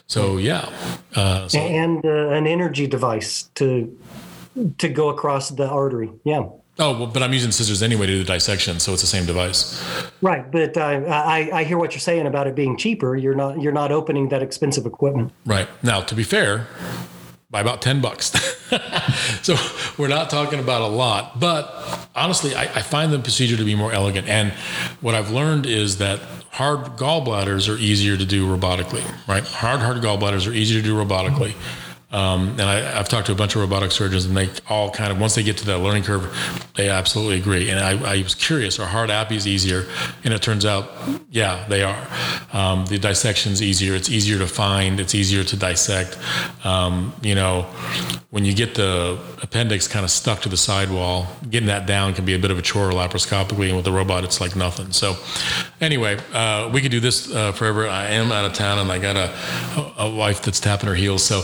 So 0.07 0.39
yeah, 0.39 0.71
uh, 1.15 1.49
so. 1.49 1.59
and 1.59 2.05
uh, 2.05 2.29
an 2.31 2.47
energy 2.47 2.87
device 2.87 3.45
to 3.57 3.97
to 4.79 4.89
go 4.89 5.09
across 5.09 5.51
the 5.51 5.69
artery. 5.69 6.11
Yeah. 6.25 6.49
Oh, 6.81 6.97
well, 6.97 7.07
but 7.09 7.25
I'm 7.25 7.33
using 7.33 7.51
scissors 7.51 7.83
anyway 7.83 8.07
to 8.07 8.13
do 8.13 8.19
the 8.23 8.33
dissection, 8.33 8.79
so 8.79 8.93
it's 8.93 9.03
the 9.03 9.09
same 9.09 9.27
device. 9.27 9.83
Right, 10.23 10.49
but 10.51 10.77
uh, 10.77 10.81
I, 10.81 11.51
I 11.53 11.65
hear 11.65 11.77
what 11.77 11.93
you're 11.93 12.01
saying 12.01 12.27
about 12.27 12.47
it 12.47 12.55
being 12.55 12.77
cheaper. 12.77 13.17
You're 13.17 13.35
not 13.35 13.61
you're 13.61 13.73
not 13.73 13.91
opening 13.91 14.29
that 14.29 14.43
expensive 14.43 14.87
equipment. 14.87 15.33
Right 15.45 15.69
now, 15.83 16.03
to 16.03 16.15
be 16.15 16.23
fair, 16.23 16.69
by 17.51 17.61
about 17.61 17.83
ten 17.83 18.01
bucks. 18.01 18.27
so 19.43 19.57
we're 19.99 20.09
not 20.09 20.31
talking 20.31 20.61
about 20.61 20.83
a 20.83 20.87
lot, 20.87 21.41
but 21.41 22.09
honestly, 22.15 22.55
I, 22.55 22.63
I 22.63 22.83
find 22.83 23.13
the 23.13 23.19
procedure 23.19 23.57
to 23.57 23.65
be 23.65 23.75
more 23.75 23.93
elegant. 23.93 24.29
And 24.29 24.53
what 25.01 25.17
I've 25.17 25.31
learned 25.31 25.67
is 25.67 25.99
that 25.99 26.21
hard 26.53 26.97
gallbladders 26.97 27.73
are 27.73 27.79
easier 27.79 28.17
to 28.17 28.25
do 28.25 28.47
robotically. 28.47 29.03
Right, 29.27 29.43
hard 29.43 29.81
hard 29.81 29.97
gallbladders 29.97 30.49
are 30.49 30.55
easier 30.55 30.81
to 30.81 30.87
do 30.87 30.95
robotically. 30.95 31.55
Mm-hmm 31.55 31.88
um, 32.11 32.51
and 32.53 32.63
I, 32.63 32.81
have 32.81 33.09
talked 33.09 33.27
to 33.27 33.33
a 33.33 33.35
bunch 33.35 33.55
of 33.55 33.61
robotic 33.61 33.93
surgeons, 33.93 34.25
and 34.25 34.35
they 34.35 34.49
all 34.71 34.91
kind 34.91 35.13
of 35.13 35.21
once 35.21 35.35
they 35.35 35.43
get 35.43 35.59
to 35.59 35.67
that 35.67 35.79
learning 35.79 36.05
curve, 36.05 36.35
they 36.75 36.89
absolutely 36.89 37.39
agree. 37.39 37.69
And 37.69 37.79
I, 37.79 38.15
I 38.15 38.23
was 38.23 38.35
curious: 38.35 38.79
are 38.79 38.87
hard 38.87 39.11
appies 39.11 39.47
easier? 39.47 39.85
And 40.25 40.33
it 40.33 40.41
turns 40.41 40.65
out, 40.65 40.91
yeah, 41.31 41.67
they 41.69 41.83
are. 41.83 42.09
Um, 42.55 42.87
the 42.87 42.99
dissection's 42.99 43.61
easier. 43.61 43.95
It's 43.95 44.09
easier 44.09 44.39
to 44.39 44.47
find. 44.47 45.01
It's 45.01 45.15
easier 45.15 45.45
to 45.45 45.57
dissect. 45.57 46.17
Um, 46.65 47.13
you 47.21 47.35
know, 47.35 47.63
when 48.31 48.47
you 48.47 48.55
get 48.55 48.75
the 48.75 49.19
appendix 49.43 49.87
kind 49.87 50.05
of 50.05 50.11
stuck 50.11 50.41
to 50.43 50.49
the 50.49 50.57
sidewall, 50.57 51.27
getting 51.51 51.69
that 51.69 51.87
down 51.87 52.15
can 52.15 52.25
be 52.25 52.33
a 52.33 52.39
bit 52.39 52.51
of 52.51 52.59
a 52.59 52.63
chore 52.63 52.91
laparoscopically, 52.91 53.67
and 53.67 53.77
with 53.77 53.85
the 53.85 53.93
robot, 53.93 54.25
it's 54.25 54.41
like 54.41 54.57
nothing. 54.57 54.93
So, 54.93 55.15
anyway, 55.79 56.19
uh, 56.33 56.71
we 56.73 56.81
could 56.81 56.91
do 56.91 57.01
this 57.01 57.31
uh, 57.31 57.53
forever. 57.53 57.87
I 57.87 58.07
am 58.07 58.33
out 58.33 58.47
of 58.47 58.55
town, 58.55 58.79
and 58.79 58.91
I 58.91 58.99
got 58.99 59.17
a, 59.17 60.05
a 60.05 60.11
wife 60.11 60.41
that's 60.41 60.59
tapping 60.59 60.89
her 60.89 60.95
heels. 60.95 61.23
So. 61.23 61.43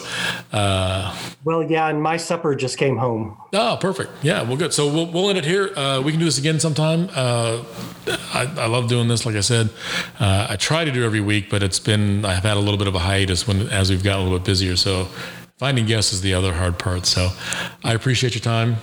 Uh, 0.54 1.12
well, 1.42 1.64
yeah, 1.64 1.88
and 1.88 2.00
my 2.00 2.16
supper 2.16 2.54
just 2.54 2.78
came 2.78 2.96
home. 2.96 3.36
Oh, 3.52 3.76
perfect. 3.80 4.12
Yeah, 4.22 4.42
well, 4.42 4.56
good. 4.56 4.72
So 4.72 4.86
we'll, 4.86 5.06
we'll 5.06 5.28
end 5.28 5.36
it 5.36 5.44
here. 5.44 5.76
Uh, 5.76 6.00
we 6.00 6.12
can 6.12 6.20
do 6.20 6.26
this 6.26 6.38
again 6.38 6.60
sometime. 6.60 7.08
Uh, 7.12 7.64
I, 8.06 8.48
I, 8.58 8.66
love 8.66 8.88
doing 8.88 9.08
this. 9.08 9.26
Like 9.26 9.34
I 9.34 9.40
said, 9.40 9.70
uh, 10.20 10.46
I 10.50 10.54
try 10.54 10.84
to 10.84 10.92
do 10.92 11.04
every 11.04 11.20
week, 11.20 11.50
but 11.50 11.64
it's 11.64 11.80
been 11.80 12.24
I've 12.24 12.44
had 12.44 12.56
a 12.56 12.60
little 12.60 12.78
bit 12.78 12.86
of 12.86 12.94
a 12.94 13.00
hiatus 13.00 13.48
when 13.48 13.68
as 13.68 13.90
we've 13.90 14.04
gotten 14.04 14.20
a 14.20 14.22
little 14.22 14.38
bit 14.38 14.46
busier. 14.46 14.76
So 14.76 15.08
finding 15.58 15.86
guests 15.86 16.12
is 16.12 16.20
the 16.20 16.34
other 16.34 16.52
hard 16.52 16.78
part. 16.78 17.04
So 17.06 17.30
I 17.82 17.94
appreciate 17.94 18.36
your 18.36 18.42
time, 18.42 18.76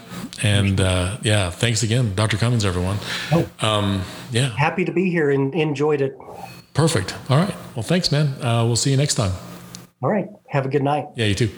and 0.44 0.82
uh, 0.82 1.20
yeah, 1.22 1.52
thanks 1.52 1.84
again, 1.84 2.16
Dr. 2.16 2.36
Cummings, 2.36 2.66
everyone. 2.66 2.98
Oh, 3.32 3.50
um, 3.62 4.02
yeah, 4.32 4.50
happy 4.58 4.84
to 4.84 4.92
be 4.92 5.10
here 5.10 5.32
and 5.32 5.56
enjoyed 5.56 6.02
it. 6.02 6.18
Perfect. 6.74 7.16
All 7.30 7.38
right. 7.38 7.56
Well, 7.76 7.84
thanks, 7.84 8.12
man. 8.12 8.28
Uh, 8.44 8.66
we'll 8.66 8.76
see 8.76 8.92
you 8.92 8.98
next 8.98 9.16
time. 9.16 9.32
All 10.02 10.10
right. 10.10 10.28
Have 10.50 10.66
a 10.66 10.70
good 10.70 10.84
night. 10.84 11.06
Yeah, 11.16 11.28
you 11.28 11.36
too. 11.36 11.50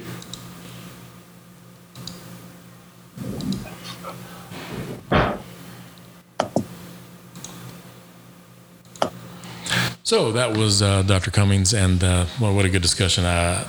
So 10.06 10.34
that 10.34 10.58
was 10.58 10.82
uh, 10.82 11.02
Dr. 11.04 11.32
Cummings, 11.32 11.74
and 11.74 12.04
uh, 12.04 12.26
well, 12.39 12.54
what 12.54 12.66
a 12.66 12.70
good 12.70 12.82
discussion. 12.82 13.24
Uh, 13.24 13.64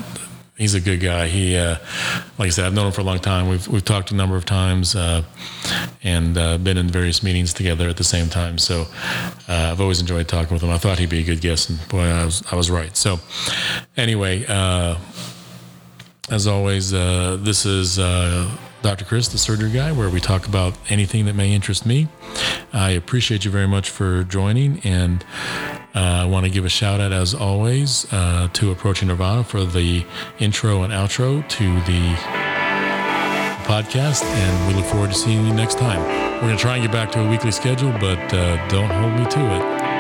he's 0.57 0.75
a 0.75 0.81
good 0.81 1.01
guy. 1.01 1.27
He, 1.29 1.57
uh, 1.57 1.77
like 2.39 2.47
I 2.47 2.51
said, 2.51 2.67
I've 2.67 2.75
known 2.75 2.87
him 2.87 2.93
for 2.93 3.01
a 3.01 3.05
long 3.05 3.19
time. 3.19 3.49
We've 3.49 3.67
we've 3.69 3.85
talked 3.85 4.11
a 4.11 4.15
number 4.15 4.37
of 4.37 4.45
times, 4.45 4.95
uh, 4.95 5.23
and 6.03 6.37
uh, 6.39 6.59
been 6.59 6.79
in 6.79 6.89
various 6.89 7.23
meetings 7.23 7.53
together 7.53 7.89
at 7.89 7.97
the 7.97 8.05
same 8.05 8.29
time. 8.29 8.59
So 8.59 8.87
uh, 9.49 9.71
I've 9.73 9.81
always 9.81 10.01
enjoyed 10.01 10.29
talking 10.29 10.55
with 10.55 10.63
him. 10.63 10.71
I 10.71 10.79
thought 10.79 10.99
he'd 10.99 11.11
be 11.11 11.21
a 11.21 11.25
good 11.25 11.41
guest, 11.41 11.71
and 11.71 11.89
boy, 11.89 12.03
I 12.03 12.25
was 12.25 12.43
I 12.51 12.57
was 12.57 12.71
right. 12.71 12.97
So 12.97 13.19
anyway, 13.97 14.45
uh, 14.49 14.99
as 16.31 16.47
always, 16.47 16.93
uh, 16.95 17.39
this 17.41 17.67
is. 17.67 17.99
Dr. 18.83 19.07
Chris, 19.07 19.29
the 19.29 19.39
surgery 19.39 19.71
guy, 19.71 19.93
where 19.93 20.11
we 20.11 20.21
talk 20.21 20.47
about 20.47 20.77
anything 20.91 21.25
that 21.25 21.33
may 21.33 21.55
interest 21.55 21.87
me. 21.87 22.07
I 22.71 22.91
appreciate 22.91 23.47
you 23.47 23.51
very 23.51 23.67
much 23.67 23.89
for 23.89 24.25
joining, 24.25 24.81
and 24.81 25.25
uh, 25.95 25.99
I 25.99 26.25
want 26.25 26.45
to 26.45 26.51
give 26.51 26.65
a 26.65 26.69
shout 26.69 27.01
out, 27.01 27.13
as 27.13 27.35
always, 27.35 28.13
uh, 28.13 28.49
to 28.53 28.73
Approaching 28.73 29.09
Nirvana 29.09 29.45
for 29.45 29.65
the 29.65 30.05
intro 30.39 30.83
and 30.83 30.93
outro 30.93 31.49
to 31.49 31.75
the 31.83 32.15
podcast, 33.65 34.25
and 34.25 34.69
we 34.69 34.75
look 34.75 34.91
forward 34.91 35.11
to 35.11 35.17
seeing 35.17 35.47
you 35.47 35.55
next 35.55 35.79
time. 35.79 36.03
We're 36.35 36.49
going 36.49 36.57
to 36.57 36.63
try 36.63 36.77
and 36.77 36.85
get 36.85 36.93
back 36.93 37.13
to 37.13 37.25
a 37.25 37.31
weekly 37.31 37.53
schedule, 37.53 37.93
but 37.93 38.19
uh, 38.35 38.69
don't 38.69 38.91
hold 38.91 39.13
me 39.15 39.25
to 39.31 39.41
it. 39.57 39.94